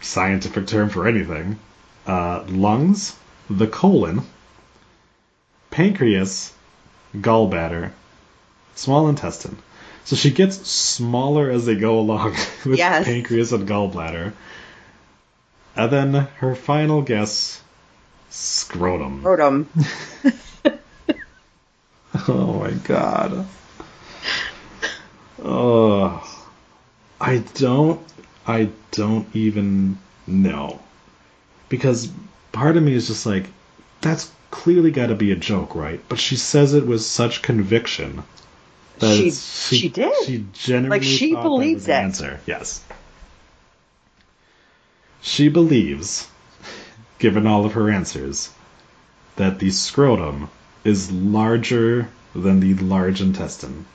scientific 0.00 0.66
term 0.66 0.88
for 0.88 1.06
anything. 1.06 1.58
Uh, 2.06 2.44
lungs, 2.48 3.16
the 3.48 3.66
colon, 3.66 4.22
pancreas, 5.70 6.52
gallbladder, 7.16 7.90
small 8.74 9.08
intestine. 9.08 9.58
So 10.04 10.16
she 10.16 10.30
gets 10.30 10.56
smaller 10.68 11.50
as 11.50 11.66
they 11.66 11.76
go 11.76 11.98
along 12.00 12.32
with 12.64 12.78
Yes. 12.78 13.04
pancreas 13.04 13.52
and 13.52 13.68
gallbladder. 13.68 14.32
And 15.76 15.92
then 15.92 16.14
her 16.14 16.54
final 16.54 17.02
guess, 17.02 17.62
scrotum. 18.30 19.20
Scrotum. 19.20 19.68
Oh 22.28 22.58
my 22.58 22.72
god. 22.72 23.46
Oh, 25.42 26.48
I 27.20 27.38
don't. 27.54 28.00
I 28.46 28.70
don't 28.92 29.26
even 29.34 29.98
know 30.26 30.80
because 31.68 32.10
part 32.52 32.76
of 32.76 32.82
me 32.82 32.94
is 32.94 33.06
just 33.06 33.26
like, 33.26 33.46
that's 34.00 34.30
clearly 34.50 34.90
got 34.90 35.06
to 35.08 35.14
be 35.14 35.30
a 35.32 35.36
joke, 35.36 35.74
right? 35.74 36.00
But 36.08 36.18
she 36.18 36.36
says 36.36 36.74
it 36.74 36.86
with 36.86 37.02
such 37.02 37.42
conviction. 37.42 38.22
that 38.98 39.16
She- 39.16 39.28
it's- 39.28 39.68
she 39.70 39.88
did. 39.88 40.12
She 40.26 40.44
genuinely 40.52 40.98
Like, 40.98 41.02
she 41.02 41.34
believes 41.34 41.86
that 41.86 41.98
the. 42.00 42.04
Answer, 42.04 42.40
yes. 42.46 42.82
She 45.22 45.48
believes, 45.48 46.28
given 47.18 47.46
all 47.46 47.64
of 47.64 47.72
her 47.74 47.90
answers, 47.90 48.50
that 49.36 49.58
the 49.58 49.70
scrotum 49.70 50.50
is 50.84 51.10
larger 51.10 52.08
than 52.34 52.60
the 52.60 52.74
large 52.74 53.20
intestine, 53.20 53.86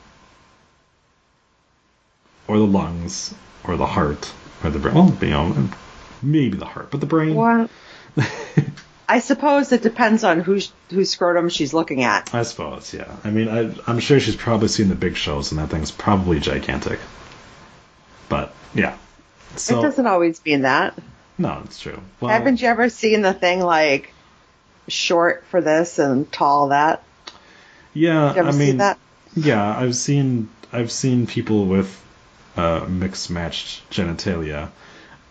or 2.47 2.57
the 2.57 2.65
lungs, 2.67 3.33
or 3.63 3.77
the 3.77 3.85
heart, 3.85 4.31
or 4.63 4.69
the 4.69 4.79
brain. 4.79 4.93
Well, 4.95 5.17
you 5.21 5.29
know, 5.29 5.69
maybe 6.21 6.57
the 6.57 6.65
heart, 6.65 6.91
but 6.91 6.99
the 6.99 7.05
brain. 7.05 7.35
Well, 7.35 7.69
I 9.07 9.19
suppose 9.19 9.71
it 9.71 9.83
depends 9.83 10.23
on 10.23 10.39
whose 10.39 10.71
whose 10.89 11.11
scrotum 11.11 11.49
she's 11.49 11.73
looking 11.73 12.03
at. 12.03 12.33
I 12.33 12.43
suppose, 12.43 12.93
yeah. 12.93 13.15
I 13.23 13.29
mean, 13.29 13.47
I, 13.49 13.73
I'm 13.87 13.99
sure 13.99 14.19
she's 14.19 14.35
probably 14.35 14.67
seen 14.67 14.89
the 14.89 14.95
big 14.95 15.15
shows, 15.15 15.51
and 15.51 15.59
that 15.59 15.69
thing's 15.69 15.91
probably 15.91 16.39
gigantic. 16.39 16.99
But 18.29 18.53
yeah, 18.73 18.97
so 19.55 19.79
it 19.79 19.81
doesn't 19.83 20.07
always 20.07 20.43
mean 20.43 20.61
that. 20.61 20.97
no, 21.37 21.61
it's 21.65 21.79
true. 21.79 21.99
Well, 22.19 22.31
Haven't 22.31 22.61
you 22.61 22.67
ever 22.67 22.89
seen 22.89 23.21
the 23.21 23.33
thing 23.33 23.59
like 23.61 24.11
short 24.87 25.45
for 25.51 25.61
this 25.61 25.99
and 25.99 26.31
tall 26.31 26.69
that? 26.69 27.03
yeah, 27.93 28.33
You 28.33 28.39
ever 28.39 28.49
I 28.49 28.51
see 28.51 28.57
mean, 28.57 28.77
that? 28.77 28.97
yeah, 29.35 29.77
I've 29.77 29.95
seen 29.95 30.49
I've 30.73 30.91
seen 30.91 31.27
people 31.27 31.65
with 31.65 32.01
uh, 32.55 32.85
mixed 32.87 33.29
matched 33.29 33.89
genitalia, 33.89 34.69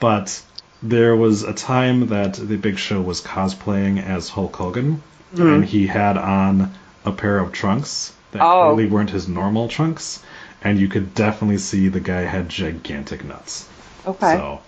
but 0.00 0.42
there 0.82 1.16
was 1.16 1.42
a 1.42 1.54
time 1.54 2.08
that 2.08 2.34
the 2.34 2.56
Big 2.56 2.78
Show 2.78 3.00
was 3.00 3.20
cosplaying 3.22 4.02
as 4.04 4.28
Hulk 4.28 4.54
Hogan, 4.56 5.02
and 5.36 5.64
he 5.64 5.86
had 5.86 6.16
on 6.18 6.72
a 7.04 7.12
pair 7.12 7.38
of 7.38 7.52
trunks 7.52 8.12
that 8.32 8.42
Oh. 8.42 8.74
clearly 8.74 8.90
weren't 8.90 9.10
his 9.10 9.26
normal 9.28 9.68
trunks, 9.68 10.22
and 10.62 10.78
you 10.78 10.88
could 10.88 11.14
definitely 11.14 11.58
see 11.58 11.88
the 11.88 12.00
guy 12.00 12.22
had 12.22 12.48
gigantic 12.48 13.24
nuts. 13.24 13.68
Okay. 14.06 14.36
So 14.36 14.60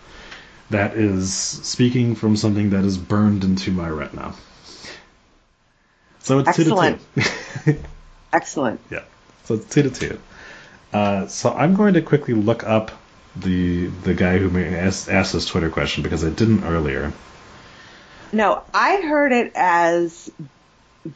that 0.71 0.97
is 0.97 1.33
speaking 1.33 2.15
from 2.15 2.37
something 2.37 2.71
that 2.71 2.85
is 2.85 2.97
burned 2.99 3.45
into 3.45 3.71
my 3.71 3.89
retina. 3.89 4.33
So 6.21 6.39
it's 6.41 6.49
Excellent. 6.49 7.01
two 7.15 7.23
to 7.23 7.73
two. 7.73 7.79
Excellent. 8.33 8.81
yeah. 8.91 9.03
So 9.45 9.55
it's 9.55 9.67
two 9.73 9.83
to 9.83 9.91
two. 9.91 10.19
Uh, 10.93 11.27
so 11.27 11.53
I'm 11.53 11.75
going 11.75 11.95
to 11.95 12.03
quickly 12.03 12.35
look 12.35 12.65
up 12.65 12.93
the 13.35 13.87
the 13.87 14.15
guy 14.15 14.39
who 14.39 14.59
asked, 14.59 15.09
asked 15.09 15.33
this 15.33 15.47
Twitter 15.47 15.71
question 15.71 16.03
because 16.03 16.25
I 16.25 16.31
didn't 16.31 16.65
earlier. 16.65 17.13
No, 18.33 18.63
I 18.73 19.03
heard 19.03 19.33
it 19.33 19.53
as 19.55 20.31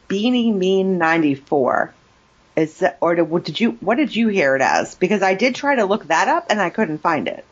Beanie 0.07 0.53
Mean 0.53 0.97
94. 0.97 1.93
Is 2.55 2.79
that, 2.79 2.97
or 3.01 3.15
did 3.15 3.59
you 3.59 3.71
what 3.79 3.95
did 3.95 4.15
you 4.15 4.27
hear 4.27 4.55
it 4.55 4.61
as? 4.61 4.95
Because 4.95 5.21
I 5.21 5.33
did 5.33 5.55
try 5.55 5.75
to 5.75 5.85
look 5.85 6.07
that 6.07 6.27
up 6.27 6.47
and 6.49 6.61
I 6.61 6.69
couldn't 6.69 6.99
find 6.99 7.27
it. 7.27 7.45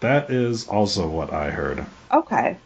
That 0.00 0.30
is 0.30 0.68
also 0.68 1.08
what 1.08 1.32
I 1.32 1.50
heard. 1.50 1.86
Okay. 2.12 2.56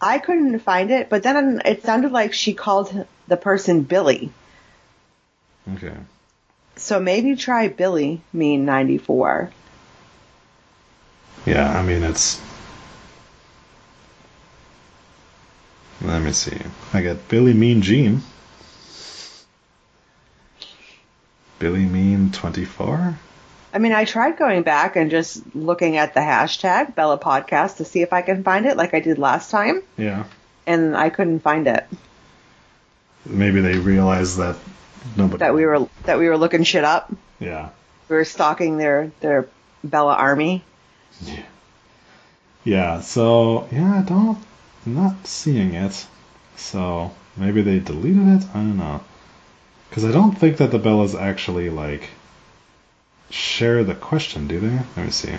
I 0.00 0.18
couldn't 0.18 0.58
find 0.60 0.90
it, 0.90 1.10
but 1.10 1.22
then 1.22 1.60
it 1.64 1.82
sounded 1.82 2.10
like 2.10 2.32
she 2.32 2.54
called 2.54 3.06
the 3.28 3.36
person 3.36 3.82
Billy. 3.82 4.32
Okay. 5.74 5.94
So 6.80 6.98
maybe 6.98 7.36
try 7.36 7.68
Billy 7.68 8.22
Mean 8.32 8.64
94. 8.64 9.52
Yeah, 11.46 11.78
I 11.78 11.82
mean 11.82 12.02
it's. 12.02 12.40
Let 16.02 16.22
me 16.22 16.32
see. 16.32 16.56
I 16.94 17.02
got 17.02 17.28
Billy 17.28 17.52
Mean 17.54 17.82
Gene. 17.82 18.22
Billy 21.58 21.84
Mean 21.84 22.32
twenty 22.32 22.64
four. 22.64 23.18
I 23.72 23.78
mean, 23.78 23.92
I 23.92 24.04
tried 24.04 24.36
going 24.38 24.62
back 24.62 24.96
and 24.96 25.10
just 25.10 25.42
looking 25.54 25.96
at 25.98 26.14
the 26.14 26.20
hashtag 26.20 26.94
Bella 26.94 27.18
Podcast 27.18 27.76
to 27.76 27.84
see 27.84 28.00
if 28.02 28.12
I 28.12 28.22
can 28.22 28.42
find 28.42 28.66
it 28.66 28.76
like 28.76 28.94
I 28.94 29.00
did 29.00 29.18
last 29.18 29.50
time, 29.50 29.82
Yeah. 29.96 30.24
and 30.66 30.96
I 30.96 31.08
couldn't 31.10 31.40
find 31.40 31.68
it. 31.68 31.86
Maybe 33.24 33.60
they 33.60 33.78
realized 33.78 34.38
that 34.38 34.56
nobody. 35.16 35.38
That 35.38 35.54
we 35.54 35.66
were 35.66 35.88
that 36.04 36.18
we 36.18 36.28
were 36.28 36.36
looking 36.36 36.64
shit 36.64 36.84
up. 36.84 37.12
Yeah. 37.38 37.70
We 38.08 38.16
were 38.16 38.24
stalking 38.24 38.76
their 38.76 39.12
their 39.20 39.48
Bella 39.82 40.14
army. 40.14 40.62
Yeah. 41.22 41.42
Yeah. 42.64 43.00
So 43.00 43.68
yeah, 43.72 44.00
I 44.00 44.02
don't. 44.02 44.38
I'm 44.86 44.94
not 44.94 45.26
seeing 45.26 45.74
it. 45.74 46.06
So 46.56 47.12
maybe 47.36 47.62
they 47.62 47.78
deleted 47.78 48.42
it. 48.42 48.48
I 48.50 48.58
don't 48.58 48.76
know. 48.76 49.00
Because 49.88 50.04
I 50.04 50.12
don't 50.12 50.38
think 50.38 50.58
that 50.58 50.70
the 50.70 50.78
Bellas 50.78 51.20
actually 51.20 51.70
like 51.70 52.08
share 53.30 53.84
the 53.84 53.94
question, 53.94 54.46
do 54.48 54.60
they? 54.60 54.76
Let 54.96 55.04
me 55.06 55.10
see. 55.10 55.34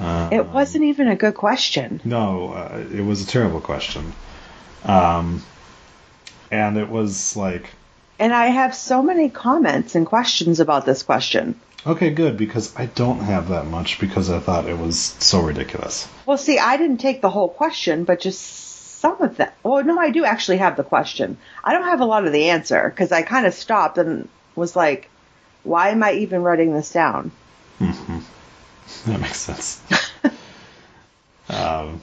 Uh, 0.00 0.28
It 0.32 0.46
wasn't 0.46 0.84
even 0.84 1.08
a 1.08 1.16
good 1.16 1.34
question. 1.34 2.00
No, 2.04 2.52
uh, 2.52 2.84
it 2.92 3.02
was 3.02 3.22
a 3.22 3.26
terrible 3.26 3.60
question. 3.60 4.12
Um, 4.84 5.42
and 6.52 6.76
it 6.76 6.88
was 6.88 7.34
like, 7.36 7.66
And 8.20 8.32
I 8.32 8.46
have 8.46 8.74
so 8.74 9.02
many 9.02 9.28
comments 9.30 9.96
and 9.96 10.06
questions 10.06 10.60
about 10.60 10.86
this 10.86 11.02
question. 11.02 11.58
okay, 11.84 12.10
good, 12.10 12.36
because 12.36 12.72
I 12.76 12.86
don't 12.86 13.20
have 13.20 13.48
that 13.48 13.66
much 13.66 13.98
because 13.98 14.30
I 14.30 14.38
thought 14.38 14.68
it 14.68 14.78
was 14.78 14.98
so 15.18 15.40
ridiculous. 15.40 16.06
Well, 16.26 16.38
see, 16.38 16.58
I 16.58 16.76
didn't 16.76 16.98
take 16.98 17.20
the 17.22 17.30
whole 17.30 17.48
question, 17.48 18.04
but 18.04 18.20
just 18.20 18.40
some 19.00 19.20
of 19.20 19.38
that. 19.38 19.56
Well, 19.64 19.82
no, 19.82 19.98
I 19.98 20.10
do 20.10 20.24
actually 20.24 20.58
have 20.58 20.76
the 20.76 20.84
question. 20.84 21.38
I 21.64 21.72
don't 21.72 21.88
have 21.88 22.00
a 22.00 22.04
lot 22.04 22.24
of 22.24 22.32
the 22.32 22.50
answer 22.50 22.88
because 22.88 23.10
I 23.10 23.22
kind 23.22 23.46
of 23.46 23.54
stopped 23.54 23.98
and 23.98 24.28
was 24.54 24.76
like, 24.76 25.08
why 25.64 25.88
am 25.88 26.02
I 26.04 26.12
even 26.12 26.42
writing 26.42 26.72
this 26.74 26.92
down? 26.92 27.32
That 29.06 29.20
makes 29.20 29.38
sense. 29.40 29.80
um, 31.48 32.00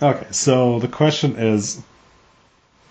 okay, 0.00 0.26
so 0.30 0.78
the 0.78 0.88
question 0.88 1.36
is, 1.36 1.82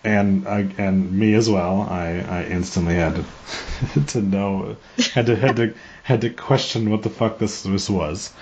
and 0.04 0.48
I, 0.48 0.60
and 0.78 1.12
me 1.12 1.34
as 1.34 1.50
well. 1.50 1.82
I, 1.82 2.20
I 2.28 2.44
instantly 2.46 2.96
had 2.96 3.16
to, 3.96 4.06
to 4.08 4.22
know, 4.22 4.78
had 5.14 5.26
to 5.28 5.36
had 5.36 5.56
to 5.58 5.74
had 6.04 6.22
to 6.22 6.30
question 6.30 6.90
what 6.90 7.04
the 7.04 7.10
fuck 7.10 7.38
this 7.38 7.64
this 7.64 7.90
was. 7.90 8.34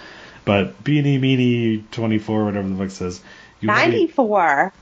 But 0.46 0.82
Beanie 0.84 1.20
Meanie 1.20 1.84
24, 1.92 2.46
whatever 2.46 2.70
the 2.70 2.76
fuck 2.78 2.92
says. 2.92 3.22
You 3.60 3.70
had 3.70 3.90
a- 3.90 3.92
94. 3.92 4.74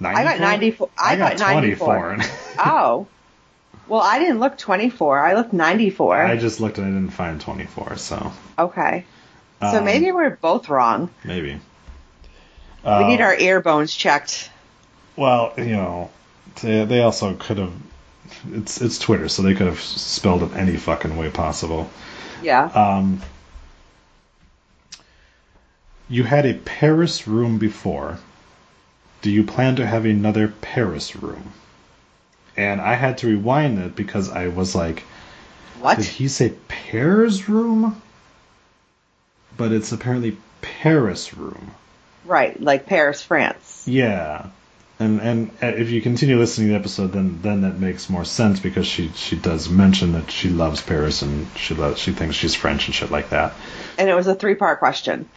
94? 0.00 0.20
I 0.20 0.24
got 0.24 0.40
94. 0.40 0.90
I, 0.98 1.16
got, 1.16 1.38
94. 1.38 2.18
oh. 2.58 3.06
Well, 3.88 4.00
I 4.00 4.18
didn't 4.20 4.38
look 4.40 4.56
24. 4.58 5.18
I 5.18 5.34
looked 5.34 5.52
94. 5.52 6.22
I 6.22 6.36
just 6.36 6.60
looked 6.60 6.78
and 6.78 6.86
I 6.86 6.90
didn't 6.90 7.12
find 7.12 7.40
24, 7.40 7.96
so 7.96 8.32
okay. 8.58 9.04
So 9.60 9.78
um, 9.78 9.84
maybe 9.84 10.10
we're 10.12 10.30
both 10.30 10.68
wrong. 10.68 11.10
maybe. 11.24 11.58
we 12.84 13.04
need 13.04 13.20
Uh, 13.20 13.24
our 13.24 13.36
ear 13.36 13.60
bones 13.60 13.94
checked. 13.94 14.50
Well, 15.16 15.52
you 15.56 15.76
know, 15.76 16.10
they, 16.62 16.84
they 16.84 17.02
also 17.02 17.34
could 17.34 17.58
have. 17.58 17.72
It's 18.52 18.80
it's 18.80 18.98
Twitter, 18.98 19.28
so 19.28 19.42
they 19.42 19.54
could 19.54 19.66
have 19.66 19.80
spelled 19.80 20.42
it 20.42 20.56
any 20.56 20.76
fucking 20.76 21.16
way 21.16 21.30
possible. 21.30 21.90
Yeah. 22.42 22.64
Um, 22.64 23.20
you 26.08 26.24
had 26.24 26.46
a 26.46 26.54
Paris 26.54 27.26
room 27.26 27.58
before. 27.58 28.18
Do 29.20 29.30
you 29.30 29.44
plan 29.44 29.76
to 29.76 29.86
have 29.86 30.04
another 30.04 30.48
Paris 30.48 31.14
room? 31.14 31.52
And 32.56 32.80
I 32.80 32.94
had 32.94 33.18
to 33.18 33.28
rewind 33.28 33.78
it 33.78 33.96
because 33.96 34.28
I 34.28 34.48
was 34.48 34.74
like, 34.74 35.04
what? 35.80 35.96
did 35.96 36.06
he 36.06 36.28
say 36.28 36.54
Paris 36.68 37.48
room? 37.48 38.02
But 39.56 39.72
it's 39.72 39.92
apparently 39.92 40.36
Paris 40.60 41.34
room. 41.34 41.70
Right, 42.24 42.60
like 42.60 42.86
Paris, 42.86 43.22
France. 43.22 43.84
Yeah. 43.86 44.48
And 45.02 45.20
and 45.20 45.50
uh, 45.60 45.66
if 45.66 45.90
you 45.90 46.00
continue 46.00 46.38
listening 46.38 46.68
to 46.68 46.74
the 46.74 46.78
episode, 46.78 47.12
then 47.12 47.40
then 47.42 47.62
that 47.62 47.80
makes 47.80 48.08
more 48.08 48.24
sense 48.24 48.60
because 48.60 48.86
she 48.86 49.08
she 49.14 49.34
does 49.34 49.68
mention 49.68 50.12
that 50.12 50.30
she 50.30 50.48
loves 50.48 50.80
Paris 50.80 51.22
and 51.22 51.48
she 51.56 51.74
loves 51.74 51.98
she 51.98 52.12
thinks 52.12 52.36
she's 52.36 52.54
French 52.54 52.86
and 52.86 52.94
shit 52.94 53.10
like 53.10 53.30
that. 53.30 53.52
And 53.98 54.08
it 54.08 54.14
was 54.14 54.28
a 54.28 54.34
three 54.34 54.54
part 54.54 54.78
question. 54.78 55.28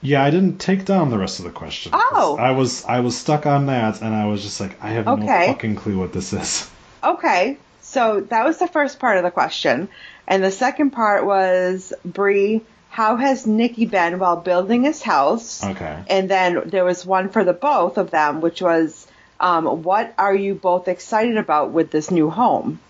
Yeah, 0.00 0.22
I 0.22 0.30
didn't 0.30 0.58
take 0.58 0.84
down 0.84 1.10
the 1.10 1.18
rest 1.18 1.40
of 1.40 1.44
the 1.44 1.50
question. 1.50 1.90
Oh. 1.92 2.36
I 2.38 2.52
was 2.52 2.84
I 2.84 3.00
was 3.00 3.18
stuck 3.18 3.46
on 3.46 3.66
that, 3.66 4.00
and 4.00 4.14
I 4.14 4.26
was 4.26 4.42
just 4.42 4.60
like, 4.60 4.82
I 4.82 4.90
have 4.90 5.08
okay. 5.08 5.24
no 5.26 5.46
fucking 5.52 5.74
clue 5.76 5.98
what 5.98 6.12
this 6.12 6.32
is. 6.32 6.70
Okay, 7.02 7.58
so 7.80 8.20
that 8.28 8.44
was 8.44 8.58
the 8.58 8.68
first 8.68 8.98
part 8.98 9.16
of 9.16 9.24
the 9.24 9.30
question. 9.30 9.88
And 10.28 10.44
the 10.44 10.50
second 10.50 10.90
part 10.90 11.26
was, 11.26 11.92
Brie, 12.04 12.62
how 12.90 13.14
has 13.16 13.46
Nikki 13.46 13.86
been 13.86 14.18
while 14.18 14.36
building 14.36 14.82
his 14.82 15.00
house? 15.00 15.64
Okay. 15.64 16.02
And 16.08 16.28
then 16.28 16.62
there 16.66 16.84
was 16.84 17.06
one 17.06 17.28
for 17.28 17.44
the 17.44 17.52
both 17.52 17.98
of 17.98 18.10
them, 18.10 18.40
which 18.40 18.60
was, 18.60 19.06
um, 19.38 19.84
what 19.84 20.12
are 20.18 20.34
you 20.34 20.56
both 20.56 20.88
excited 20.88 21.36
about 21.36 21.70
with 21.70 21.92
this 21.92 22.10
new 22.10 22.28
home? 22.28 22.80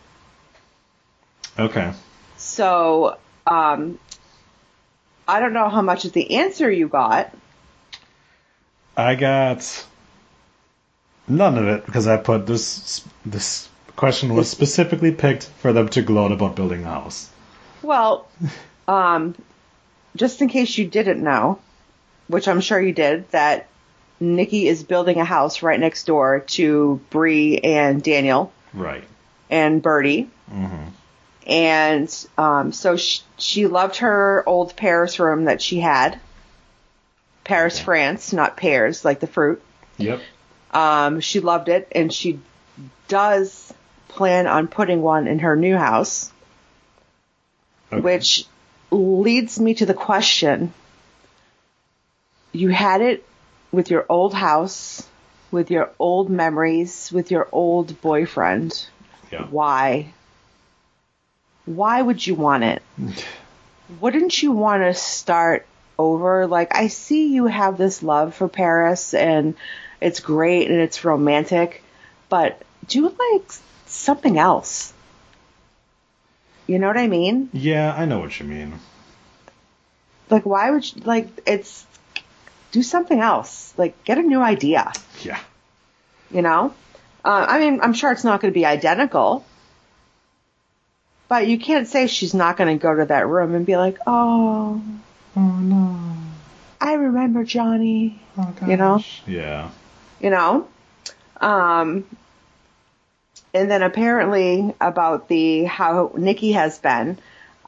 Okay. 1.59 1.93
So, 2.39 3.19
um, 3.47 3.99
I 5.29 5.39
don't 5.39 5.53
know 5.53 5.69
how 5.69 5.83
much 5.83 6.07
of 6.07 6.15
the 6.15 6.37
answer 6.37 6.71
you 6.71 6.89
got. 6.89 7.35
I 8.97 9.15
got 9.17 9.87
none 11.29 11.59
of 11.59 11.69
it 11.69 11.85
because 11.85 12.07
I 12.07 12.17
put 12.17 12.47
this 12.47 13.07
this 13.27 13.69
question 13.97 14.35
was 14.35 14.51
specifically 14.59 15.13
picked 15.13 15.45
for 15.45 15.75
them 15.75 15.91
to 15.91 16.01
gloat 16.01 16.33
about 16.33 16.57
building 16.57 16.85
a 16.85 16.89
house. 16.89 17.31
Well, 17.83 18.27
um, 18.89 19.35
just 20.17 20.41
in 20.43 20.49
case 20.49 20.77
you 20.79 20.87
didn't 20.87 21.23
know, 21.23 21.59
which 22.29 22.49
I'm 22.49 22.61
sure 22.61 22.81
you 22.81 22.93
did, 22.93 23.29
that 23.31 23.67
Nikki 24.21 24.69
is 24.69 24.83
building 24.83 25.19
a 25.21 25.25
house 25.25 25.63
right 25.63 25.79
next 25.81 26.05
door 26.05 26.41
to 26.49 27.01
Brie 27.11 27.59
and 27.59 28.03
Daniel 28.03 28.53
Right. 28.75 29.05
and 29.49 29.83
Birdie. 29.83 30.29
hmm 30.49 30.85
And 31.47 32.27
um, 32.37 32.73
so 32.73 32.97
she, 32.97 33.23
she 33.39 33.67
loved 33.67 33.97
her 33.97 34.43
old 34.47 34.77
Paris 34.77 35.19
room 35.19 35.45
that 35.47 35.63
she 35.63 35.81
had. 35.81 36.21
Paris, 37.45 37.77
Okay. 37.77 37.85
France, 37.85 38.33
not 38.33 38.57
pears 38.57 39.05
like 39.05 39.21
the 39.21 39.27
fruit. 39.27 39.63
Yep. 39.97 40.21
Um, 40.73 41.21
she 41.21 41.41
loved 41.41 41.69
it, 41.69 41.89
and 41.93 42.13
she 42.13 42.39
does 43.09 43.73
plan 44.09 44.47
on 44.47 44.69
putting 44.69 45.03
one 45.03 45.27
in 45.27 45.41
her 45.41 45.57
new 45.57 45.77
house. 45.77 46.31
Okay. 47.93 48.01
which 48.03 48.45
leads 48.91 49.59
me 49.61 49.75
to 49.75 49.87
the 49.87 49.95
question 49.95 50.73
you 52.53 52.69
had 52.69 53.01
it 53.01 53.25
with 53.71 53.91
your 53.91 54.05
old 54.09 54.35
house 54.35 55.07
with 55.51 55.71
your 55.71 55.91
old 55.99 56.31
memories 56.31 57.11
with 57.13 57.31
your 57.31 57.49
old 57.53 58.01
boyfriend. 58.01 58.87
Yeah. 59.33 59.47
why? 59.47 60.13
Why 61.65 62.03
would 62.03 62.25
you 62.25 62.35
want 62.35 62.65
it? 62.65 62.83
Wouldn't 64.01 64.43
you 64.43 64.53
want 64.53 64.83
to 64.83 64.95
start 64.95 65.67
over? 65.99 66.47
Like 66.47 66.75
i 66.75 66.89
see 66.89 67.35
you 67.35 67.47
have 67.47 67.77
this 67.77 68.03
love 68.03 68.35
for 68.35 68.49
paris 68.49 69.15
and 69.15 69.55
it's 70.01 70.21
great 70.21 70.71
and 70.71 70.81
it's 70.81 71.05
romantic 71.05 71.83
but 72.29 72.63
do 72.87 73.03
like 73.03 73.53
something 73.87 74.39
else 74.39 74.93
you 76.71 76.79
know 76.79 76.87
what 76.87 76.97
i 76.97 77.09
mean 77.09 77.49
Yeah, 77.53 77.93
I 77.97 78.05
know 78.07 78.21
what 78.21 78.39
you 78.39 78.47
mean. 78.47 78.71
like 80.31 80.47
why 80.47 80.71
would 80.71 80.85
you 80.91 81.03
like 81.03 81.27
it's 81.47 81.85
do 82.73 82.83
something 82.83 83.19
else 83.19 83.75
like 83.77 83.93
get 84.05 84.19
a 84.19 84.23
new 84.23 84.41
idea 84.41 84.93
Yeah. 85.23 85.41
you 86.31 86.43
know 86.43 86.73
uh, 87.25 87.45
i 87.55 87.59
mean 87.59 87.81
i'm 87.83 87.93
sure 87.95 88.13
it's 88.13 88.23
not 88.25 88.41
going 88.41 88.53
to 88.55 88.59
be 88.59 88.65
identical 88.65 89.45
but 91.29 91.47
you 91.49 91.59
can't 91.59 91.89
say 91.89 92.07
she's 92.07 92.35
not 92.35 92.57
going 92.57 92.77
to 92.79 92.81
go 92.83 92.95
to 92.95 93.05
that 93.07 93.27
room 93.27 93.55
and 93.55 93.67
be 93.67 93.77
like 93.77 93.99
oh 94.07 94.81
Oh 95.37 95.41
no. 95.75 95.99
i 96.81 96.93
remember 96.95 97.45
johnny 97.45 98.21
Oh 98.39 98.55
You 98.67 98.77
know? 98.77 99.03
Yeah. 99.27 99.71
you 100.21 100.31
know 100.31 100.69
um 101.41 102.05
and 103.55 103.71
then 103.71 103.83
apparently 103.83 104.75
about 104.81 105.29
the 105.29 105.65
how 105.65 106.13
nikki 106.17 106.53
has 106.53 106.79
been 106.79 107.19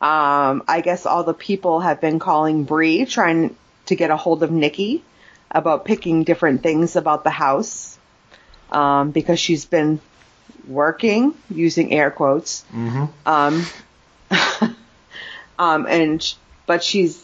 um 0.01 0.63
i 0.69 0.81
guess 0.83 1.07
all 1.07 1.25
the 1.25 1.35
people 1.35 1.81
have 1.81 2.01
been 2.01 2.19
calling 2.19 2.65
Brie 2.65 3.05
trying 3.05 3.55
to 3.87 3.97
get 3.97 4.11
a 4.11 4.17
hold 4.17 4.43
of 4.43 4.51
nikki 4.51 5.03
about 5.51 5.85
picking 5.85 6.25
different 6.25 6.63
things 6.63 6.97
about 6.97 7.25
the 7.25 7.31
house 7.31 7.99
um 8.71 9.11
because 9.11 9.39
she's 9.39 9.65
been 9.65 10.01
working 10.67 11.35
using 11.51 11.93
air 11.93 12.11
quotes 12.11 12.65
Mm-hmm. 12.73 13.07
um, 13.29 13.65
um, 15.59 15.87
and 15.87 16.23
sh- 16.23 16.35
but 16.67 16.83
she's 16.83 17.23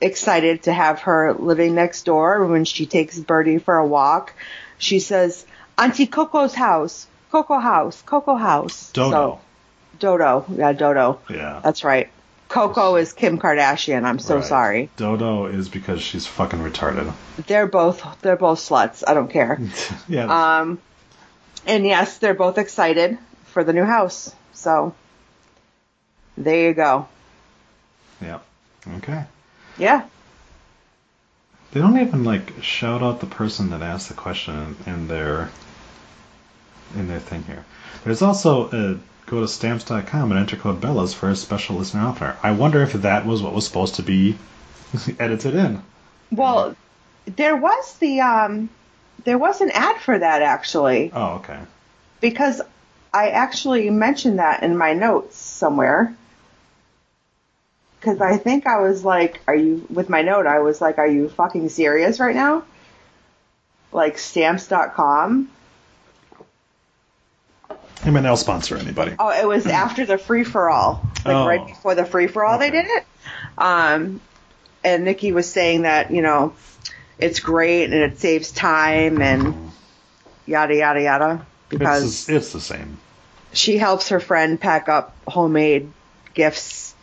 excited 0.00 0.62
to 0.64 0.72
have 0.72 1.00
her 1.00 1.34
living 1.34 1.74
next 1.74 2.04
door. 2.04 2.46
When 2.46 2.64
she 2.64 2.86
takes 2.86 3.18
Birdie 3.18 3.58
for 3.58 3.76
a 3.76 3.86
walk, 3.86 4.34
she 4.78 4.98
says, 4.98 5.44
"Auntie 5.76 6.06
Coco's 6.06 6.54
house, 6.54 7.06
Coco 7.30 7.58
house, 7.58 8.02
Coco 8.02 8.34
house." 8.36 8.90
Dodo. 8.92 9.10
So, 9.10 9.40
Dodo, 9.98 10.44
yeah, 10.54 10.72
Dodo. 10.72 11.20
yeah. 11.28 11.60
That's 11.62 11.84
right. 11.84 12.08
Coco 12.48 12.96
is 12.96 13.12
Kim 13.12 13.38
Kardashian. 13.38 14.04
I'm 14.04 14.18
so 14.18 14.36
Right. 14.36 14.44
sorry. 14.44 14.90
Dodo 14.96 15.46
is 15.46 15.68
because 15.68 16.00
she's 16.00 16.26
fucking 16.26 16.60
retarded. 16.60 17.12
They're 17.46 17.66
both 17.66 18.02
they're 18.22 18.36
both 18.36 18.58
sluts. 18.60 19.04
I 19.06 19.12
don't 19.14 19.28
care. 19.30 19.60
yeah. 20.08 20.58
Um, 20.60 20.78
and 21.66 21.84
yes, 21.84 22.16
they're 22.18 22.32
both 22.34 22.56
excited 22.56 23.18
for 23.46 23.64
the 23.64 23.72
new 23.74 23.84
house. 23.84 24.34
So 24.54 24.94
there 26.38 26.68
you 26.68 26.74
go. 26.74 27.06
yeah. 28.22 28.38
Okay. 28.96 29.24
Yeah. 29.76 30.06
They 31.72 31.80
don't 31.80 31.98
even 32.00 32.24
like 32.24 32.62
shout 32.62 33.02
out 33.02 33.20
the 33.20 33.26
person 33.26 33.70
that 33.70 33.82
asked 33.82 34.08
the 34.08 34.14
question 34.14 34.74
in 34.86 35.06
their 35.08 35.50
in 36.94 37.08
their 37.08 37.20
thing 37.20 37.42
here. 37.44 37.64
There's 38.04 38.22
also 38.22 38.70
a 38.70 38.98
go 39.26 39.40
to 39.40 39.48
stamps.com 39.48 40.30
and 40.32 40.40
enter 40.40 40.56
code 40.56 40.80
Bellas 40.80 41.14
for 41.14 41.28
a 41.28 41.36
special 41.36 41.76
listener 41.76 42.00
offer. 42.02 42.36
I 42.42 42.52
wonder 42.52 42.82
if 42.82 42.92
that 42.94 43.26
was 43.26 43.42
what 43.42 43.52
was 43.52 43.66
supposed 43.66 43.96
to 43.96 44.02
be 44.02 44.36
edited 45.18 45.54
in. 45.54 45.82
Well, 46.30 46.76
there 47.26 47.56
was 47.56 47.94
the 47.98 48.20
um, 48.20 48.70
there 49.24 49.38
was 49.38 49.60
an 49.60 49.70
ad 49.70 49.96
for 50.00 50.18
that 50.18 50.42
actually 50.42 51.10
Oh, 51.14 51.34
okay. 51.36 51.58
because 52.20 52.60
I 53.12 53.30
actually 53.30 53.90
mentioned 53.90 54.38
that 54.38 54.62
in 54.62 54.76
my 54.76 54.94
notes 54.94 55.36
somewhere. 55.36 56.14
Because 58.00 58.20
I 58.20 58.36
think 58.36 58.66
I 58.66 58.80
was 58.80 59.04
like, 59.04 59.40
"Are 59.48 59.56
you?" 59.56 59.84
With 59.90 60.08
my 60.08 60.22
note, 60.22 60.46
I 60.46 60.60
was 60.60 60.80
like, 60.80 60.98
"Are 60.98 61.06
you 61.06 61.28
fucking 61.28 61.68
serious 61.70 62.20
right 62.20 62.34
now?" 62.34 62.62
Like 63.90 64.18
stamps.com. 64.18 65.50
I 68.08 68.10
mean, 68.10 68.22
they'll 68.22 68.36
sponsor 68.38 68.76
anybody. 68.76 69.14
Oh, 69.18 69.28
it 69.30 69.46
was 69.46 69.66
after 69.66 70.06
the 70.06 70.16
free 70.18 70.42
for 70.42 70.70
all, 70.70 71.06
like 71.26 71.36
Oh. 71.36 71.46
right 71.46 71.66
before 71.66 71.94
the 71.94 72.06
free 72.06 72.26
for 72.26 72.44
all 72.44 72.58
they 72.58 72.70
did 72.70 72.86
it. 72.86 73.04
Um, 73.58 74.20
and 74.82 75.04
Nikki 75.04 75.32
was 75.32 75.50
saying 75.52 75.82
that 75.82 76.10
you 76.10 76.22
know 76.22 76.54
it's 77.18 77.40
great 77.40 77.84
and 77.84 77.94
it 77.94 78.18
saves 78.18 78.50
time 78.50 79.20
and 79.20 79.72
yada 80.46 80.74
yada 80.76 81.02
yada 81.02 81.46
because 81.68 82.04
It's, 82.04 82.28
it's 82.30 82.52
the 82.52 82.60
same. 82.60 82.96
she 83.52 83.76
helps 83.76 84.08
her 84.08 84.20
friend 84.20 84.58
pack 84.58 84.88
up 84.88 85.14
homemade 85.26 85.90
gifts. 86.32 86.94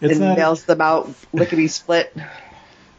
It's 0.00 0.12
and 0.14 0.20
not. 0.20 0.38
mails 0.38 0.64
them 0.64 0.80
out 0.80 1.08
lickety 1.32 1.68
split. 1.68 2.12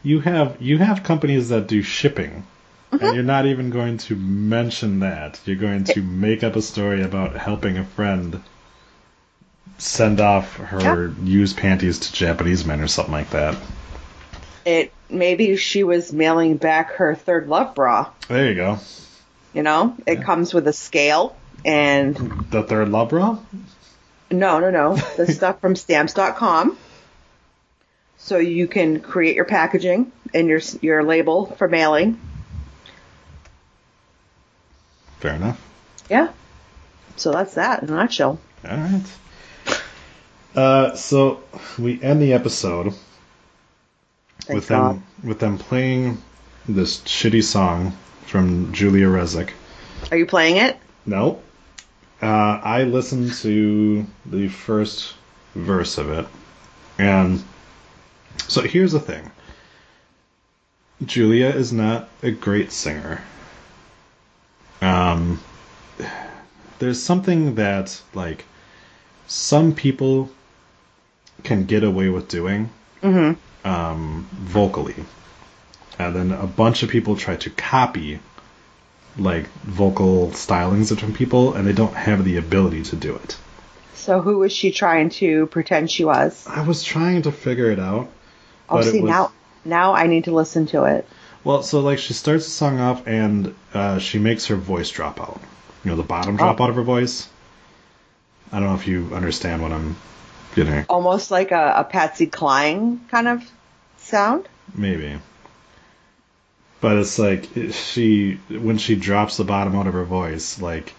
You 0.02 0.20
have 0.20 0.56
you 0.62 0.78
have 0.78 1.02
companies 1.02 1.50
that 1.50 1.66
do 1.66 1.82
shipping, 1.82 2.46
Mm-hmm. 2.94 3.04
and 3.04 3.14
you're 3.14 3.24
not 3.24 3.46
even 3.46 3.70
going 3.70 3.98
to 3.98 4.16
mention 4.16 5.00
that. 5.00 5.40
You're 5.44 5.56
going 5.56 5.84
to 5.84 6.02
make 6.02 6.42
up 6.44 6.56
a 6.56 6.62
story 6.62 7.02
about 7.02 7.36
helping 7.36 7.76
a 7.78 7.84
friend 7.84 8.42
send 9.78 10.20
off 10.20 10.56
her 10.56 11.12
used 11.22 11.56
panties 11.56 11.98
to 11.98 12.12
Japanese 12.12 12.64
men 12.64 12.80
or 12.80 12.86
something 12.88 13.12
like 13.12 13.30
that. 13.30 13.56
It 14.64 14.92
maybe 15.10 15.56
she 15.56 15.84
was 15.84 16.12
mailing 16.12 16.56
back 16.56 16.92
her 16.94 17.14
ThirdLove 17.14 17.74
bra. 17.74 18.10
There 18.28 18.48
you 18.48 18.54
go. 18.54 18.78
You 19.52 19.62
know, 19.62 19.96
it 20.06 20.22
comes 20.22 20.54
with 20.54 20.66
a 20.68 20.72
scale 20.72 21.36
and 21.64 22.14
The 22.50 22.62
ThirdLove 22.62 23.08
bra. 23.10 23.38
no, 24.30 24.58
no, 24.60 24.70
no, 24.70 24.96
the 25.16 25.26
stuff 25.32 25.60
from 25.60 25.76
stamps.com. 25.76 26.78
So 28.18 28.38
you 28.38 28.66
can 28.68 29.00
create 29.00 29.36
your 29.36 29.44
packaging 29.44 30.10
and 30.32 30.48
your 30.48 30.60
your 30.80 31.02
label 31.04 31.46
for 31.46 31.68
mailing. 31.68 32.18
Fair 35.24 35.36
enough. 35.36 35.58
Yeah. 36.10 36.28
So 37.16 37.32
that's 37.32 37.54
that 37.54 37.82
in 37.82 37.88
a 37.88 37.92
nutshell. 37.92 38.38
All 38.68 38.76
right. 38.76 39.02
Uh, 40.54 40.94
so 40.96 41.42
we 41.78 41.98
end 42.02 42.20
the 42.20 42.34
episode 42.34 42.92
Thank 44.42 44.56
with 44.56 44.68
God. 44.68 44.96
them 44.96 45.04
with 45.22 45.38
them 45.38 45.56
playing 45.56 46.20
this 46.68 47.00
shitty 47.00 47.42
song 47.42 47.96
from 48.26 48.70
Julia 48.74 49.06
Rezick. 49.06 49.52
Are 50.10 50.18
you 50.18 50.26
playing 50.26 50.58
it? 50.58 50.76
No. 51.06 51.40
Uh, 52.20 52.60
I 52.62 52.82
listened 52.82 53.32
to 53.36 54.04
the 54.26 54.48
first 54.48 55.14
verse 55.54 55.96
of 55.96 56.10
it, 56.10 56.26
and 56.98 57.42
so 58.46 58.60
here's 58.60 58.92
the 58.92 59.00
thing. 59.00 59.30
Julia 61.02 61.46
is 61.46 61.72
not 61.72 62.10
a 62.22 62.30
great 62.30 62.70
singer. 62.72 63.22
Um, 64.80 65.40
there's 66.78 67.02
something 67.02 67.54
that 67.56 68.00
like 68.14 68.44
some 69.26 69.74
people 69.74 70.30
can 71.42 71.64
get 71.64 71.84
away 71.84 72.08
with 72.08 72.28
doing 72.28 72.70
um, 73.64 74.28
vocally, 74.32 74.94
and 75.98 76.14
then 76.16 76.32
a 76.32 76.46
bunch 76.46 76.82
of 76.82 76.90
people 76.90 77.16
try 77.16 77.36
to 77.36 77.50
copy 77.50 78.18
like 79.16 79.46
vocal 79.62 80.28
stylings 80.30 80.90
of 80.90 80.98
different 80.98 81.16
people, 81.16 81.54
and 81.54 81.66
they 81.66 81.72
don't 81.72 81.94
have 81.94 82.24
the 82.24 82.36
ability 82.36 82.82
to 82.82 82.96
do 82.96 83.14
it. 83.14 83.36
So 83.94 84.20
who 84.20 84.38
was 84.38 84.52
she 84.52 84.70
trying 84.70 85.08
to 85.10 85.46
pretend 85.46 85.90
she 85.90 86.04
was? 86.04 86.46
I 86.48 86.62
was 86.62 86.82
trying 86.82 87.22
to 87.22 87.32
figure 87.32 87.70
it 87.70 87.78
out. 87.78 88.08
Oh, 88.68 88.80
see 88.82 89.00
was- 89.00 89.10
now 89.10 89.32
now 89.64 89.94
I 89.94 90.06
need 90.08 90.24
to 90.24 90.34
listen 90.34 90.66
to 90.68 90.84
it. 90.84 91.08
Well, 91.44 91.62
so 91.62 91.80
like 91.80 91.98
she 91.98 92.14
starts 92.14 92.44
the 92.46 92.50
song 92.50 92.80
off 92.80 93.06
and 93.06 93.54
uh, 93.74 93.98
she 93.98 94.18
makes 94.18 94.46
her 94.46 94.56
voice 94.56 94.90
drop 94.90 95.20
out. 95.20 95.40
You 95.84 95.90
know, 95.90 95.96
the 95.96 96.02
bottom 96.02 96.36
drop 96.36 96.60
Oh. 96.60 96.64
out 96.64 96.70
of 96.70 96.76
her 96.76 96.82
voice. 96.82 97.28
I 98.50 98.60
don't 98.60 98.68
know 98.70 98.74
if 98.76 98.86
you 98.86 99.10
understand 99.14 99.62
what 99.62 99.72
I'm 99.72 99.96
getting. 100.54 100.72
at. 100.74 100.88
Almost 100.90 101.30
like 101.30 101.50
a, 101.50 101.74
a 101.78 101.84
Patsy 101.84 102.26
Cline 102.26 103.00
kind 103.10 103.28
of 103.28 103.42
sound. 103.98 104.48
Maybe. 104.74 105.18
But 106.80 106.96
it's 106.98 107.18
like 107.18 107.48
she 107.72 108.34
when 108.50 108.78
she 108.78 108.94
drops 108.94 109.36
the 109.36 109.44
bottom 109.44 109.74
out 109.76 109.86
of 109.86 109.94
her 109.94 110.04
voice, 110.04 110.60
like 110.60 110.92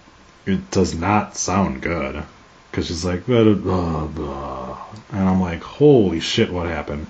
it 0.45 0.69
does 0.71 0.93
not 0.95 1.35
sound 1.37 1.81
good 1.81 2.23
because 2.69 2.87
she's 2.87 3.05
like 3.05 3.25
blah, 3.25 3.53
blah, 3.53 4.05
blah. 4.07 4.85
and 5.11 5.27
I'm 5.29 5.41
like, 5.41 5.61
holy 5.63 6.19
shit, 6.19 6.51
what 6.51 6.67
happened? 6.67 7.07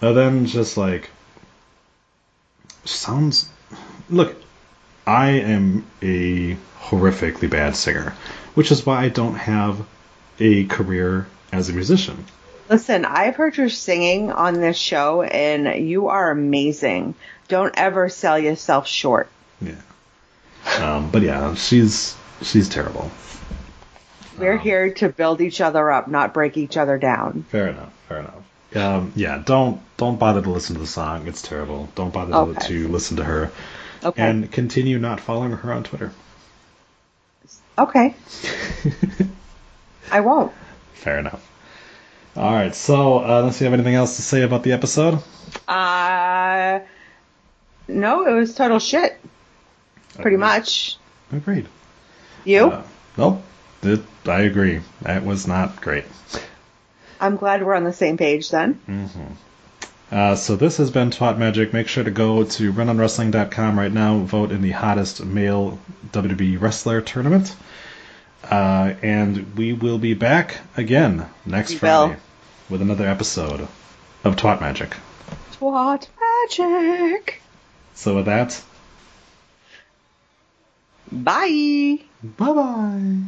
And 0.00 0.16
then 0.16 0.46
just 0.46 0.76
like 0.76 1.10
sounds. 2.90 3.48
Look, 4.08 4.36
I 5.06 5.30
am 5.30 5.86
a 6.02 6.56
horrifically 6.80 7.48
bad 7.50 7.76
singer, 7.76 8.14
which 8.54 8.70
is 8.72 8.84
why 8.84 9.02
I 9.04 9.08
don't 9.08 9.34
have 9.34 9.86
a 10.38 10.64
career 10.66 11.26
as 11.52 11.68
a 11.68 11.72
musician. 11.72 12.24
Listen, 12.68 13.04
I've 13.04 13.36
heard 13.36 13.56
your 13.56 13.68
singing 13.68 14.30
on 14.30 14.54
this 14.54 14.76
show 14.76 15.22
and 15.22 15.84
you 15.88 16.08
are 16.08 16.30
amazing. 16.30 17.14
Don't 17.48 17.74
ever 17.76 18.08
sell 18.08 18.38
yourself 18.38 18.86
short. 18.86 19.28
Yeah. 19.60 19.74
Um, 20.78 21.10
but 21.10 21.22
yeah, 21.22 21.54
she's 21.54 22.16
she's 22.42 22.68
terrible. 22.68 23.10
We're 24.38 24.54
Oh. 24.54 24.58
here 24.58 24.94
to 24.94 25.08
build 25.08 25.40
each 25.40 25.60
other 25.60 25.90
up, 25.90 26.06
not 26.08 26.32
break 26.32 26.56
each 26.56 26.76
other 26.76 26.96
down. 26.96 27.44
Fair 27.50 27.68
enough. 27.68 27.92
Fair 28.08 28.18
enough. 28.20 28.76
Um, 28.76 29.12
yeah, 29.16 29.42
don't 29.44 29.80
don't 30.00 30.18
bother 30.18 30.40
to 30.40 30.50
listen 30.50 30.74
to 30.76 30.80
the 30.80 30.86
song. 30.86 31.28
It's 31.28 31.42
terrible. 31.42 31.90
Don't 31.94 32.10
bother 32.12 32.34
Okay. 32.34 32.66
to, 32.68 32.88
listen 32.88 33.18
to 33.18 33.24
her, 33.24 33.52
Okay. 34.02 34.22
and 34.22 34.50
continue 34.50 34.98
not 34.98 35.20
following 35.20 35.52
her 35.52 35.72
on 35.74 35.84
Twitter. 35.84 36.10
okay. 37.78 38.14
I 40.10 40.20
won't. 40.20 40.52
Fair 40.94 41.18
enough. 41.18 41.46
All 42.34 42.50
right. 42.52 42.74
So, 42.74 43.18
uh, 43.18 43.40
unless 43.40 43.60
you 43.60 43.64
have 43.66 43.74
anything 43.74 43.94
else 43.94 44.16
to 44.16 44.22
say 44.22 44.40
about 44.42 44.62
the 44.62 44.72
episode, 44.72 45.18
Uh, 45.68 46.80
no, 47.86 48.26
it 48.26 48.32
was 48.32 48.54
total 48.54 48.78
shit. 48.78 49.20
Pretty 50.14 50.36
Agreed. 50.36 50.38
much. 50.38 50.96
agreed. 51.32 51.68
You? 52.44 52.70
Uh, 52.70 52.82
nope. 53.18 53.42
It, 53.82 54.00
I 54.26 54.40
agree. 54.42 54.80
That 55.02 55.24
was 55.24 55.46
not 55.46 55.80
great. 55.80 56.04
I'm 57.20 57.36
glad 57.36 57.62
we're 57.64 57.74
on 57.74 57.84
the 57.84 57.92
same 57.92 58.16
page 58.16 58.50
then. 58.50 58.80
Uh, 60.10 60.34
so 60.34 60.56
this 60.56 60.78
has 60.78 60.90
been 60.90 61.10
Twat 61.10 61.38
Magic. 61.38 61.72
Make 61.72 61.86
sure 61.86 62.02
to 62.02 62.10
go 62.10 62.42
to 62.44 62.72
runonwrestling.com 62.72 63.78
right 63.78 63.92
now. 63.92 64.18
Vote 64.18 64.50
in 64.50 64.60
the 64.60 64.72
hottest 64.72 65.24
male 65.24 65.78
WWE 66.12 66.60
wrestler 66.60 67.00
tournament. 67.00 67.54
Uh, 68.42 68.94
and 69.02 69.56
we 69.56 69.72
will 69.72 69.98
be 69.98 70.14
back 70.14 70.58
again 70.76 71.26
next 71.46 71.70
We 71.72 71.76
Friday 71.78 72.14
will. 72.14 72.20
with 72.70 72.82
another 72.82 73.06
episode 73.06 73.68
of 74.24 74.34
Twat 74.36 74.60
Magic. 74.60 74.94
What 75.60 76.08
magic? 76.48 77.42
So 77.94 78.16
with 78.16 78.24
that, 78.26 78.60
Bye. 81.12 81.98
bye 82.22 82.52
bye. 82.52 83.20